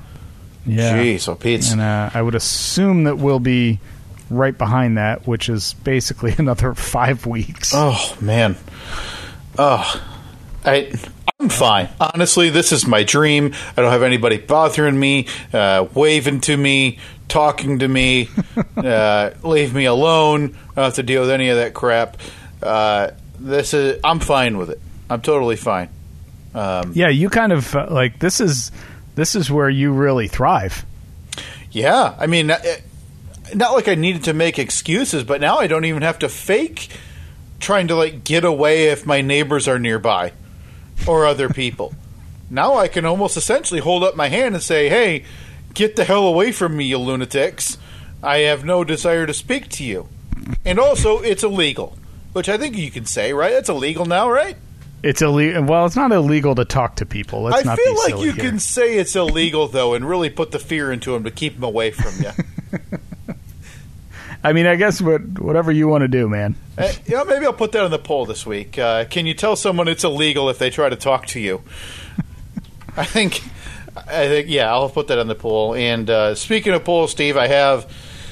Yeah. 0.65 0.97
Jeez, 1.03 1.21
so 1.21 1.35
Pete's 1.35 1.71
And 1.71 1.81
uh, 1.81 2.09
I 2.13 2.21
would 2.21 2.35
assume 2.35 3.05
that 3.05 3.17
we'll 3.17 3.39
be 3.39 3.79
right 4.29 4.55
behind 4.55 4.97
that, 4.97 5.25
which 5.25 5.49
is 5.49 5.73
basically 5.83 6.35
another 6.37 6.73
five 6.75 7.25
weeks. 7.25 7.71
Oh 7.75 8.15
man. 8.21 8.55
Oh, 9.57 10.01
I 10.65 10.91
I'm 11.41 11.47
fine. 11.47 11.87
Honestly, 12.01 12.49
this 12.49 12.73
is 12.73 12.85
my 12.85 13.03
dream. 13.03 13.53
I 13.77 13.81
don't 13.81 13.93
have 13.93 14.03
anybody 14.03 14.37
bothering 14.37 14.99
me, 14.99 15.27
uh, 15.53 15.87
waving 15.93 16.41
to 16.41 16.57
me, 16.57 16.99
talking 17.29 17.79
to 17.79 17.87
me. 17.87 18.27
uh, 18.75 19.29
leave 19.41 19.73
me 19.73 19.85
alone. 19.85 20.57
I 20.71 20.75
don't 20.75 20.83
have 20.83 20.95
to 20.95 21.03
deal 21.03 21.21
with 21.21 21.29
any 21.31 21.47
of 21.47 21.55
that 21.55 21.73
crap. 21.73 22.17
Uh, 22.61 23.11
this 23.39 23.73
is. 23.73 24.01
I'm 24.03 24.19
fine 24.19 24.57
with 24.57 24.69
it. 24.69 24.81
I'm 25.09 25.21
totally 25.21 25.55
fine. 25.55 25.87
Um, 26.53 26.91
Yeah, 26.93 27.07
you 27.07 27.29
kind 27.29 27.53
of 27.53 27.73
uh, 27.73 27.87
like 27.89 28.19
this 28.19 28.41
is 28.41 28.73
this 29.15 29.33
is 29.33 29.49
where 29.49 29.69
you 29.69 29.93
really 29.93 30.27
thrive. 30.27 30.85
Yeah, 31.71 32.15
I 32.19 32.27
mean, 32.27 32.51
uh, 32.51 32.59
not 33.55 33.71
like 33.71 33.87
I 33.87 33.95
needed 33.95 34.25
to 34.25 34.33
make 34.33 34.59
excuses, 34.59 35.23
but 35.23 35.39
now 35.39 35.59
I 35.59 35.67
don't 35.67 35.85
even 35.85 36.01
have 36.01 36.19
to 36.19 36.27
fake 36.27 36.89
trying 37.61 37.87
to 37.87 37.95
like 37.95 38.25
get 38.25 38.43
away 38.43 38.87
if 38.87 39.05
my 39.05 39.21
neighbors 39.21 39.69
are 39.69 39.79
nearby 39.79 40.33
or 41.07 41.25
other 41.25 41.49
people. 41.49 41.93
now 42.49 42.75
I 42.75 42.87
can 42.87 43.05
almost 43.05 43.37
essentially 43.37 43.79
hold 43.79 44.03
up 44.03 44.15
my 44.15 44.27
hand 44.27 44.55
and 44.55 44.63
say, 44.63 44.89
"Hey, 44.89 45.23
get 45.73 45.95
the 45.95 46.03
hell 46.03 46.25
away 46.27 46.51
from 46.51 46.75
me, 46.77 46.85
you 46.85 46.97
lunatics! 46.97 47.77
I 48.23 48.39
have 48.39 48.65
no 48.65 48.83
desire 48.83 49.25
to 49.27 49.33
speak 49.33 49.69
to 49.69 49.83
you." 49.83 50.07
And 50.65 50.79
also, 50.79 51.19
it's 51.19 51.43
illegal, 51.43 51.95
which 52.33 52.49
I 52.49 52.57
think 52.57 52.75
you 52.77 52.89
can 52.91 53.05
say, 53.05 53.33
right? 53.33 53.53
It's 53.53 53.69
illegal 53.69 54.05
now, 54.05 54.29
right? 54.29 54.57
It's 55.03 55.21
illegal. 55.21 55.63
Well, 55.63 55.85
it's 55.85 55.95
not 55.95 56.11
illegal 56.11 56.55
to 56.55 56.65
talk 56.65 56.95
to 56.97 57.05
people. 57.05 57.43
Let's 57.43 57.65
I 57.67 57.75
feel 57.75 57.95
like 57.95 58.17
you 58.25 58.33
here. 58.33 58.43
can 58.43 58.59
say 58.59 58.97
it's 58.97 59.15
illegal 59.15 59.67
though, 59.67 59.93
and 59.93 60.07
really 60.07 60.29
put 60.29 60.51
the 60.51 60.59
fear 60.59 60.91
into 60.91 61.11
them 61.11 61.23
to 61.23 61.31
keep 61.31 61.53
them 61.55 61.63
away 61.63 61.91
from 61.91 62.21
you. 62.21 62.31
I 64.43 64.53
mean, 64.53 64.65
I 64.67 64.75
guess 64.75 65.01
what 65.01 65.21
whatever 65.39 65.71
you 65.71 65.87
want 65.87 66.03
to 66.03 66.07
do, 66.07 66.29
man. 66.29 66.55
Uh, 66.77 66.91
you 67.05 67.15
know, 67.15 67.25
maybe 67.25 67.45
I'll 67.45 67.51
put 67.53 67.73
that 67.73 67.83
on 67.83 67.91
the 67.91 67.99
poll 67.99 68.25
this 68.25 68.45
week. 68.45 68.79
Uh, 68.79 69.03
can 69.05 69.25
you 69.25 69.33
tell 69.33 69.55
someone 69.57 69.87
it's 69.89 70.03
illegal 70.05 70.49
if 70.49 70.57
they 70.59 70.69
try 70.69 70.87
to 70.89 70.95
talk 70.95 71.25
to 71.27 71.39
you? 71.41 71.61
I 72.97 73.03
think, 73.05 73.41
I 73.95 74.27
think, 74.27 74.47
yeah, 74.49 74.71
I'll 74.71 74.89
put 74.89 75.07
that 75.07 75.19
on 75.19 75.27
the 75.27 75.35
poll. 75.35 75.75
And 75.75 76.09
uh, 76.09 76.35
speaking 76.35 76.73
of 76.73 76.83
polls, 76.85 77.11
Steve, 77.11 77.35
I 77.37 77.47
have, 77.47 77.91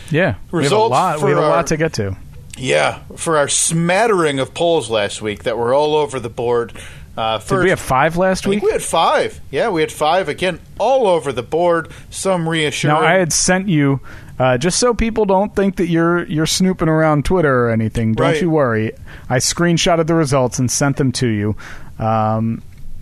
Yeah, 0.09 0.35
results. 0.51 0.53
we 0.53 0.63
have 0.63 0.71
a 0.71 0.75
lot. 0.77 1.21
We 1.23 1.29
have 1.31 1.39
a 1.39 1.41
our- 1.43 1.49
lot 1.49 1.67
to 1.67 1.77
get 1.77 1.93
to. 1.93 2.15
Yeah, 2.57 2.99
for 3.15 3.37
our 3.37 3.47
smattering 3.47 4.39
of 4.39 4.53
polls 4.53 4.89
last 4.89 5.21
week 5.21 5.43
that 5.43 5.57
were 5.57 5.73
all 5.73 5.95
over 5.95 6.19
the 6.19 6.29
board. 6.29 6.73
Uh, 7.15 7.39
Did 7.39 7.63
we 7.63 7.69
have 7.71 7.79
five 7.79 8.15
last 8.17 8.45
I 8.45 8.49
week? 8.49 8.59
think 8.59 8.67
we 8.67 8.71
had 8.73 8.83
five. 8.83 9.41
Yeah, 9.49 9.69
we 9.69 9.81
had 9.81 9.91
five 9.91 10.29
again, 10.29 10.59
all 10.77 11.07
over 11.07 11.31
the 11.31 11.41
board. 11.41 11.89
Some 12.11 12.47
reassuring. 12.47 12.95
Now 12.95 13.01
I 13.07 13.13
had 13.13 13.33
sent 13.33 13.67
you 13.67 14.01
uh, 14.37 14.59
just 14.59 14.77
so 14.79 14.93
people 14.93 15.25
don't 15.25 15.55
think 15.55 15.77
that 15.77 15.87
you're 15.87 16.25
you're 16.27 16.45
snooping 16.45 16.87
around 16.89 17.25
Twitter 17.25 17.65
or 17.65 17.71
anything. 17.71 18.13
Don't 18.13 18.27
Right. 18.27 18.41
you 18.41 18.51
worry. 18.51 18.91
I 19.29 19.37
screenshotted 19.37 20.05
the 20.05 20.13
results 20.13 20.59
and 20.59 20.69
sent 20.69 20.97
them 20.97 21.11
to 21.13 21.27
you, 21.27 21.55
um, 21.97 22.61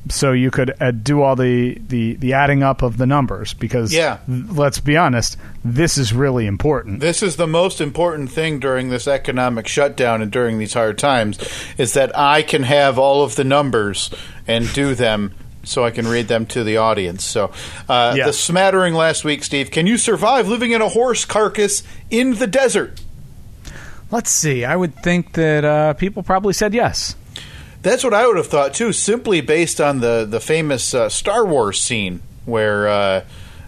so 0.10 0.32
you 0.34 0.52
could 0.52 0.74
uh, 0.82 0.92
do 0.92 1.22
all 1.22 1.36
the, 1.36 1.80
the 1.88 2.14
the 2.16 2.34
adding 2.34 2.62
up 2.64 2.82
of 2.84 2.98
the 2.98 3.06
numbers. 3.08 3.54
Because 3.54 3.94
Yeah. 3.94 4.18
th- 4.28 4.46
let's 4.52 4.80
be 4.80 4.96
honest, 4.98 5.38
this 5.64 5.98
is 5.98 6.14
really 6.14 6.46
important. 6.46 7.00
This 7.00 7.24
is 7.24 7.38
the 7.38 7.48
most 7.48 7.82
important 7.82 8.30
thing 8.32 8.60
during 8.60 8.90
this 8.90 9.08
economic 9.08 9.68
shutdown 9.68 10.22
and 10.22 10.32
during 10.32 10.60
these 10.60 10.74
hard 10.74 10.98
times 10.98 11.40
is 11.78 11.94
that 11.94 12.18
I 12.18 12.42
can 12.44 12.64
have 12.64 13.00
all 13.00 13.24
of 13.24 13.36
the 13.36 13.44
numbers 13.44 14.10
and 14.48 14.72
do 14.74 14.94
them 14.96 15.34
so 15.64 15.84
I 15.84 15.90
can 15.90 16.08
read 16.08 16.28
them 16.28 16.46
to 16.48 16.64
the 16.64 16.78
audience. 16.78 17.26
So, 17.26 17.52
uh, 17.90 18.14
Yeah. 18.16 18.28
the 18.28 18.34
smattering 18.34 18.94
last 18.94 19.24
week, 19.26 19.44
Steve, 19.44 19.72
can 19.72 19.88
you 19.88 19.98
survive 19.98 20.48
living 20.48 20.72
in 20.72 20.82
a 20.84 20.90
horse 20.90 21.26
carcass 21.26 21.82
in 22.12 22.36
the 22.36 22.46
desert? 22.46 23.02
Let's 24.12 24.30
see. 24.30 24.64
I 24.64 24.76
would 24.76 24.94
think 25.02 25.34
that 25.34 25.66
uh, 25.66 25.94
people 25.94 26.22
probably 26.22 26.54
said 26.54 26.76
yes. 26.76 27.16
That's 27.86 28.04
what 28.04 28.16
I 28.16 28.26
would 28.26 28.38
have 28.38 28.48
thought 28.48 28.74
too, 28.74 28.92
simply 28.92 29.42
based 29.42 29.80
on 29.80 30.00
the 30.00 30.26
the 30.28 30.40
famous 30.40 30.96
uh, 30.96 31.08
Star 31.08 31.46
Wars 31.46 31.80
scene 31.80 32.20
where 32.46 32.88
uh, 32.88 33.26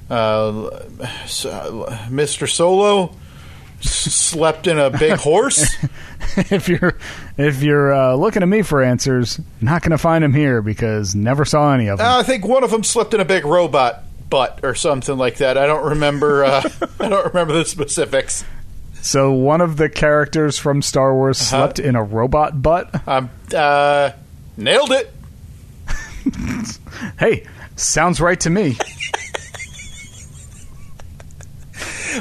uh, 0.09 0.53
Mr. 2.09 2.49
Solo 2.49 3.13
s- 3.79 3.89
slept 3.89 4.65
in 4.65 4.79
a 4.79 4.89
big 4.89 5.19
horse. 5.19 5.75
if 6.35 6.67
you're 6.67 6.97
if 7.37 7.61
you're 7.61 7.93
uh, 7.93 8.15
looking 8.15 8.41
at 8.41 8.49
me 8.49 8.63
for 8.63 8.81
answers, 8.81 9.39
not 9.61 9.83
going 9.83 9.91
to 9.91 9.99
find 9.99 10.23
them 10.23 10.33
here 10.33 10.63
because 10.63 11.13
never 11.13 11.45
saw 11.45 11.71
any 11.73 11.87
of 11.87 11.99
them. 11.99 12.07
I 12.09 12.23
think 12.23 12.43
one 12.43 12.63
of 12.63 12.71
them 12.71 12.83
slept 12.83 13.13
in 13.13 13.19
a 13.19 13.25
big 13.25 13.45
robot 13.45 14.03
butt 14.31 14.61
or 14.63 14.73
something 14.73 15.15
like 15.15 15.37
that. 15.37 15.59
I 15.59 15.67
don't 15.67 15.89
remember. 15.91 16.43
Uh, 16.43 16.67
I 16.99 17.07
don't 17.07 17.27
remember 17.27 17.53
the 17.53 17.65
specifics. 17.65 18.43
So 19.07 19.31
one 19.31 19.61
of 19.61 19.77
the 19.77 19.87
characters 19.89 20.57
from 20.57 20.81
Star 20.81 21.13
Wars 21.13 21.39
Uh-huh. 21.41 21.49
slept 21.65 21.79
in 21.79 21.95
a 21.95 22.03
robot 22.03 22.61
butt. 22.61 22.89
Um, 23.07 23.29
uh, 23.55 24.11
nailed 24.57 24.91
it. 24.91 25.13
Hey, 27.19 27.45
sounds 27.77 28.19
right 28.19 28.39
to 28.41 28.49
me. 28.49 28.77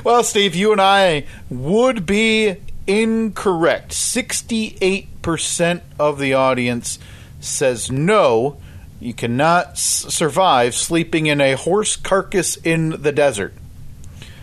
Well, 0.04 0.22
Steve, 0.22 0.54
you 0.54 0.72
and 0.72 0.80
I 0.80 1.24
would 1.48 2.04
be 2.06 2.56
incorrect. 2.86 3.92
68% 3.92 5.80
of 5.98 6.18
the 6.18 6.34
audience 6.34 6.98
says 7.40 7.90
no, 7.90 8.58
you 9.00 9.14
cannot 9.14 9.68
s- 9.70 10.04
survive 10.10 10.74
sleeping 10.74 11.26
in 11.26 11.40
a 11.40 11.54
horse 11.54 11.96
carcass 11.96 12.56
in 12.56 12.90
the 13.02 13.10
desert. 13.12 13.54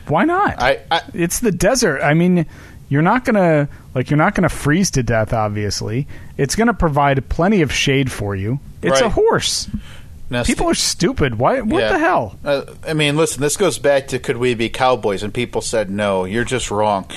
Why 0.08 0.26
not? 0.26 0.62
I, 0.62 0.80
I 0.91 1.01
it's 1.14 1.39
the 1.39 1.51
desert. 1.51 2.01
I 2.01 2.14
mean, 2.14 2.45
you're 2.89 3.01
not 3.01 3.26
gonna 3.26 3.68
like 3.95 4.10
you're 4.10 4.18
not 4.18 4.36
gonna 4.36 4.49
freeze 4.49 4.91
to 4.91 5.04
death. 5.04 5.34
Obviously, 5.34 6.08
it's 6.38 6.56
gonna 6.56 6.74
provide 6.74 7.28
plenty 7.30 7.62
of 7.62 7.72
shade 7.72 8.12
for 8.12 8.36
you. 8.36 8.60
It's 8.82 8.99
a 9.01 9.10
horse. 9.10 9.70
now, 10.30 10.43
People 10.43 10.70
are 10.70 10.74
stupid. 10.76 11.39
Why? 11.39 11.62
What 11.62 11.82
Yeah. 11.82 11.93
the 11.93 11.99
hell? 11.99 12.38
Uh, 12.43 12.64
I 12.88 12.93
mean, 12.93 13.16
listen, 13.16 13.41
this 13.41 13.56
goes 13.56 13.80
back 13.80 14.08
to 14.10 14.20
could 14.20 14.38
we 14.38 14.54
be 14.56 14.70
cowboys? 14.70 15.24
And 15.24 15.34
people 15.34 15.62
said 15.62 15.89
no, 15.89 16.26
you're 16.26 16.43
just 16.43 16.70
wrong. 16.70 17.10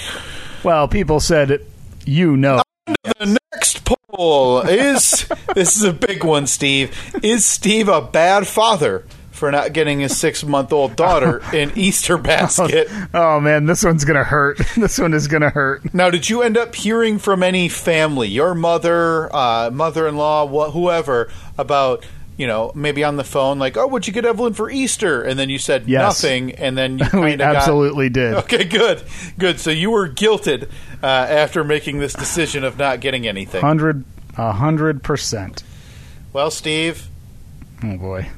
Well, 0.62 0.86
people 0.88 1.20
said 1.20 1.60
you 2.04 2.36
know. 2.36 2.62
The 3.18 3.38
next 3.52 3.84
poll 3.84 4.60
is 4.60 5.26
this 5.54 5.76
is 5.76 5.82
a 5.82 5.92
big 5.92 6.22
one, 6.22 6.46
Steve. 6.46 6.96
Is 7.22 7.44
Steve 7.44 7.88
a 7.88 8.00
bad 8.00 8.46
father 8.46 9.04
for 9.36 9.50
not 9.52 9.72
getting 9.72 10.00
his 10.00 10.16
six 10.18 10.42
month 10.44 10.72
old 10.72 10.96
daughter 10.96 11.38
an 11.52 11.72
Easter 11.76 12.18
basket? 12.18 12.88
Oh 13.14 13.40
man, 13.40 13.66
this 13.66 13.84
one's 13.84 14.04
gonna 14.04 14.24
hurt. 14.24 14.58
this 14.76 14.98
one 14.98 15.14
is 15.14 15.28
gonna 15.28 15.50
hurt. 15.50 15.94
Now, 15.94 16.10
did 16.10 16.28
you 16.28 16.42
end 16.42 16.56
up 16.58 16.74
hearing 16.74 17.18
from 17.18 17.42
any 17.42 17.68
family, 17.68 18.28
your 18.28 18.54
mother, 18.54 19.34
uh, 19.34 19.70
mother 19.72 20.06
in 20.08 20.16
law, 20.16 20.46
wh- 20.46 20.72
whoever, 20.72 21.30
about 21.56 22.04
you 22.36 22.46
know 22.46 22.72
maybe 22.74 23.02
on 23.04 23.16
the 23.16 23.24
phone 23.24 23.58
like, 23.58 23.76
oh, 23.76 23.86
what'd 23.86 24.06
you 24.06 24.12
get 24.12 24.24
Evelyn 24.26 24.52
for 24.54 24.68
Easter? 24.70 25.22
And 25.22 25.38
then 25.38 25.48
you 25.48 25.58
said 25.58 25.84
Yes. 25.88 26.22
nothing, 26.22 26.52
and 26.52 26.76
then 26.76 26.98
you 26.98 27.20
we 27.20 27.40
absolutely 27.40 28.08
did. 28.10 28.34
Okay, 28.34 28.64
good, 28.64 29.02
good. 29.38 29.60
So 29.60 29.70
you 29.70 29.90
were 29.90 30.08
guilted 30.08 30.68
uh, 31.02 31.06
after 31.06 31.64
making 31.64 31.98
this 32.00 32.12
decision 32.12 32.64
of 32.64 32.76
not 32.78 33.00
getting 33.00 33.26
anything. 33.26 33.60
Hundred, 33.62 34.04
a 34.36 34.52
hundred 34.52 35.02
percent. 35.02 35.62
Well, 36.32 36.50
Steve, 36.50 37.08
Oh 37.82 37.96
boy. 37.96 38.28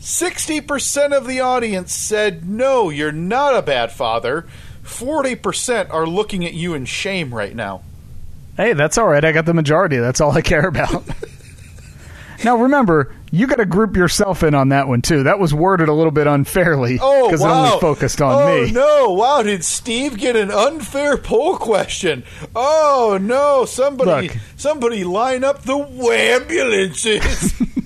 60% 0.00 1.12
of 1.16 1.26
the 1.26 1.40
audience 1.40 1.92
said, 1.92 2.48
no, 2.48 2.88
you're 2.90 3.12
not 3.12 3.54
a 3.54 3.62
bad 3.62 3.92
father. 3.92 4.46
40% 4.82 5.92
are 5.92 6.06
looking 6.06 6.44
at 6.44 6.54
you 6.54 6.74
in 6.74 6.86
shame 6.86 7.34
right 7.34 7.54
now. 7.54 7.82
Hey, 8.56 8.72
that's 8.72 8.98
all 8.98 9.06
right. 9.06 9.24
I 9.24 9.32
got 9.32 9.44
the 9.46 9.54
majority. 9.54 9.98
That's 9.98 10.20
all 10.20 10.32
I 10.32 10.40
care 10.40 10.66
about. 10.66 11.04
now, 12.44 12.56
remember, 12.56 13.14
you 13.30 13.46
got 13.46 13.56
to 13.56 13.66
group 13.66 13.94
yourself 13.94 14.42
in 14.42 14.54
on 14.54 14.70
that 14.70 14.88
one 14.88 15.02
too. 15.02 15.22
That 15.24 15.38
was 15.38 15.52
worded 15.54 15.88
a 15.88 15.92
little 15.92 16.10
bit 16.10 16.26
unfairly 16.26 16.98
Oh, 17.00 17.28
because 17.28 17.40
wow. 17.42 17.64
it 17.64 17.68
only 17.68 17.80
focused 17.80 18.20
on 18.22 18.46
me. 18.46 18.52
oh, 18.62 18.64
me. 18.64 18.72
no. 18.72 19.10
Wow, 19.12 19.42
did 19.42 19.64
Steve 19.64 20.16
get 20.18 20.34
an 20.34 20.50
unfair 20.50 21.16
poll 21.18 21.56
question? 21.58 22.24
Oh, 22.56 23.18
no. 23.20 23.66
Somebody 23.66 24.28
Look. 24.28 24.36
somebody 24.56 25.04
line 25.04 25.44
up 25.44 25.62
the 25.62 25.76
ambulances. 25.76 27.52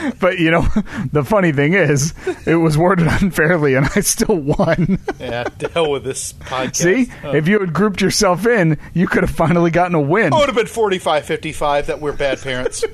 But 0.20 0.38
you 0.38 0.50
know, 0.50 0.62
the 1.12 1.24
funny 1.24 1.52
thing 1.52 1.74
is, 1.74 2.14
it 2.46 2.56
was 2.56 2.76
worded 2.78 3.06
unfairly, 3.22 3.74
and 3.74 3.86
I 3.96 4.00
still 4.00 4.36
won. 4.36 4.98
yeah, 5.20 5.48
hell 5.74 5.90
with 5.90 6.04
this 6.04 6.32
podcast. 6.34 6.76
See, 6.76 7.12
Oh. 7.24 7.34
if 7.34 7.48
you 7.48 7.60
had 7.60 7.72
grouped 7.72 8.00
yourself 8.00 8.46
in, 8.46 8.78
you 8.94 9.06
could 9.08 9.22
have 9.22 9.30
finally 9.34 9.70
gotten 9.70 9.94
a 9.94 10.00
win. 10.00 10.32
It 10.32 10.36
would 10.36 10.46
have 10.48 10.54
been 10.56 10.66
45 10.66 11.24
55 11.24 11.86
that 11.86 12.00
we're 12.00 12.12
bad 12.12 12.40
parents. 12.40 12.84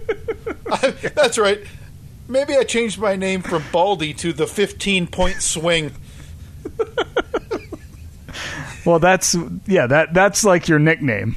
I- 0.70 0.90
that's 1.14 1.38
right. 1.38 1.60
Maybe 2.28 2.54
I 2.56 2.62
changed 2.64 2.98
my 2.98 3.14
name 3.16 3.42
from 3.42 3.62
Baldy 3.72 4.14
to 4.14 4.32
the 4.32 4.46
15 4.46 5.06
point 5.08 5.42
swing. 5.42 5.92
Well, 8.84 8.98
that's 8.98 9.36
yeah, 9.66 9.86
that 9.86 10.12
that's 10.14 10.44
like 10.44 10.66
your 10.68 10.78
nickname. 10.78 11.36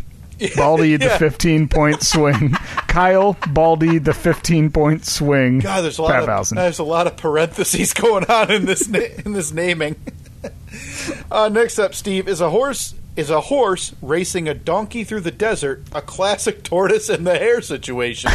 Baldy 0.56 0.96
the 0.98 1.10
15 1.12 1.68
point 1.70 2.02
swing. 2.02 2.56
Kyle 2.96 3.36
Baldy 3.50 3.98
the 3.98 4.14
15 4.14 4.72
point 4.72 5.06
swing. 5.06 5.60
God, 5.60 5.82
there's 5.82 5.98
a 5.98 6.02
lot 6.02 6.30
of 6.30 6.50
there's 6.52 6.80
a 6.80 6.84
lot 6.86 7.08
of 7.08 7.18
parentheses 7.18 7.92
going 7.94 8.24
on 8.24 8.50
in 8.50 8.66
this 8.66 8.88
na- 8.88 9.00
in 9.26 9.34
this 9.34 9.52
naming. 9.52 9.98
uh, 11.32 11.50
next 11.50 11.78
up, 11.78 11.94
Steve 11.94 12.30
is 12.30 12.40
a 12.40 12.52
horse 12.52 12.96
is 13.18 13.30
a 13.30 13.42
horse 13.42 13.94
racing 14.02 14.48
a 14.48 14.54
donkey 14.54 15.04
through 15.04 15.20
the 15.20 15.32
desert, 15.32 15.84
a 15.92 16.02
classic 16.02 16.64
tortoise 16.64 17.10
and 17.10 17.28
the 17.28 17.38
hare 17.38 17.62
situation. 17.62 18.32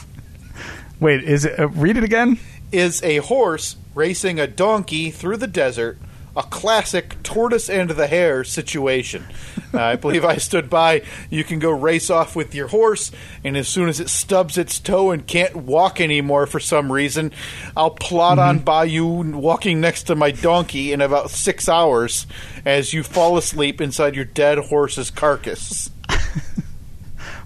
Wait, 1.00 1.22
is 1.22 1.44
it 1.44 1.60
uh, 1.60 1.68
read 1.68 1.98
it 1.98 2.04
again? 2.04 2.38
is 2.72 3.02
a 3.02 3.18
horse 3.18 3.76
racing 3.94 4.40
a 4.40 4.46
donkey 4.46 5.10
through 5.10 5.36
the 5.36 5.46
desert, 5.46 5.98
a 6.40 6.42
classic 6.44 7.22
tortoise 7.22 7.68
and 7.68 7.90
the 7.90 8.06
hare 8.06 8.44
situation. 8.44 9.26
Uh, 9.74 9.82
I 9.82 9.96
believe 9.96 10.24
I 10.24 10.38
stood 10.38 10.70
by. 10.70 11.02
You 11.28 11.44
can 11.44 11.58
go 11.58 11.70
race 11.70 12.08
off 12.08 12.34
with 12.34 12.54
your 12.54 12.68
horse, 12.68 13.12
and 13.44 13.58
as 13.58 13.68
soon 13.68 13.90
as 13.90 14.00
it 14.00 14.08
stubs 14.08 14.56
its 14.56 14.78
toe 14.80 15.10
and 15.10 15.26
can't 15.26 15.54
walk 15.54 16.00
anymore 16.00 16.46
for 16.46 16.58
some 16.58 16.90
reason, 16.90 17.30
I'll 17.76 17.90
plod 17.90 18.38
on 18.38 18.60
by 18.60 18.84
you 18.84 19.06
walking 19.06 19.82
next 19.82 20.04
to 20.04 20.16
my 20.16 20.30
donkey 20.30 20.92
in 20.92 21.02
about 21.02 21.30
six 21.30 21.68
hours 21.68 22.26
as 22.64 22.94
you 22.94 23.02
fall 23.02 23.36
asleep 23.36 23.82
inside 23.82 24.16
your 24.16 24.24
dead 24.24 24.56
horse's 24.56 25.10
carcass. 25.10 25.90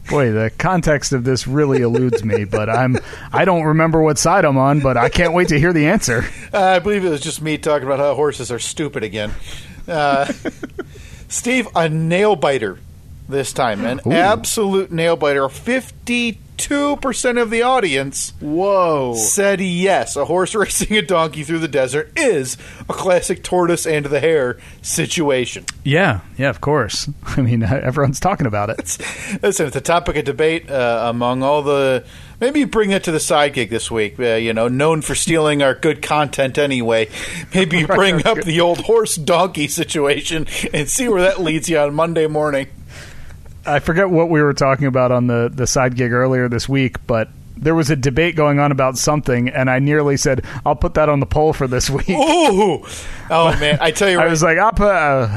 Boy, 0.08 0.32
the 0.32 0.50
context 0.58 1.12
of 1.12 1.24
this 1.24 1.46
really 1.46 1.80
eludes 1.80 2.24
me, 2.24 2.44
but 2.44 2.68
I'm 2.68 2.98
I 3.32 3.44
don't 3.44 3.64
remember 3.64 4.02
what 4.02 4.18
side 4.18 4.44
I'm 4.44 4.58
on, 4.58 4.80
but 4.80 4.96
I 4.96 5.08
can't 5.08 5.32
wait 5.32 5.48
to 5.48 5.58
hear 5.58 5.72
the 5.72 5.86
answer. 5.86 6.24
Uh, 6.52 6.62
I 6.62 6.78
believe 6.78 7.04
it 7.04 7.08
was 7.08 7.20
just 7.22 7.40
me 7.40 7.58
talking 7.58 7.86
about 7.86 7.98
how 7.98 8.14
horses 8.14 8.52
are 8.52 8.58
stupid 8.58 9.02
again. 9.02 9.32
Uh, 9.88 10.30
Steve, 11.28 11.68
a 11.74 11.88
nail 11.88 12.36
biter 12.36 12.78
this 13.28 13.52
time. 13.52 13.84
An 13.84 14.00
Ooh. 14.06 14.12
absolute 14.12 14.92
nail 14.92 15.16
biter. 15.16 15.42
52% 15.42 17.40
of 17.40 17.50
the 17.50 17.62
audience 17.62 18.32
Whoa. 18.40 19.14
said 19.14 19.60
yes. 19.60 20.16
A 20.16 20.24
horse 20.24 20.54
racing 20.54 20.96
a 20.96 21.02
donkey 21.02 21.42
through 21.42 21.60
the 21.60 21.68
desert 21.68 22.12
is 22.16 22.56
a 22.88 22.92
classic 22.92 23.42
tortoise 23.42 23.86
and 23.86 24.06
the 24.06 24.20
hare 24.20 24.58
situation. 24.82 25.64
Yeah, 25.84 26.20
yeah, 26.36 26.50
of 26.50 26.60
course. 26.60 27.08
I 27.24 27.42
mean, 27.42 27.62
everyone's 27.64 28.20
talking 28.20 28.46
about 28.46 28.70
it. 28.70 28.98
Listen, 29.42 29.66
it's 29.66 29.76
a 29.76 29.80
topic 29.80 30.16
of 30.16 30.24
debate 30.24 30.70
uh, 30.70 31.06
among 31.08 31.42
all 31.42 31.62
the. 31.62 32.04
Maybe 32.40 32.60
you 32.60 32.66
bring 32.66 32.90
it 32.90 33.04
to 33.04 33.12
the 33.12 33.20
side 33.20 33.54
gig 33.54 33.70
this 33.70 33.90
week. 33.90 34.18
Uh, 34.18 34.34
you 34.34 34.52
know, 34.52 34.68
known 34.68 35.02
for 35.02 35.14
stealing 35.14 35.62
our 35.62 35.74
good 35.74 36.02
content 36.02 36.58
anyway. 36.58 37.08
Maybe 37.54 37.78
you 37.78 37.86
bring 37.86 38.26
up 38.26 38.42
the 38.42 38.60
old 38.60 38.80
horse 38.80 39.14
donkey 39.16 39.68
situation 39.68 40.46
and 40.74 40.88
see 40.88 41.08
where 41.08 41.22
that 41.22 41.40
leads 41.40 41.70
you 41.70 41.78
on 41.78 41.94
Monday 41.94 42.26
morning. 42.26 42.66
I 43.66 43.78
forget 43.78 44.10
what 44.10 44.28
we 44.28 44.42
were 44.42 44.54
talking 44.54 44.86
about 44.86 45.12
on 45.12 45.26
the 45.26 45.50
the 45.52 45.66
side 45.66 45.96
gig 45.96 46.12
earlier 46.12 46.48
this 46.48 46.68
week, 46.68 47.06
but 47.06 47.28
there 47.56 47.74
was 47.74 47.90
a 47.90 47.96
debate 47.96 48.36
going 48.36 48.58
on 48.58 48.72
about 48.72 48.98
something, 48.98 49.48
and 49.48 49.70
I 49.70 49.78
nearly 49.78 50.16
said, 50.16 50.44
"I'll 50.66 50.76
put 50.76 50.94
that 50.94 51.08
on 51.08 51.20
the 51.20 51.26
poll 51.26 51.52
for 51.52 51.66
this 51.66 51.88
week." 51.90 52.10
Ooh, 52.10 52.84
oh 53.30 53.56
man! 53.58 53.78
I 53.80 53.90
tell 53.90 54.10
you, 54.10 54.20
I 54.20 54.28
was 54.28 54.42
like, 54.42 54.58
"I'll 54.58 54.72
put." 54.72 54.88
Uh, 54.88 55.28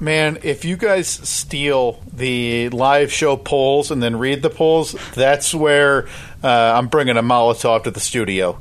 man, 0.00 0.38
if 0.42 0.64
you 0.64 0.76
guys 0.76 1.08
steal 1.08 2.02
the 2.12 2.68
live 2.70 3.12
show 3.12 3.36
polls 3.36 3.90
and 3.90 4.02
then 4.02 4.16
read 4.16 4.42
the 4.42 4.50
polls, 4.50 4.94
that's 5.14 5.54
where 5.54 6.06
uh, 6.42 6.72
I'm 6.76 6.88
bringing 6.88 7.16
a 7.16 7.22
Molotov 7.22 7.84
to 7.84 7.90
the 7.90 8.00
studio. 8.00 8.60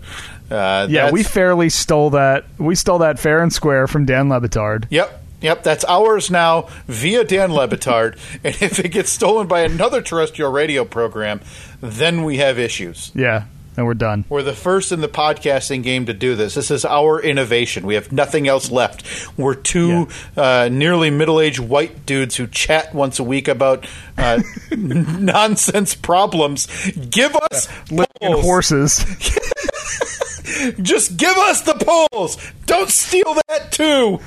Uh, 0.50 0.88
yeah, 0.90 1.12
we 1.12 1.24
fairly 1.24 1.70
stole 1.70 2.12
that. 2.12 2.46
We 2.58 2.76
stole 2.76 3.00
that 3.00 3.20
fair 3.20 3.42
and 3.44 3.52
square 3.52 3.86
from 3.88 4.06
Dan 4.06 4.30
Le 4.30 4.40
Batard. 4.40 4.86
Yep. 4.90 5.26
Yep, 5.42 5.64
that's 5.64 5.86
ours 5.86 6.32
now 6.32 6.68
via 6.88 7.24
Dan 7.24 7.54
Le 7.54 7.68
Batard. 7.68 8.18
and 8.44 8.56
if 8.62 8.80
it 8.80 8.90
gets 8.90 9.12
stolen 9.12 9.48
by 9.48 9.62
another 9.62 10.02
terrestrial 10.02 10.52
radio 10.52 10.84
program, 10.84 11.42
then 11.80 12.24
we 12.24 12.38
have 12.38 12.58
issues. 12.58 13.12
Yeah, 13.14 13.46
and 13.76 13.86
we're 13.86 13.94
done. 13.94 14.26
We're 14.28 14.42
the 14.42 14.54
first 14.54 14.92
in 14.92 15.02
the 15.02 15.08
podcasting 15.08 15.84
game 15.84 16.08
to 16.08 16.14
do 16.14 16.36
this. 16.36 16.56
This 16.56 16.72
is 16.72 16.84
our 16.84 17.22
innovation. 17.22 17.86
We 17.86 17.94
have 17.94 18.12
nothing 18.12 18.48
else 18.48 18.72
left. 18.72 19.38
We're 19.38 19.54
two 19.54 20.08
uh, 20.36 20.70
nearly 20.72 21.12
middle 21.12 21.40
aged 21.40 21.60
white 21.60 22.08
dudes 22.08 22.36
who 22.36 22.48
chat 22.48 22.96
once 22.96 23.20
a 23.20 23.24
week 23.24 23.48
about 23.48 23.86
uh, 24.18 24.42
nonsense 24.76 25.94
problems. 25.94 26.66
Give 27.12 27.36
us 27.52 27.68
polls. 27.88 28.44
horses. 28.44 28.98
Just 30.82 31.18
give 31.18 31.38
us 31.38 31.62
the 31.62 31.76
polls. 31.76 32.38
Don't 32.66 32.90
steal 32.90 33.36
that 33.48 33.72
too. 33.72 34.20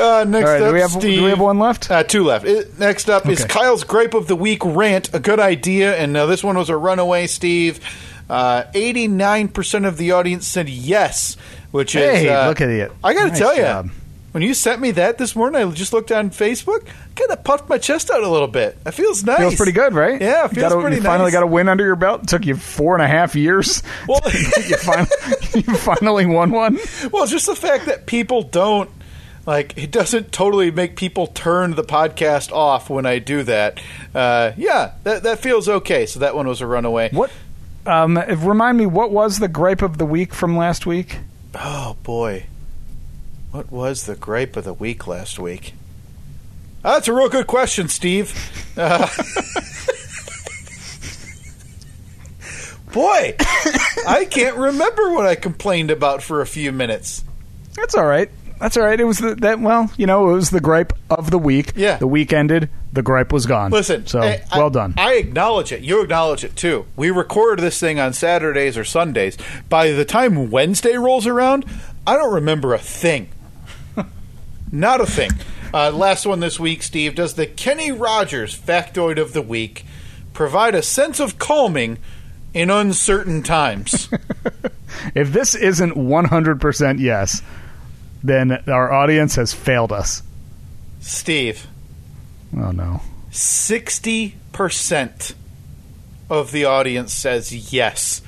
Uh, 0.00 0.24
next 0.26 0.46
right, 0.48 0.62
up, 0.62 0.68
do 0.68 0.72
we 0.74 0.80
have 0.80 0.90
Steve. 0.90 1.18
do 1.18 1.24
we 1.24 1.30
have 1.30 1.38
one 1.38 1.58
left? 1.58 1.90
Uh, 1.90 2.02
two 2.02 2.24
left. 2.24 2.46
Uh, 2.46 2.62
next 2.78 3.10
up 3.10 3.28
is 3.28 3.44
Kyle's 3.44 3.84
gripe 3.84 4.14
of 4.14 4.26
the 4.26 4.34
week 4.34 4.64
rant. 4.64 5.12
A 5.14 5.20
good 5.20 5.38
idea, 5.38 5.94
and 5.96 6.14
now 6.14 6.24
this 6.24 6.42
one 6.42 6.56
was 6.56 6.70
a 6.70 6.76
runaway. 6.76 7.26
Steve, 7.26 7.78
Uh, 8.30 8.64
eighty-nine 8.72 9.48
percent 9.48 9.84
of 9.84 9.98
the 9.98 10.12
audience 10.12 10.46
said 10.46 10.66
yes, 10.68 11.36
which 11.72 11.92
Hey, 11.92 12.24
is 12.24 12.30
uh, 12.30 12.48
look 12.48 12.62
at 12.62 12.70
it. 12.70 12.90
I 13.04 13.12
got 13.12 13.24
to 13.24 13.28
Nice 13.28 13.38
tell 13.38 13.54
you, 13.54 13.90
when 14.32 14.42
you 14.42 14.54
sent 14.54 14.80
me 14.80 14.90
that 14.92 15.18
this 15.18 15.36
morning, 15.36 15.62
I 15.62 15.70
just 15.72 15.92
looked 15.92 16.10
on 16.10 16.30
Facebook. 16.30 16.86
Kind 17.14 17.30
of 17.30 17.44
puffed 17.44 17.68
my 17.68 17.78
chest 17.78 18.10
out 18.10 18.22
a 18.22 18.28
little 18.28 18.48
bit. 18.48 18.82
That 18.84 18.94
feels 18.94 19.22
nice. 19.24 19.38
Feels 19.38 19.56
pretty 19.56 19.72
good, 19.72 19.94
right? 19.94 20.20
Yeah, 20.20 20.46
it 20.46 20.52
feels 20.52 20.70
got 20.72 20.78
a- 20.78 20.80
pretty 20.80 20.96
You 20.96 21.02
finally 21.02 21.26
nice. 21.28 21.32
got 21.34 21.42
a 21.42 21.46
win 21.46 21.68
under 21.68 21.84
your 21.84 21.96
belt. 21.96 22.22
It 22.24 22.28
took 22.28 22.44
you 22.46 22.56
four 22.56 22.94
and 22.94 23.02
a 23.02 23.08
half 23.08 23.34
years. 23.36 23.82
Well- 24.08 24.20
you, 24.24 24.76
finally, 24.78 25.08
you 25.54 25.74
finally 25.76 26.26
won 26.26 26.50
one. 26.50 26.78
Well, 27.12 27.26
just 27.26 27.46
the 27.46 27.54
fact 27.54 27.86
that 27.86 28.06
people 28.06 28.42
don't 28.42 28.90
like 29.44 29.76
it 29.76 29.90
doesn't 29.90 30.30
totally 30.32 30.70
make 30.70 30.94
people 30.96 31.26
turn 31.26 31.74
the 31.74 31.82
podcast 31.82 32.52
off 32.52 32.88
when 32.88 33.04
I 33.06 33.18
do 33.18 33.42
that. 33.42 33.80
Uh, 34.14 34.52
yeah, 34.56 34.92
that 35.04 35.24
that 35.24 35.40
feels 35.40 35.68
okay. 35.68 36.06
So 36.06 36.20
that 36.20 36.34
one 36.36 36.46
was 36.46 36.60
a 36.60 36.66
runaway. 36.66 37.10
What? 37.10 37.30
Um, 37.84 38.16
remind 38.16 38.78
me, 38.78 38.86
what 38.86 39.10
was 39.10 39.40
the 39.40 39.48
gripe 39.48 39.82
of 39.82 39.98
the 39.98 40.06
week 40.06 40.32
from 40.32 40.56
last 40.56 40.86
week? 40.86 41.18
Oh 41.56 41.96
boy, 42.04 42.46
what 43.52 43.70
was 43.70 44.06
the 44.06 44.16
gripe 44.16 44.56
of 44.56 44.64
the 44.64 44.72
week 44.74 45.06
last 45.06 45.38
week? 45.38 45.74
Oh, 46.84 46.94
that's 46.94 47.08
a 47.08 47.12
real 47.12 47.28
good 47.28 47.46
question, 47.46 47.88
Steve. 47.88 48.34
Uh, 48.76 49.06
boy, 52.92 53.34
I 54.06 54.26
can't 54.28 54.56
remember 54.56 55.12
what 55.12 55.26
I 55.26 55.34
complained 55.34 55.90
about 55.90 56.22
for 56.22 56.40
a 56.40 56.46
few 56.46 56.72
minutes. 56.72 57.24
That's 57.74 57.94
all 57.94 58.06
right. 58.06 58.30
That's 58.58 58.76
all 58.76 58.84
right. 58.84 59.00
It 59.00 59.04
was 59.04 59.18
the, 59.18 59.34
that. 59.36 59.60
Well, 59.60 59.90
you 59.96 60.06
know, 60.06 60.30
it 60.30 60.34
was 60.34 60.50
the 60.50 60.60
gripe 60.60 60.92
of 61.10 61.30
the 61.30 61.38
week. 61.38 61.72
Yeah. 61.74 61.96
The 61.96 62.06
week 62.06 62.32
ended. 62.32 62.70
The 62.92 63.02
gripe 63.02 63.32
was 63.32 63.46
gone. 63.46 63.72
Listen, 63.72 64.06
So 64.06 64.20
I- 64.20 64.42
I- 64.52 64.58
well 64.58 64.70
done. 64.70 64.94
I 64.96 65.14
acknowledge 65.14 65.72
it. 65.72 65.82
You 65.82 66.02
acknowledge 66.02 66.44
it 66.44 66.54
too. 66.54 66.86
We 66.94 67.10
record 67.10 67.58
this 67.58 67.80
thing 67.80 67.98
on 67.98 68.12
Saturdays 68.12 68.78
or 68.78 68.84
Sundays. 68.84 69.36
By 69.68 69.90
the 69.92 70.04
time 70.04 70.50
Wednesday 70.50 70.96
rolls 70.96 71.26
around, 71.26 71.64
I 72.06 72.16
don't 72.16 72.34
remember 72.34 72.74
a 72.74 72.78
thing. 72.78 73.28
Not 74.72 75.00
a 75.00 75.06
thing. 75.06 75.30
Uh, 75.72 75.92
last 75.92 76.26
one 76.26 76.40
this 76.40 76.58
week, 76.58 76.82
Steve. 76.82 77.14
Does 77.14 77.34
the 77.34 77.46
Kenny 77.46 77.92
Rogers 77.92 78.58
factoid 78.58 79.20
of 79.20 79.32
the 79.32 79.42
week 79.42 79.84
provide 80.32 80.74
a 80.74 80.82
sense 80.82 81.20
of 81.20 81.38
calming 81.38 81.98
in 82.52 82.70
uncertain 82.70 83.42
times? 83.42 84.08
if 85.14 85.32
this 85.32 85.54
isn't 85.54 85.96
one 85.96 86.24
hundred 86.24 86.60
percent 86.60 86.98
yes, 86.98 87.42
then 88.22 88.62
our 88.66 88.90
audience 88.90 89.36
has 89.36 89.52
failed 89.52 89.92
us. 89.92 90.22
Steve, 91.00 91.66
Oh 92.56 92.70
no. 92.70 93.00
60% 93.30 95.34
of 96.28 96.52
the 96.52 96.64
audience 96.64 97.12
says 97.12 97.72
yes. 97.72 98.22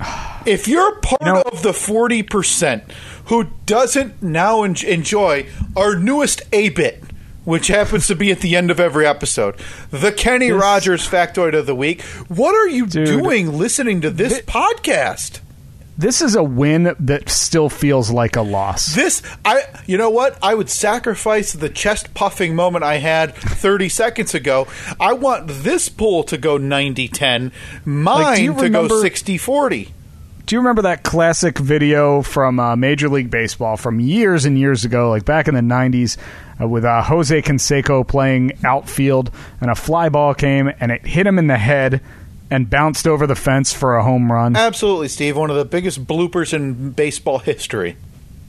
If 0.46 0.66
you're 0.66 0.96
part 1.00 1.46
of 1.46 1.62
the 1.62 1.72
40% 1.72 2.82
who 3.28 3.44
doesn't 3.66 4.22
now 4.22 4.62
en- 4.62 4.76
enjoy 4.86 5.46
our 5.76 5.96
newest 5.96 6.42
A 6.52 6.68
bit, 6.70 7.02
which 7.44 7.68
happens 7.68 8.06
to 8.08 8.14
be 8.14 8.30
at 8.30 8.40
the 8.40 8.56
end 8.56 8.70
of 8.70 8.78
every 8.80 9.06
episode, 9.06 9.54
the 9.90 10.12
Kenny 10.12 10.50
This- 10.50 10.60
Rogers 10.60 11.08
factoid 11.08 11.54
of 11.56 11.66
the 11.66 11.74
week, 11.74 12.02
what 12.28 12.54
are 12.54 12.68
you 12.68 12.86
Dude. 12.86 13.06
doing 13.06 13.56
listening 13.58 14.00
to 14.02 14.10
this 14.10 14.38
Thi- 14.38 14.42
podcast? 14.42 15.40
This 15.96 16.22
is 16.22 16.36
a 16.36 16.44
win 16.44 16.94
that 17.00 17.28
still 17.28 17.68
feels 17.68 18.08
like 18.12 18.36
a 18.36 18.42
loss. 18.42 18.94
This, 18.94 19.20
I, 19.44 19.62
you 19.84 19.98
know 19.98 20.10
what? 20.10 20.38
I 20.40 20.54
would 20.54 20.70
sacrifice 20.70 21.52
the 21.52 21.68
chest 21.68 22.14
puffing 22.14 22.54
moment 22.54 22.84
I 22.84 22.98
had 22.98 23.34
30 23.34 23.88
seconds 23.88 24.32
ago. 24.32 24.68
I 25.00 25.14
want 25.14 25.48
this 25.48 25.88
pool 25.88 26.22
to 26.22 26.38
go 26.38 26.56
90 26.56 27.08
10, 27.08 27.50
mine 27.84 28.22
Like, 28.22 28.36
do 28.36 28.44
you 28.44 28.52
to 28.54 28.58
go 28.70 28.82
remember- 28.82 29.00
60 29.00 29.38
40. 29.38 29.92
Do 30.48 30.54
you 30.56 30.60
remember 30.60 30.80
that 30.82 31.02
classic 31.02 31.58
video 31.58 32.22
from 32.22 32.58
uh, 32.58 32.74
Major 32.74 33.10
League 33.10 33.30
Baseball 33.30 33.76
from 33.76 34.00
years 34.00 34.46
and 34.46 34.58
years 34.58 34.82
ago, 34.86 35.10
like 35.10 35.26
back 35.26 35.46
in 35.46 35.54
the 35.54 35.60
90s, 35.60 36.16
uh, 36.58 36.66
with 36.66 36.86
uh, 36.86 37.02
Jose 37.02 37.42
Canseco 37.42 38.08
playing 38.08 38.52
outfield, 38.64 39.30
and 39.60 39.70
a 39.70 39.74
fly 39.74 40.08
ball 40.08 40.32
came 40.32 40.72
and 40.80 40.90
it 40.90 41.06
hit 41.06 41.26
him 41.26 41.38
in 41.38 41.48
the 41.48 41.58
head 41.58 42.00
and 42.50 42.70
bounced 42.70 43.06
over 43.06 43.26
the 43.26 43.34
fence 43.34 43.74
for 43.74 43.96
a 43.96 44.02
home 44.02 44.32
run? 44.32 44.56
Absolutely, 44.56 45.08
Steve. 45.08 45.36
One 45.36 45.50
of 45.50 45.56
the 45.56 45.66
biggest 45.66 46.06
bloopers 46.06 46.54
in 46.54 46.92
baseball 46.92 47.40
history. 47.40 47.98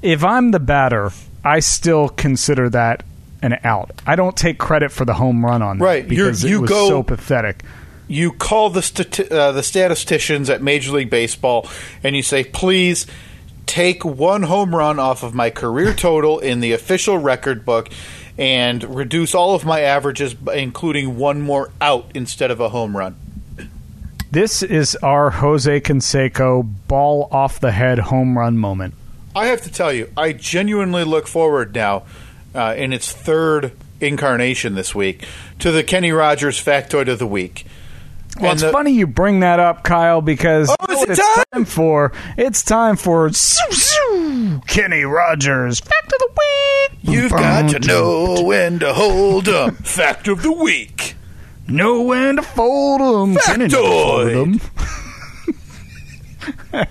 if 0.02 0.24
I'm 0.24 0.52
the 0.52 0.60
batter, 0.62 1.12
I 1.43 1.60
still 1.60 2.08
consider 2.08 2.70
that 2.70 3.04
an 3.41 3.60
out. 3.66 3.91
I 4.08 4.16
don't 4.16 4.38
take 4.38 4.58
credit 4.58 4.93
for 4.93 5.04
the 5.04 5.16
home 5.16 5.45
run 5.45 5.62
on 5.62 5.80
that 5.80 5.84
Right. 5.84 6.04
You're- 6.06 6.16
because 6.30 6.45
you 6.45 6.60
it 6.60 6.62
was 6.62 6.70
go- 6.70 6.88
so 6.88 7.04
pathetic. 7.04 7.62
You 8.10 8.34
call 8.34 8.70
the, 8.72 8.82
stati- 8.82 9.32
uh, 9.32 9.53
the 9.53 9.64
statisticians 9.64 10.49
at 10.49 10.62
Major 10.62 10.91
League 10.91 11.10
Baseball 11.10 11.70
and 12.03 12.16
you 12.16 12.24
say, 12.24 12.43
please 12.43 13.07
take 13.66 14.03
one 14.03 14.43
home 14.43 14.76
run 14.76 14.97
off 14.97 15.22
of 15.22 15.36
my 15.36 15.51
career 15.51 15.93
total 15.93 16.39
in 16.39 16.60
the 16.60 16.74
official 16.74 17.20
record 17.20 17.64
book 17.64 17.88
and 18.36 18.84
reduce 18.95 19.36
all 19.36 19.53
of 19.53 19.64
my 19.64 19.82
averages, 19.82 20.34
by 20.34 20.55
including 20.55 21.18
one 21.18 21.41
more 21.41 21.70
out 21.80 22.10
instead 22.16 22.49
of 22.49 22.60
a 22.60 22.70
home 22.70 22.97
run. 22.97 23.16
This 24.32 24.64
is 24.64 24.95
our 24.97 25.30
Jose 25.30 25.82
Canseco 25.82 26.68
ball 26.88 27.28
off 27.32 27.60
the 27.60 27.72
head 27.72 27.99
home 27.99 28.38
run 28.38 28.57
moment. 28.57 28.93
I 29.36 29.47
have 29.47 29.62
to 29.62 29.72
tell 29.72 29.91
you, 29.93 30.10
I 30.18 30.34
genuinely 30.34 31.03
look 31.03 31.28
forward 31.28 31.76
now, 31.76 32.03
uh, 32.55 32.74
in 32.78 32.93
its 32.93 33.12
third 33.12 33.74
incarnation 34.01 34.74
this 34.74 34.95
week, 34.95 35.26
to 35.60 35.72
the 35.72 35.84
Kenny 35.84 36.12
Rogers 36.12 36.64
factoid 36.64 37.07
of 37.07 37.20
the 37.20 37.28
week. 37.28 37.66
Well, 38.38 38.51
And 38.51 38.53
it's 38.53 38.61
the- 38.63 38.71
funny 38.71 38.91
you 38.91 39.07
bring 39.07 39.39
that 39.41 39.59
up, 39.59 39.84
Kyle, 39.84 40.21
because 40.21 40.69
Oh, 40.69 40.75
you 40.88 40.88
know 40.88 40.93
is 40.93 40.99
what 40.99 41.09
it 41.09 41.19
it's 41.19 41.36
time? 41.36 41.45
time 41.53 41.65
for. 41.65 42.11
It's 42.38 42.61
time 42.63 42.95
for 42.95 43.30
Kenny 44.67 45.03
Rogers 45.03 45.80
fact 45.80 46.13
of 46.13 46.19
the 46.19 46.30
week. 46.30 46.99
You've 47.01 47.32
got 47.32 47.69
to 47.71 47.80
know 47.80 48.41
when 48.43 48.80
to 48.80 48.93
hold 48.93 49.47
'em. 49.49 49.75
Fact 49.84 50.27
of 50.27 50.43
the 50.43 50.51
week. 50.51 51.15
know 51.67 52.01
when 52.01 52.38
to 52.38 52.41
fold 52.41 53.01
'em. 53.01 53.34
Never 53.59 53.69
folded 53.69 54.38
'em. 54.38 54.61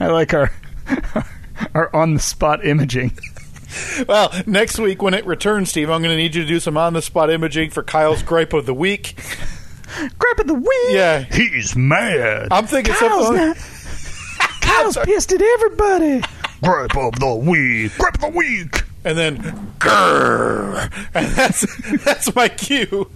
I 0.00 0.06
like 0.08 0.34
our 0.34 0.50
our 1.74 1.94
on 1.94 2.14
the 2.14 2.20
spot 2.20 2.64
imaging. 2.66 3.12
Well, 4.08 4.32
next 4.46 4.78
week 4.78 5.00
when 5.02 5.14
it 5.14 5.24
returns, 5.26 5.70
Steve, 5.70 5.90
I'm 5.90 6.02
going 6.02 6.12
to 6.12 6.16
need 6.16 6.34
you 6.34 6.42
to 6.42 6.48
do 6.48 6.58
some 6.60 6.76
on 6.76 6.92
the 6.92 7.02
spot 7.02 7.30
imaging 7.30 7.70
for 7.70 7.82
Kyle's 7.84 8.22
gripe 8.22 8.52
of 8.52 8.66
the 8.66 8.74
week. 8.74 9.14
Grab 10.18 10.40
of 10.40 10.46
the 10.46 10.54
week. 10.54 10.90
Yeah. 10.90 11.20
he's 11.20 11.74
mad. 11.76 12.48
I'm 12.50 12.66
thinking 12.66 12.94
Kyle's 12.94 13.26
something. 13.26 13.46
not- 13.48 14.60
Kyle's 14.60 14.96
pissed 15.04 15.32
at 15.32 15.42
everybody. 15.42 16.22
Grab 16.62 16.96
of 16.96 17.18
the 17.18 17.34
week. 17.34 17.92
Grab 17.98 18.14
of 18.16 18.20
the 18.20 18.28
week. 18.28 18.82
and 19.04 19.16
then 19.16 19.38
grrr, 19.78 20.92
and 21.14 21.26
that's 21.28 21.64
that's 22.04 22.34
my 22.34 22.48
cue. 22.48 23.10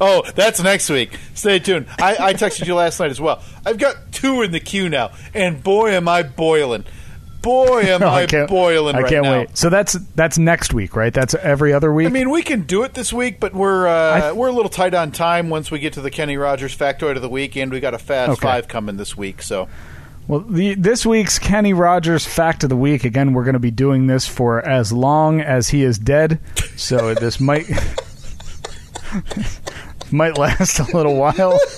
oh, 0.00 0.22
that's 0.34 0.60
next 0.62 0.90
week. 0.90 1.16
Stay 1.34 1.58
tuned. 1.60 1.86
I, 1.98 2.16
I 2.18 2.34
texted 2.34 2.66
you 2.66 2.74
last 2.74 2.98
night 3.00 3.10
as 3.10 3.20
well. 3.20 3.42
I've 3.64 3.78
got 3.78 4.12
two 4.12 4.42
in 4.42 4.50
the 4.50 4.60
queue 4.60 4.88
now, 4.88 5.12
and 5.32 5.62
boy, 5.62 5.90
am 5.92 6.08
I 6.08 6.22
boiling! 6.24 6.84
Boy, 7.42 7.82
am 7.82 8.02
I, 8.02 8.26
boiling 8.46 8.96
I 8.96 9.08
can't 9.08 9.24
wait. 9.24 9.56
So 9.56 9.70
that's 9.70 9.94
that's 10.14 10.38
next 10.38 10.74
week, 10.74 10.96
right? 10.96 11.12
That's 11.12 11.34
every 11.34 11.72
other 11.72 11.92
week. 11.92 12.06
I 12.06 12.10
mean, 12.10 12.30
we 12.30 12.42
can 12.42 12.62
do 12.62 12.82
it 12.82 12.94
this 12.94 13.12
week, 13.12 13.40
but 13.40 13.54
we're 13.54 13.86
uh, 13.86 14.28
I- 14.28 14.32
we're 14.32 14.48
a 14.48 14.52
little 14.52 14.70
tight 14.70 14.94
on 14.94 15.12
time 15.12 15.50
once 15.50 15.70
we 15.70 15.78
get 15.78 15.92
to 15.94 16.00
the 16.00 16.10
Kenny 16.10 16.36
Rogers 16.36 16.76
factoid 16.76 17.16
of 17.16 17.22
the 17.22 17.28
week, 17.28 17.56
and 17.56 17.72
we 17.72 17.80
got 17.80 17.94
a 17.94 17.98
fast 17.98 18.32
Okay. 18.32 18.42
five 18.42 18.68
coming 18.68 18.96
this 18.96 19.16
week. 19.16 19.42
So 19.42 19.68
well, 20.28 20.40
the, 20.40 20.74
this 20.74 21.04
week's 21.06 21.38
Kenny 21.38 21.72
Rogers 21.72 22.26
fact 22.26 22.62
of 22.62 22.68
the 22.70 22.76
week. 22.76 23.04
Again, 23.04 23.32
we're 23.32 23.44
going 23.44 23.54
to 23.54 23.58
be 23.58 23.70
doing 23.72 24.06
this 24.06 24.26
for 24.28 24.64
as 24.66 24.92
long 24.92 25.40
as 25.40 25.70
he 25.70 25.82
is 25.82 25.98
dead. 25.98 26.38
So 26.76 27.14
this 27.14 27.40
might 27.40 27.66
might 30.12 30.38
last 30.38 30.78
a 30.78 30.84
little 30.96 31.16
while. 31.16 31.58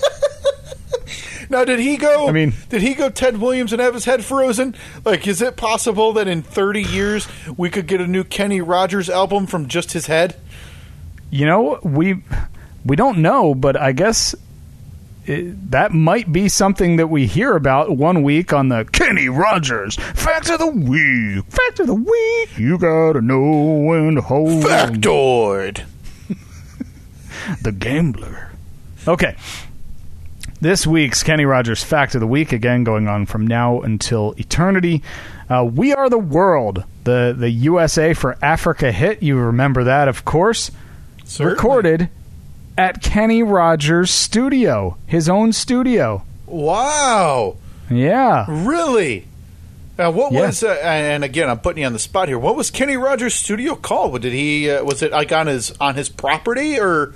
now, 1.53 1.63
did 1.63 1.79
he 1.79 1.95
go? 1.97 2.27
I 2.27 2.31
mean- 2.31 2.53
did 2.69 2.81
he 2.81 2.93
go 2.93 3.09
Ted 3.09 3.37
Williams 3.37 3.71
and 3.71 3.81
have 3.81 3.93
his 3.93 4.05
head 4.05 4.25
frozen? 4.25 4.75
Like, 5.05 5.25
is 5.27 5.41
it 5.41 5.55
possible 5.55 6.11
that 6.13 6.27
in 6.27 6.41
thirty 6.41 6.81
years 6.83 7.27
we 7.55 7.69
could 7.69 7.87
get 7.87 8.01
a 8.01 8.07
new 8.07 8.23
Kenny 8.23 8.59
Rogers 8.59 9.09
album 9.09 9.47
from 9.47 9.67
just 9.67 9.93
his 9.93 10.07
head? 10.07 10.35
You 11.29 11.45
know, 11.45 11.79
we 11.83 12.23
we 12.85 12.95
don't 12.95 13.19
know, 13.19 13.55
but 13.55 13.75
I 13.77 13.91
guess 13.93 14.35
it, 15.25 15.71
that 15.71 15.93
might 15.93 16.31
be 16.33 16.49
something 16.49 16.97
that 16.97 17.07
we 17.07 17.27
hear 17.27 17.55
about 17.55 17.95
one 17.95 18.23
week 18.23 18.51
on 18.51 18.69
the 18.69 18.85
Kenny 18.91 19.29
Rogers 19.29 19.95
Fact 19.95 20.49
of 20.49 20.59
the 20.59 20.67
Week. 20.67 21.45
Fact 21.45 21.79
of 21.79 21.87
the 21.87 21.93
Week. 21.95 22.57
You 22.57 22.77
gotta 22.77 23.21
know 23.21 23.85
when 23.87 24.15
to 24.15 24.21
hold. 24.21 24.63
Factoid. 24.63 25.83
the 27.61 27.71
Gambler. 27.71 28.49
Okay. 29.07 29.35
This 30.63 30.87
week's 30.87 31.23
Kenny 31.23 31.43
Rogers 31.43 31.83
Fact 31.83 32.15
of 32.15 32.21
the 32.21 32.25
Week, 32.27 32.53
again 32.53 32.85
going 32.85 33.09
on 33.09 33.25
from 33.25 33.45
now 33.45 33.81
until 33.81 34.33
eternity. 34.37 35.03
Uh, 35.49 35.65
we 35.69 35.93
Are 35.93 36.09
the 36.09 36.17
World, 36.17 36.85
the, 37.03 37.35
the 37.37 37.49
USA 37.49 38.13
for 38.13 38.37
Africa 38.41 38.89
hit. 38.93 39.21
You 39.21 39.35
remember 39.35 39.83
that, 39.83 40.07
of 40.07 40.23
course. 40.23 40.71
Certainly. 41.25 41.51
Recorded 41.55 42.09
at 42.77 43.01
Kenny 43.03 43.43
Rogers' 43.43 44.09
studio, 44.09 44.95
his 45.05 45.27
own 45.27 45.51
studio. 45.51 46.23
Wow. 46.45 47.57
Yeah. 47.91 48.45
Really? 48.47 49.27
Now, 49.97 50.11
what 50.11 50.31
Yeah. 50.31 50.45
was? 50.45 50.63
Uh, 50.63 50.79
and 50.81 51.25
again, 51.25 51.49
I'm 51.49 51.59
putting 51.59 51.81
you 51.81 51.87
on 51.87 51.91
the 51.93 51.99
spot 51.99 52.29
here. 52.29 52.39
What 52.39 52.55
was 52.55 52.71
Kenny 52.71 52.95
Rogers' 52.95 53.33
studio 53.33 53.75
called? 53.75 54.21
Did 54.21 54.31
he? 54.31 54.71
Uh, 54.71 54.85
was 54.85 55.01
it 55.03 55.11
like 55.11 55.33
on 55.33 55.47
his 55.47 55.73
on 55.81 55.95
his 55.95 56.07
property 56.07 56.79
or? 56.79 57.13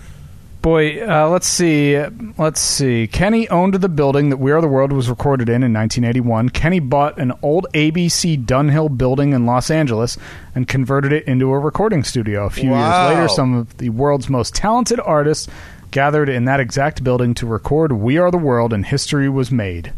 Boy, 0.62 1.02
uh, 1.08 1.30
let's 1.30 1.48
see. 1.48 1.98
Let's 2.38 2.60
see. 2.60 3.08
Kenny 3.08 3.48
owned 3.50 3.76
the 3.76 3.88
building 3.88 4.30
that 4.32 4.38
We 4.38 4.52
Are 4.52 4.60
the 4.60 4.68
World 4.68 4.92
was 4.92 5.10
recorded 5.10 5.48
in 5.48 5.64
in 5.64 5.72
1981. 5.72 6.50
Kenny 6.50 6.80
bought 6.80 7.18
an 7.20 7.32
old 7.42 7.68
ABC 7.74 8.44
Dunhill 8.44 8.98
building 8.98 9.32
in 9.34 9.46
Los 9.46 9.72
Angeles 9.72 10.18
and 10.56 10.68
converted 10.68 11.14
it 11.14 11.26
into 11.26 11.52
a 11.54 11.60
recording 11.60 12.04
studio. 12.04 12.46
A 12.46 12.50
few 12.50 12.72
Wow. 12.72 13.08
years 13.08 13.16
later, 13.16 13.28
some 13.30 13.54
of 13.56 13.78
the 13.78 13.90
world's 13.92 14.30
most 14.30 14.56
talented 14.56 15.00
artists 15.00 15.48
gathered 15.92 16.28
in 16.28 16.44
that 16.46 16.60
exact 16.60 17.02
building 17.02 17.34
to 17.36 17.46
record 17.46 17.94
We 17.94 18.18
Are 18.18 18.30
the 18.32 18.38
World, 18.38 18.74
and 18.74 18.86
history 18.86 19.30
was 19.30 19.50
made. 19.52 19.94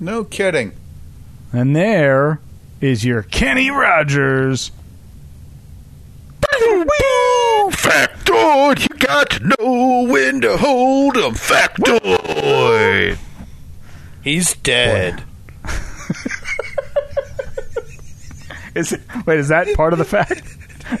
No 0.00 0.24
kidding. 0.24 0.72
And 1.52 1.74
there 1.74 2.40
is 2.82 3.04
your 3.06 3.22
Kenny 3.22 3.70
Rogers. 3.70 4.70
Factoid, 7.72 8.80
you 8.82 8.98
got 8.98 9.30
to 9.30 9.46
know 9.58 10.06
when 10.08 10.40
to 10.42 10.56
hold 10.56 11.16
'em. 11.16 11.34
Factoid. 11.34 13.18
He's 14.22 14.54
dead. 14.56 15.22
Is 18.74 18.92
it, 18.92 19.00
wait, 19.24 19.38
is 19.38 19.48
that 19.48 19.72
part 19.76 19.92
of 19.92 20.00
the 20.00 20.04
fact? 20.04 20.42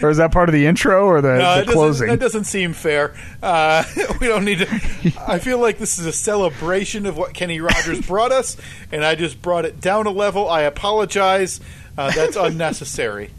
Or 0.00 0.08
is 0.08 0.18
that 0.18 0.30
part 0.32 0.48
of 0.48 0.52
the 0.52 0.64
intro 0.66 1.04
or 1.06 1.20
the, 1.20 1.28
No, 1.32 1.36
the 1.38 1.42
that 1.42 1.56
doesn't, 1.66 1.72
closing? 1.74 2.06
that 2.08 2.20
doesn't 2.20 2.44
seem 2.44 2.72
fair. 2.72 3.14
Uh, 3.42 3.82
we 4.20 4.28
don't 4.28 4.44
need 4.44 4.58
to. 4.58 5.12
I 5.26 5.40
feel 5.40 5.58
like 5.58 5.78
this 5.78 5.98
is 5.98 6.06
a 6.06 6.12
celebration 6.12 7.04
of 7.04 7.16
what 7.16 7.34
Kenny 7.34 7.60
Rogers 7.60 8.00
brought 8.06 8.30
us, 8.30 8.56
and 8.92 9.04
I 9.04 9.16
just 9.16 9.42
brought 9.42 9.64
it 9.64 9.80
down 9.80 10.06
a 10.06 10.10
level. 10.10 10.48
I 10.48 10.62
apologize. 10.62 11.60
Uh, 11.98 12.12
that's 12.12 12.36
unnecessary. 12.36 13.30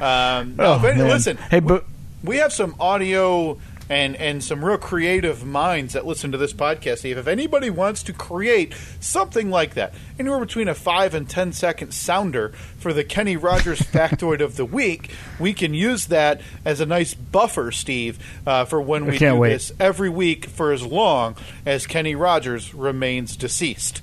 Um, 0.00 0.56
no, 0.56 0.64
Oh, 0.74 0.78
but 0.80 0.96
man. 0.96 1.08
listen, 1.08 1.36
Hey, 1.36 1.60
but 1.60 1.84
we 2.22 2.36
have 2.38 2.52
some 2.52 2.74
audio 2.80 3.58
and 3.88 4.14
and 4.14 4.44
some 4.44 4.64
real 4.64 4.78
creative 4.78 5.44
minds 5.44 5.94
that 5.94 6.06
listen 6.06 6.30
to 6.30 6.38
this 6.38 6.52
podcast. 6.52 6.98
Steve, 6.98 7.18
if 7.18 7.26
anybody 7.26 7.70
wants 7.70 8.04
to 8.04 8.12
create 8.12 8.72
something 9.00 9.50
like 9.50 9.74
that, 9.74 9.92
anywhere 10.16 10.38
between 10.38 10.68
a 10.68 10.74
five 10.76 11.12
and 11.12 11.28
ten 11.28 11.52
second 11.52 11.92
sounder 11.92 12.50
for 12.78 12.92
the 12.92 13.02
Kenny 13.02 13.36
Rogers 13.36 13.80
factoid 13.80 14.40
of 14.40 14.54
the 14.56 14.64
week, 14.64 15.10
we 15.40 15.52
can 15.52 15.74
use 15.74 16.06
that 16.06 16.40
as 16.64 16.78
a 16.78 16.86
nice 16.86 17.14
buffer, 17.14 17.72
Steve, 17.72 18.18
uh, 18.46 18.64
for 18.64 18.80
when 18.80 19.06
we 19.06 19.18
do 19.18 19.34
wait. 19.34 19.48
this 19.50 19.72
every 19.80 20.08
week 20.08 20.46
for 20.46 20.70
as 20.72 20.84
long 20.86 21.34
as 21.66 21.88
Kenny 21.88 22.14
Rogers 22.14 22.72
remains 22.72 23.36
deceased. 23.36 24.02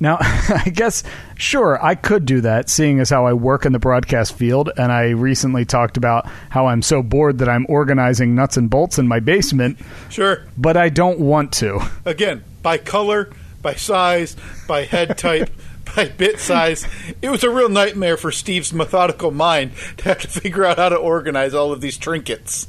Now, 0.00 0.18
I 0.20 0.70
guess, 0.72 1.02
sure, 1.36 1.82
I 1.84 1.94
could 1.94 2.24
do 2.24 2.40
that, 2.42 2.68
seeing 2.68 3.00
as 3.00 3.10
how 3.10 3.26
I 3.26 3.32
work 3.32 3.66
in 3.66 3.72
the 3.72 3.78
broadcast 3.78 4.34
field, 4.34 4.70
and 4.76 4.92
I 4.92 5.10
recently 5.10 5.64
talked 5.64 5.96
about 5.96 6.26
how 6.50 6.66
I'm 6.66 6.82
so 6.82 7.02
bored 7.02 7.38
that 7.38 7.48
I'm 7.48 7.66
organizing 7.68 8.34
nuts 8.34 8.56
and 8.56 8.70
bolts 8.70 8.98
in 8.98 9.08
my 9.08 9.20
basement, 9.20 9.78
Sure. 10.08 10.44
but 10.56 10.76
I 10.76 10.88
don't 10.88 11.18
want 11.18 11.52
to. 11.54 11.80
again 12.04 12.44
by 12.62 12.78
color, 12.78 13.30
by 13.62 13.74
size, 13.74 14.36
by 14.66 14.84
head 14.84 15.18
type, 15.18 15.50
by 15.96 16.06
bit 16.08 16.38
size. 16.38 16.86
It 17.22 17.30
was 17.30 17.42
a 17.42 17.50
real 17.50 17.68
nightmare 17.68 18.16
for 18.16 18.30
Steve's 18.30 18.72
methodical 18.72 19.30
mind 19.30 19.72
to 19.98 20.04
have 20.04 20.18
to 20.20 20.28
figure 20.28 20.64
out 20.64 20.76
how 20.76 20.90
to 20.90 20.96
organize 20.96 21.54
all 21.54 21.72
of 21.72 21.80
these 21.80 21.96
trinkets. 21.98 22.68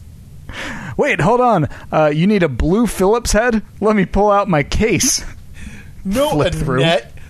Wait, 0.98 1.22
hold 1.22 1.42
on. 1.42 1.68
Uh, 1.92 2.08
you 2.14 2.26
need 2.26 2.42
a 2.42 2.50
blue 2.50 2.88
Phillips 2.88 3.34
head? 3.34 3.62
Let 3.80 3.96
me 3.96 4.06
pull 4.06 4.32
out 4.32 4.48
my 4.50 4.64
case. 4.64 5.24
No, 6.04 6.30
Flip 6.32 6.54
through. 6.54 6.80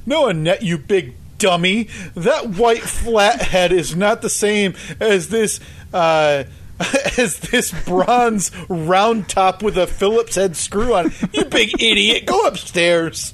No, 0.10 0.28
Annette, 0.28 0.64
you 0.64 0.78
big 0.80 1.14
dummy. 1.38 1.88
That 2.16 2.49
white 2.49 2.82
flat 2.82 3.41
head 3.41 3.72
is 3.72 3.95
not 3.95 4.22
the 4.22 4.30
same 4.30 4.74
as 4.99 5.30
this. 5.30 5.60
Uh, 5.93 6.43
as 7.18 7.38
this 7.39 7.74
bronze 7.84 8.51
round 8.70 9.28
top 9.28 9.62
with 9.62 9.78
a 9.78 9.86
Phillips 9.86 10.36
head 10.36 10.55
screw 10.55 10.93
on. 10.95 11.07
it. 11.07 11.14
You 11.34 11.43
big 11.45 11.82
idiot! 11.82 12.26
Go 12.26 12.47
upstairs. 12.47 13.34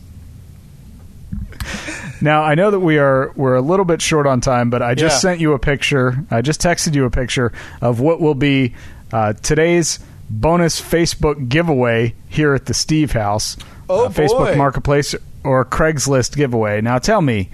Now 2.22 2.42
I 2.44 2.56
know 2.56 2.72
that 2.72 2.80
we 2.80 2.98
are 2.98 3.32
we're 3.36 3.56
a 3.56 3.62
little 3.62 3.86
bit 3.86 4.02
short 4.02 4.26
on 4.26 4.42
time, 4.42 4.70
but 4.70 4.82
I 4.82 4.96
just 4.96 5.16
Yeah. 5.18 5.20
sent 5.30 5.42
you 5.42 5.54
a 5.54 5.60
picture. 5.60 6.26
I 6.32 6.42
just 6.42 6.60
texted 6.62 6.96
you 6.96 7.06
a 7.06 7.10
picture 7.12 7.52
of 7.82 8.00
what 8.00 8.20
will 8.20 8.36
be 8.36 8.74
uh, 9.14 9.34
today's 9.34 10.00
bonus 10.30 10.82
Facebook 10.82 11.48
giveaway 11.48 12.16
here 12.30 12.54
at 12.56 12.66
the 12.66 12.74
Steve 12.74 13.12
House. 13.12 13.58
Oh, 13.88 14.06
uh, 14.06 14.10
Facebook. 14.10 14.58
Marketplace 14.58 15.14
or 15.46 15.64
Craigslist 15.66 16.36
giveaway. 16.36 16.82
Now 16.82 16.98
tell 16.98 17.22
me, 17.22 17.50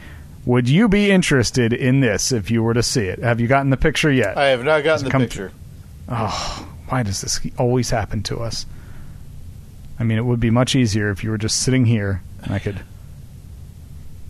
would 0.45 0.67
you 0.69 0.87
be 0.87 1.11
interested 1.11 1.73
in 1.73 1.99
this 1.99 2.31
if 2.31 2.49
you 2.49 2.63
were 2.63 2.73
to 2.73 2.81
see 2.83 3.01
it? 3.01 3.19
Have 3.19 3.39
you 3.39 3.47
gotten 3.47 3.69
the 3.69 3.77
picture 3.77 4.11
yet? 4.11 4.37
I 4.37 4.45
have 4.47 4.63
not 4.63 4.83
gotten 4.83 5.05
the 5.05 5.11
picture. 5.11 5.51
Oh, 6.09 6.67
why 6.89 7.03
does 7.03 7.21
this 7.21 7.39
always 7.57 7.89
happen 7.89 8.23
to 8.23 8.39
us? 8.39 8.65
I 9.99 10.03
mean, 10.03 10.17
it 10.17 10.25
would 10.25 10.39
be 10.39 10.49
much 10.49 10.75
easier 10.75 11.11
if 11.11 11.23
you 11.23 11.29
were 11.29 11.37
just 11.37 11.61
sitting 11.61 11.85
here 11.85 12.23
and 12.43 12.53
I 12.53 12.59
could. 12.59 12.81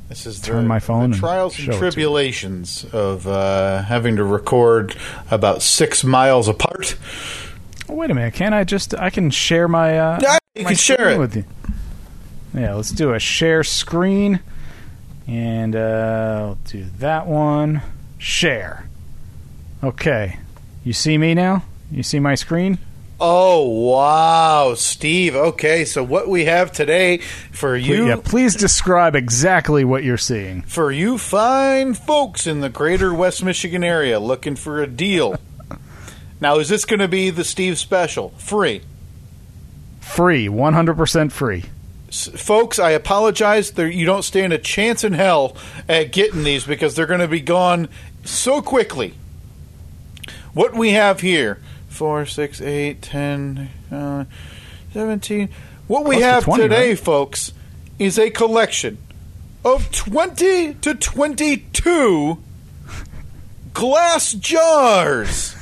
This 0.09 0.26
is 0.26 0.41
Turn 0.41 0.64
the, 0.64 0.68
my 0.68 0.80
phone 0.80 1.12
the 1.12 1.14
and 1.14 1.16
trials 1.16 1.57
and 1.57 1.70
you. 1.70 1.74
tribulations 1.74 2.86
of 2.91 3.26
uh, 3.26 3.82
having 3.84 4.18
to 4.18 4.26
record 4.26 4.95
about 5.32 5.62
six 5.62 6.03
miles 6.03 6.49
apart. 6.49 6.97
Oh, 7.88 7.93
wait 7.95 8.12
a 8.12 8.14
minute, 8.14 8.34
can't 8.34 8.53
I 8.53 8.66
just? 8.66 8.93
I 8.95 9.09
can 9.09 9.30
share 9.30 9.70
my. 9.70 9.97
Uh, 9.97 10.20
Yeah, 10.22 10.38
you 10.55 10.64
my 10.64 10.70
can 10.72 10.78
share 10.78 11.12
it. 11.12 11.18
with 11.20 11.38
you. 11.38 11.45
Yeah, 12.54 12.74
let's 12.74 12.91
do 12.91 13.14
a 13.14 13.20
share 13.20 13.64
screen, 13.64 14.41
and 15.28 15.76
uh, 15.76 16.36
I'll 16.39 16.58
do 16.66 16.86
that 16.99 17.28
one. 17.28 17.82
Share. 18.18 18.88
Okay, 19.84 20.38
you 20.84 20.93
see 20.93 21.18
me 21.18 21.34
now? 21.34 21.64
You 21.89 22.04
see 22.04 22.20
my 22.20 22.36
screen? 22.36 22.78
Oh 23.24 23.68
wow, 23.68 24.74
Steve. 24.74 25.36
Okay, 25.36 25.86
so 25.86 26.04
what 26.04 26.28
we 26.28 26.45
have 26.45 26.72
today 26.72 27.20
for 27.52 27.76
you, 27.76 28.08
yeah, 28.08 28.16
please 28.16 28.56
describe 28.56 29.16
exactly 29.16 29.86
what 29.86 30.04
you're 30.04 30.18
seeing. 30.18 30.64
for 30.64 30.91
you 30.91 31.18
fine 31.20 31.93
folks 31.93 32.47
in 32.47 32.62
the 32.62 32.70
greater 32.70 33.14
West 33.14 33.43
Michigan 33.43 33.84
area 33.84 34.20
looking 34.20 34.56
for 34.56 34.82
a 34.82 34.88
deal. 34.88 35.36
now, 36.41 36.58
is 36.58 36.68
this 36.68 36.84
going 36.84 36.99
to 36.99 37.08
be 37.08 37.30
the 37.30 37.43
Steve 37.43 37.78
special, 37.78 38.30
free? 38.38 38.82
Free, 39.99 40.47
100% 40.47 41.32
free. 41.32 41.66
Folks, 42.12 42.78
I 42.78 42.91
apologize. 42.91 43.72
There, 43.72 43.89
you 43.89 44.05
don't 44.05 44.24
stand 44.24 44.51
a 44.51 44.57
chance 44.57 45.03
in 45.05 45.14
hell 45.14 45.55
at 45.88 46.12
getting 46.12 46.43
these 46.43 46.66
because 46.66 46.93
they're 46.93 47.05
going 47.05 47.22
to 47.22 47.28
be 47.28 47.39
gone 47.39 47.88
so 48.26 48.62
quickly. 48.62 49.14
What 50.53 50.74
we 50.74 50.91
have 50.91 51.22
here 51.22 51.62
4, 51.88 52.26
6, 52.26 52.62
8, 52.62 53.01
10, 53.01 53.70
uh, 53.91 54.26
17. 54.93 55.49
What 55.88 56.03
we 56.03 56.16
Close 56.16 56.22
to 56.22 56.26
have 56.26 56.43
20, 56.43 56.64
today, 56.64 56.89
right? 56.89 56.99
folks, 56.99 57.53
is 57.97 58.20
a 58.20 58.30
collection 58.30 58.97
of 59.64 59.89
20 59.91 60.74
to 60.76 60.95
22 60.95 62.43
glass 63.74 64.34
jars. 64.34 65.55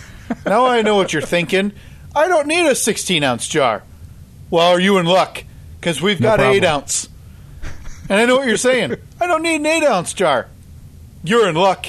now 0.46 0.66
I 0.66 0.82
know 0.82 0.96
what 0.96 1.14
you're 1.14 1.22
thinking. 1.22 1.74
I 2.16 2.28
don't 2.28 2.48
need 2.48 2.66
a 2.66 2.74
16 2.74 3.24
ounce 3.24 3.48
jar. 3.48 3.84
Well, 4.50 4.68
are 4.68 4.80
you 4.80 4.98
in 4.98 5.06
luck? 5.06 5.44
Because 5.80 6.02
we've 6.02 6.20
No 6.20 6.30
got 6.30 6.40
problem. 6.40 6.58
8 6.58 6.66
ounce. 6.66 7.10
And 8.10 8.20
I 8.20 8.26
know 8.26 8.38
what 8.38 8.48
you're 8.48 8.58
saying. 8.58 8.96
I 9.22 9.28
don't 9.28 9.44
need 9.44 9.58
an 9.58 9.66
8 9.66 9.84
ounce 9.84 10.14
jar. 10.14 10.48
You're 11.24 11.48
in 11.48 11.56
luck. 11.56 11.88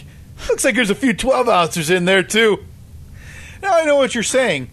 Looks 0.49 0.65
like 0.65 0.75
there's 0.75 0.91
a 0.91 0.95
few 0.95 1.13
12 1.13 1.49
ounces 1.49 1.91
in 1.91 2.05
there, 2.05 2.23
too. 2.23 2.65
Now 3.63 3.79
I 3.79 3.85
know 3.85 3.97
what 3.97 4.15
you're 4.15 4.23
saying. 4.23 4.71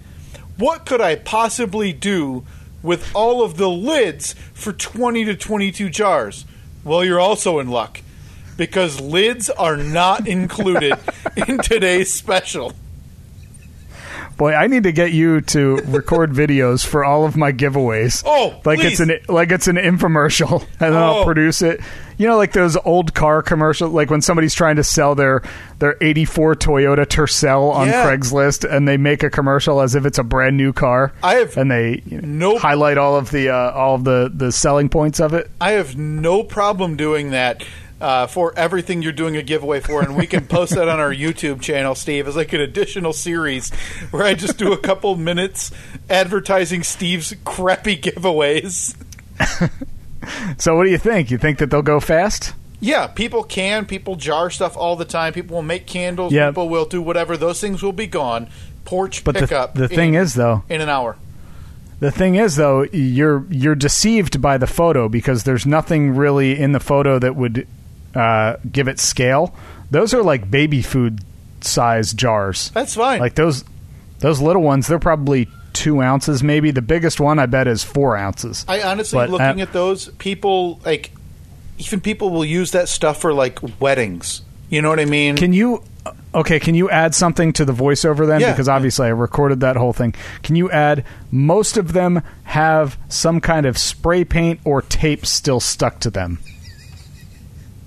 What 0.58 0.86
could 0.86 1.02
I 1.02 1.16
possibly 1.16 1.94
do 1.94 2.46
with 2.82 3.14
all 3.16 3.44
of 3.44 3.58
the 3.58 3.70
lids 3.70 4.34
for 4.54 4.72
20 4.74 5.26
to 5.26 5.36
22 5.36 5.90
jars? 5.90 6.46
Well, 6.84 7.04
you're 7.04 7.20
also 7.20 7.60
in 7.60 7.70
luck 7.70 8.02
because 8.56 9.00
lids 9.00 9.50
are 9.50 9.78
not 9.78 10.28
included 10.28 10.94
in 11.48 11.60
today's 11.60 12.14
special. 12.14 12.74
Boy, 14.38 14.54
I 14.54 14.68
need 14.68 14.84
to 14.84 14.92
get 14.92 15.12
you 15.14 15.42
to 15.42 15.78
record 15.88 16.32
videos 16.34 16.86
for 16.86 17.04
all 17.04 17.26
of 17.26 17.36
my 17.36 17.52
giveaways. 17.52 18.22
Oh, 18.26 18.60
like 18.66 18.80
please. 18.80 19.00
it's 19.00 19.00
an 19.00 19.18
like 19.28 19.52
it's 19.52 19.68
an 19.68 19.78
infomercial, 19.78 20.62
and 20.80 20.94
then 20.94 20.96
I'll 20.96 21.18
Oh. 21.22 21.26
produce 21.26 21.62
it. 21.64 21.82
You 22.20 22.28
know, 22.28 22.38
like 22.38 22.52
those 22.54 22.76
old 22.78 23.14
car 23.14 23.42
commercials, 23.44 23.92
like 23.94 24.10
when 24.10 24.22
somebody's 24.22 24.54
trying 24.56 24.76
to 24.78 24.84
sell 24.84 25.16
their 25.16 25.42
their 25.80 25.98
'84 26.02 26.56
Toyota 26.56 27.06
Tercel 27.06 27.72
on 27.74 27.88
Yeah. 27.88 28.06
Craigslist, 28.06 28.64
and 28.70 28.88
they 28.88 28.98
make 28.98 29.24
a 29.24 29.30
commercial 29.30 29.82
as 29.82 29.96
if 29.96 30.06
it's 30.06 30.18
a 30.20 30.24
brand 30.24 30.56
new 30.58 30.72
car. 30.74 31.14
I 31.24 31.36
have 31.36 31.58
and 31.58 31.70
they 31.72 32.02
you 32.06 32.22
know, 32.22 32.52
no- 32.54 32.58
highlight 32.60 32.98
all 32.98 33.16
of 33.16 33.32
the 33.32 33.50
uh, 33.50 33.72
all 33.72 33.96
of 33.96 34.04
the 34.04 34.32
the 34.34 34.52
selling 34.52 34.90
points 34.90 35.20
of 35.20 35.34
it. 35.34 35.50
I 35.62 35.72
have 35.72 35.98
no 35.98 36.44
problem 36.44 36.96
doing 36.96 37.32
that 37.32 37.64
uh, 38.00 38.28
for 38.28 38.54
everything 38.58 39.02
you're 39.02 39.12
doing 39.12 39.36
a 39.36 39.44
giveaway 39.44 39.80
for, 39.80 40.02
and 40.02 40.16
we 40.16 40.28
can 40.28 40.46
post 40.48 40.76
that 40.76 40.88
on 40.88 41.00
our 41.00 41.14
YouTube 41.14 41.62
channel, 41.62 41.96
Steve, 41.96 42.28
as 42.28 42.36
like 42.36 42.54
an 42.54 42.62
additional 42.62 43.14
series 43.14 43.70
where 44.12 44.24
I 44.24 44.34
just 44.34 44.58
do 44.58 44.74
a 44.74 44.78
couple 44.78 45.16
minutes 45.16 45.72
advertising 46.10 46.84
Steve's 46.84 47.34
crappy 47.46 47.98
giveaways. 47.98 48.96
So, 50.58 50.76
what 50.76 50.86
do 50.86 50.90
you 50.90 50.98
think? 50.98 51.32
You 51.32 51.38
think 51.38 51.60
that 51.60 51.70
they'll 51.70 51.82
go 51.82 52.00
fast? 52.00 52.54
Yeah, 52.80 53.08
people 53.08 53.44
can. 53.44 53.86
People 53.86 54.16
jar 54.16 54.50
stuff 54.50 54.78
all 54.78 54.96
the 54.96 55.06
time. 55.06 55.34
People 55.34 55.56
will 55.56 55.64
make 55.64 55.88
candles. 55.88 56.34
Yep. 56.34 56.52
People 56.52 56.70
will 56.70 56.86
do 56.86 57.02
whatever. 57.02 57.38
Those 57.38 57.60
things 57.60 57.82
will 57.82 57.94
be 57.94 58.08
gone. 58.08 58.50
Porch 58.86 59.24
But 59.24 59.36
the 59.36 59.42
pickup. 59.42 59.74
the 59.74 59.88
thing 59.88 60.14
in, 60.14 60.22
is, 60.22 60.34
though, 60.34 60.64
in 60.70 60.82
an 60.82 60.90
hour. 60.90 61.18
The 62.00 62.12
thing 62.12 62.36
is, 62.36 62.56
though, 62.56 62.84
you're 62.92 63.46
you're 63.50 63.76
deceived 63.76 64.42
by 64.42 64.58
the 64.58 64.68
photo 64.68 65.10
because 65.10 65.44
there's 65.44 65.66
nothing 65.66 66.16
really 66.16 66.60
in 66.60 66.72
the 66.72 66.80
photo 66.80 67.20
that 67.20 67.36
would 67.36 67.68
uh, 68.18 68.58
give 68.72 68.88
it 68.88 69.00
scale. 69.00 69.56
Those 69.92 70.14
are 70.14 70.24
like 70.24 70.50
baby 70.50 70.82
food 70.82 71.22
size 71.62 72.14
jars. 72.14 72.72
That's 72.72 72.96
fine. 72.96 73.20
Like 73.20 73.36
those 73.36 73.64
those 74.20 74.42
little 74.42 74.64
ones, 74.64 74.88
they're 74.88 75.00
probably 75.00 75.48
two 75.74 76.02
ounces, 76.02 76.42
maybe. 76.42 76.72
The 76.72 76.82
biggest 76.82 77.20
one, 77.20 77.40
I 77.40 77.46
bet, 77.46 77.68
is 77.68 77.84
four 77.84 78.18
ounces. 78.18 78.66
I 78.68 78.82
honestly, 78.82 79.18
But, 79.18 79.30
looking 79.30 79.62
uh, 79.62 79.66
at 79.66 79.74
those, 79.74 80.10
people 80.18 80.80
like 80.84 81.12
even 81.78 82.02
people 82.02 82.32
will 82.32 82.46
use 82.46 82.72
that 82.72 82.90
stuff 82.90 83.22
for 83.22 83.34
like 83.34 83.60
weddings. 83.80 84.42
You 84.70 84.82
know 84.82 84.90
what 84.90 85.00
I 85.00 85.06
mean? 85.06 85.38
Can 85.38 85.54
you? 85.54 85.84
Okay, 86.34 86.60
can 86.60 86.76
you 86.76 86.90
add 86.90 87.16
something 87.16 87.52
to 87.54 87.66
the 87.66 87.74
voiceover 87.74 88.28
then? 88.28 88.42
Yeah. 88.42 88.52
Because 88.52 88.70
obviously 88.70 89.08
I 89.08 89.12
recorded 89.12 89.62
that 89.62 89.76
whole 89.76 89.94
thing. 89.94 90.14
Can 90.44 90.56
you 90.56 90.70
add? 90.72 91.06
Most 91.32 91.78
of 91.78 91.94
them 91.94 92.22
have 92.44 92.98
some 93.10 93.42
kind 93.42 93.66
of 93.66 93.78
spray 93.78 94.24
paint 94.24 94.60
or 94.64 94.82
tape 94.82 95.26
still 95.26 95.60
stuck 95.60 96.00
to 96.02 96.10
them. 96.10 96.40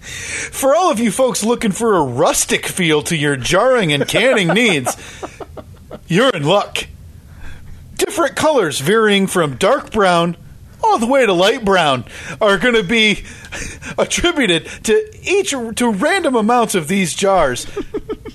For 0.01 0.74
all 0.74 0.90
of 0.90 0.98
you 0.98 1.11
folks 1.11 1.44
looking 1.44 1.72
for 1.72 1.96
a 1.96 2.03
rustic 2.03 2.66
feel 2.66 3.03
to 3.03 3.16
your 3.16 3.36
jarring 3.36 3.92
and 3.92 4.07
canning 4.09 4.48
needs, 4.48 4.96
you're 6.07 6.30
in 6.30 6.44
luck. 6.44 6.86
Different 7.96 8.34
colors 8.34 8.80
varying 8.80 9.26
from 9.26 9.57
dark 9.57 9.90
brown 9.92 10.36
all 10.82 10.98
the 10.98 11.07
way 11.07 11.26
to 11.26 11.32
light 11.32 11.64
brown 11.64 12.05
are 12.40 12.57
going 12.57 12.74
to 12.74 12.82
be 12.82 13.24
attributed 13.98 14.66
to 14.84 15.11
each 15.22 15.51
to 15.51 15.92
random 15.92 16.34
amounts 16.34 16.74
of 16.74 16.88
these 16.88 17.14
jars 17.14 17.66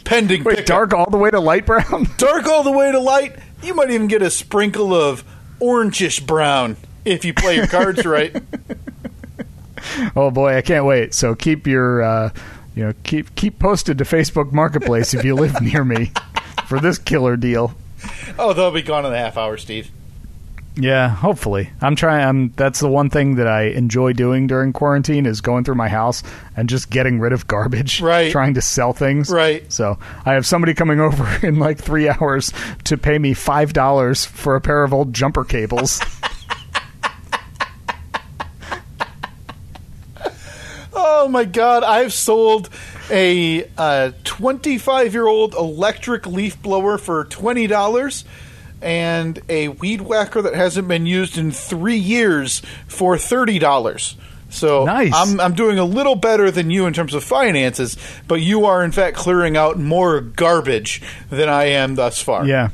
pending 0.03 0.43
Wait, 0.43 0.57
pickup. 0.57 0.67
dark 0.67 0.93
all 0.93 1.09
the 1.09 1.17
way 1.17 1.31
to 1.31 1.39
light 1.39 1.65
brown? 1.65 2.07
dark 2.17 2.45
all 2.45 2.63
the 2.63 2.71
way 2.71 2.91
to 2.91 2.99
light. 2.99 3.35
You 3.63 3.73
might 3.73 3.89
even 3.89 4.07
get 4.07 4.21
a 4.21 4.29
sprinkle 4.29 4.93
of 4.93 5.23
orangish 5.59 6.25
brown 6.25 6.77
if 7.03 7.25
you 7.25 7.33
play 7.33 7.55
your 7.55 7.67
cards 7.67 8.05
right. 8.05 8.35
Oh 10.15 10.31
boy, 10.31 10.55
I 10.57 10.61
can't 10.61 10.85
wait. 10.85 11.13
So 11.13 11.35
keep 11.35 11.67
your, 11.67 12.01
uh, 12.01 12.29
you 12.75 12.85
know, 12.85 12.93
keep 13.03 13.35
keep 13.35 13.59
posted 13.59 13.97
to 13.99 14.03
Facebook 14.03 14.51
Marketplace 14.51 15.13
if 15.13 15.23
you 15.23 15.35
live 15.35 15.61
near 15.61 15.83
me 15.83 16.11
for 16.67 16.79
this 16.79 16.97
killer 16.97 17.37
deal. 17.37 17.73
Oh, 18.37 18.53
they'll 18.53 18.71
be 18.71 18.81
gone 18.81 19.05
in 19.05 19.13
a 19.13 19.17
half 19.17 19.37
hour, 19.37 19.57
Steve. 19.57 19.91
Yeah, 20.77 21.07
hopefully. 21.07 21.69
I'm 21.81 21.95
trying. 21.95 22.25
I'm. 22.25 22.49
That's 22.57 22.81
the 22.81 22.89
one 22.89 23.09
thing 23.09 23.35
that 23.35 23.47
I 23.47 23.63
enjoy 23.67 24.11
doing 24.11 24.45
during 24.47 24.73
quarantine 24.73 25.25
is 25.25 25.39
going 25.39 25.63
through 25.63 25.75
my 25.75 25.87
house 25.87 26.21
and 26.57 26.67
just 26.67 26.89
getting 26.89 27.19
rid 27.19 27.31
of 27.31 27.47
garbage. 27.47 28.01
Right. 28.05 28.31
Trying 28.31 28.55
to 28.55 28.61
sell 28.61 28.91
things. 28.93 29.29
Right. 29.29 29.71
So 29.71 29.97
I 30.25 30.33
have 30.33 30.45
somebody 30.45 30.73
coming 30.73 30.99
over 30.99 31.45
in 31.47 31.59
like 31.59 31.77
three 31.79 32.09
hours 32.09 32.51
to 32.85 32.97
pay 32.97 33.17
me 33.17 33.33
five 33.33 33.71
dollars 33.71 34.25
for 34.25 34.55
a 34.55 34.61
pair 34.61 34.83
of 34.83 34.93
old 34.93 35.13
jumper 35.13 35.45
cables. 35.45 36.01
Oh 41.25 41.27
my 41.27 41.43
god, 41.43 41.83
I've 41.83 42.13
sold 42.13 42.69
a 43.09 43.67
uh, 43.79 44.11
25 44.25 45.11
year 45.11 45.25
old 45.25 45.55
electric 45.55 46.27
leaf 46.27 46.61
blower 46.61 46.99
for 46.99 47.25
$20 47.25 48.23
and 48.79 49.39
a 49.49 49.69
weed 49.69 50.01
whacker 50.01 50.43
that 50.43 50.53
hasn't 50.53 50.87
been 50.87 51.07
used 51.07 51.39
in 51.39 51.49
three 51.49 51.97
years 51.97 52.61
for 52.87 53.15
$30. 53.15 54.15
So 54.51 54.85
Nice. 54.85 55.13
I'm, 55.15 55.39
I'm 55.39 55.55
doing 55.55 55.79
a 55.79 55.83
little 55.83 56.13
better 56.13 56.51
than 56.51 56.69
you 56.69 56.85
in 56.85 56.93
terms 56.93 57.15
of 57.15 57.23
finances, 57.23 57.97
but 58.27 58.35
you 58.35 58.67
are 58.67 58.85
in 58.85 58.91
fact 58.91 59.17
clearing 59.17 59.57
out 59.57 59.79
more 59.79 60.21
garbage 60.21 61.01
than 61.31 61.49
I 61.49 61.69
am 61.69 61.95
thus 61.95 62.21
far. 62.21 62.45
Yeah. 62.45 62.69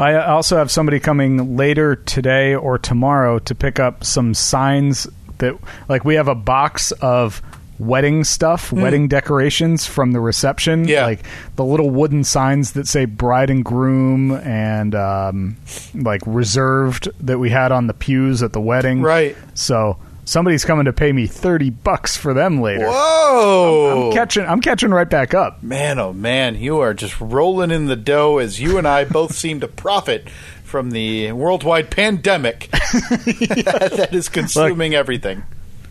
I 0.00 0.16
also 0.16 0.56
have 0.56 0.68
somebody 0.68 0.98
coming 0.98 1.56
later 1.56 1.94
today 1.94 2.56
or 2.56 2.76
tomorrow 2.76 3.38
to 3.38 3.54
pick 3.54 3.78
up 3.78 4.02
some 4.02 4.34
signs 4.34 5.06
that, 5.38 5.56
like, 5.88 6.04
we 6.04 6.16
have 6.16 6.28
a 6.28 6.34
box 6.34 6.90
of 6.92 7.40
wedding 7.78 8.24
stuff, 8.24 8.72
wedding 8.72 9.08
decorations 9.08 9.86
from 9.86 10.12
the 10.12 10.20
reception. 10.20 10.86
Yeah. 10.86 11.06
Like 11.06 11.20
the 11.56 11.64
little 11.64 11.90
wooden 11.90 12.24
signs 12.24 12.72
that 12.72 12.86
say 12.86 13.04
bride 13.04 13.50
and 13.50 13.64
groom 13.64 14.32
and, 14.32 14.94
um, 14.94 15.56
like, 15.94 16.22
reserved 16.26 17.08
that 17.20 17.38
we 17.38 17.50
had 17.50 17.72
on 17.72 17.86
the 17.86 17.94
pews 17.94 18.42
at 18.42 18.52
the 18.52 18.60
wedding. 18.60 19.02
Right. 19.02 19.36
So 19.54 19.98
somebody's 20.24 20.64
coming 20.64 20.86
to 20.86 20.92
pay 20.92 21.12
me 21.12 21.26
30 21.26 21.70
bucks 21.70 22.16
for 22.16 22.34
them 22.34 22.60
later. 22.60 22.86
Whoa! 22.88 24.06
I'm 24.08 24.12
catching, 24.12 24.44
I'm 24.44 24.60
catching 24.60 24.90
right 24.90 25.08
back 25.08 25.34
up. 25.34 25.62
Man, 25.62 25.98
oh 25.98 26.12
man, 26.12 26.56
you 26.56 26.78
are 26.80 26.94
just 26.94 27.20
rolling 27.20 27.70
in 27.70 27.86
the 27.86 27.96
dough 27.96 28.38
as 28.38 28.60
you 28.60 28.78
and 28.78 28.86
I 28.88 29.04
both 29.04 29.34
seem 29.36 29.60
to 29.60 29.68
profit 29.68 30.28
from 30.64 30.90
the 30.90 31.32
worldwide 31.32 31.90
pandemic 31.90 32.68
that 32.70 34.08
is 34.12 34.28
consuming 34.28 34.94
everything. 34.94 35.44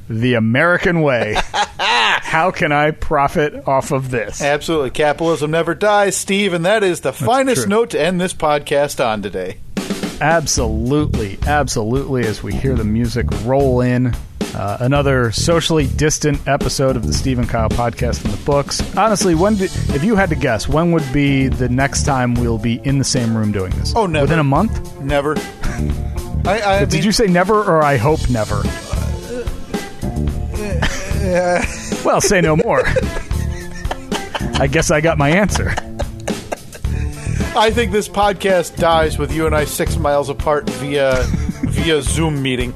The 0.10 0.34
American 0.36 1.02
way. 1.02 1.36
How 1.54 2.52
can 2.52 2.72
I 2.72 2.92
profit 2.92 3.68
off 3.68 3.92
of 3.92 4.12
this? 4.12 4.42
Absolutely. 4.42 4.90
Capitalism 4.92 5.52
never 5.52 5.76
dies, 5.76 6.16
Steve, 6.18 6.54
and 6.54 6.66
that 6.66 6.84
is 6.84 7.02
the 7.02 7.14
finest 7.14 7.62
true. 7.64 7.70
note 7.70 7.90
to 7.92 8.02
end 8.02 8.20
this 8.20 8.34
podcast 8.34 9.04
on 9.06 9.22
today. 9.22 9.58
Absolutely, 10.20 11.38
absolutely. 11.46 12.26
As 12.26 12.42
we 12.44 12.54
hear 12.54 12.76
the 12.76 12.84
music 12.84 13.28
roll 13.44 13.82
in, 13.82 14.16
uh, 14.56 14.78
another 14.82 15.32
socially 15.32 15.88
distant 15.88 16.48
episode 16.48 16.96
of 16.96 17.06
the 17.08 17.14
Steve 17.14 17.40
and 17.40 17.50
Kyle 17.50 17.70
podcast 17.70 18.24
in 18.26 18.32
the 18.32 18.38
books. 18.46 18.82
Honestly, 18.96 19.36
when 19.36 19.56
did, 19.56 19.72
if 19.96 20.04
you 20.04 20.16
had 20.16 20.30
to 20.30 20.36
guess, 20.36 20.68
when 20.68 20.92
would 20.92 21.12
be 21.12 21.48
the 21.48 21.70
next 21.70 22.04
time 22.04 22.36
we'll 22.36 22.58
be 22.58 22.80
in 22.84 23.00
the 23.00 23.04
same 23.04 23.36
room 23.36 23.52
doing 23.52 23.72
this? 23.72 23.94
Oh, 23.96 24.06
never. 24.06 24.24
Within 24.26 24.40
a 24.40 24.44
month? 24.44 25.00
Never. 25.02 25.36
I, 26.46 26.62
I 26.62 26.80
Did 26.82 26.94
mean, 26.94 27.04
you 27.04 27.12
say 27.12 27.28
never, 27.28 27.64
or 27.64 27.82
I 27.84 27.98
hope 27.98 28.30
never? 28.30 28.64
well, 32.06 32.22
say 32.22 32.42
no 32.42 32.56
more. 32.56 32.82
I 34.56 34.68
guess 34.70 34.92
I 34.92 35.02
got 35.02 35.18
my 35.18 35.30
answer. 35.30 35.74
I 37.56 37.70
think 37.72 37.92
this 37.92 38.10
podcast 38.10 38.78
dies 38.78 39.18
with 39.18 39.32
you 39.32 39.46
and 39.46 39.56
I 39.56 39.66
six 39.66 39.98
miles 39.98 40.30
apart 40.30 40.70
via 40.70 41.24
via 41.66 42.02
Zoom 42.02 42.42
meeting. 42.42 42.74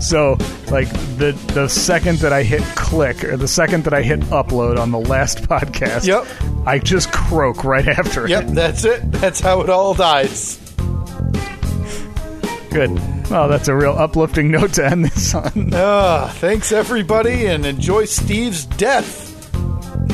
So, 0.00 0.32
like 0.70 0.88
the 1.18 1.32
the 1.54 1.68
second 1.68 2.18
that 2.18 2.32
I 2.32 2.42
hit 2.42 2.62
click 2.76 3.24
or 3.24 3.36
the 3.36 3.48
second 3.48 3.84
that 3.84 3.94
I 3.94 4.02
hit 4.02 4.20
upload 4.20 4.78
on 4.78 4.90
the 4.90 5.00
last 5.00 5.42
podcast, 5.48 6.06
Yep. 6.06 6.26
I 6.66 6.78
just 6.78 7.12
croak 7.12 7.64
right 7.64 7.86
after 7.88 8.28
Yep, 8.28 8.42
it. 8.42 8.46
Yep, 8.48 8.54
that's 8.54 8.84
it. 8.84 9.12
That's 9.12 9.40
how 9.40 9.62
it 9.62 9.70
all 9.70 9.94
dies. 9.94 10.58
Good. 12.76 13.30
Well, 13.30 13.48
that's 13.48 13.68
a 13.68 13.74
real 13.74 13.92
uplifting 13.92 14.50
note 14.50 14.74
to 14.74 14.84
end 14.84 15.04
this 15.06 15.34
on. 15.34 15.70
Ah, 15.74 16.30
thanks 16.36 16.72
everybody, 16.72 17.46
and 17.46 17.64
enjoy 17.66 18.04
Steve's 18.04 18.64
death. 18.66 19.24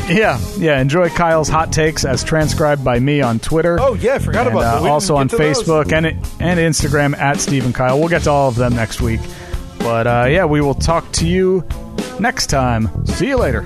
yeah, 0.09 0.39
yeah. 0.59 0.81
Enjoy 0.81 1.09
Kyle's 1.11 1.49
hot 1.49 1.73
takes 1.73 2.05
as 2.05 2.23
transcribed 2.25 2.85
by 2.85 2.99
me 2.99 3.21
on 3.21 3.39
Twitter. 3.41 3.79
Oh 3.81 3.95
yeah, 3.95 4.15
I 4.15 4.19
forgot 4.21 4.47
and 4.47 4.57
about 4.57 4.61
that. 4.75 4.79
uh, 4.81 4.83
We 4.85 4.89
also 4.91 5.17
on 5.17 5.29
to 5.29 5.37
those. 5.37 5.63
Facebook 5.63 5.93
and 5.93 6.07
and 6.07 6.61
Instagram 6.61 7.17
at 7.19 7.41
Steve 7.41 7.65
and 7.65 7.75
Kyle. 7.75 7.99
We'll 7.99 8.09
get 8.09 8.23
to 8.23 8.31
all 8.31 8.49
of 8.49 8.55
them 8.57 8.75
next 8.75 9.01
week. 9.01 9.21
But 9.79 10.07
uh, 10.07 10.27
yeah, 10.31 10.45
we 10.45 10.61
will 10.61 10.75
talk 10.75 11.11
to 11.15 11.27
you 11.27 11.65
next 12.21 12.47
time. 12.47 13.05
See 13.07 13.27
you 13.29 13.37
later. 13.39 13.65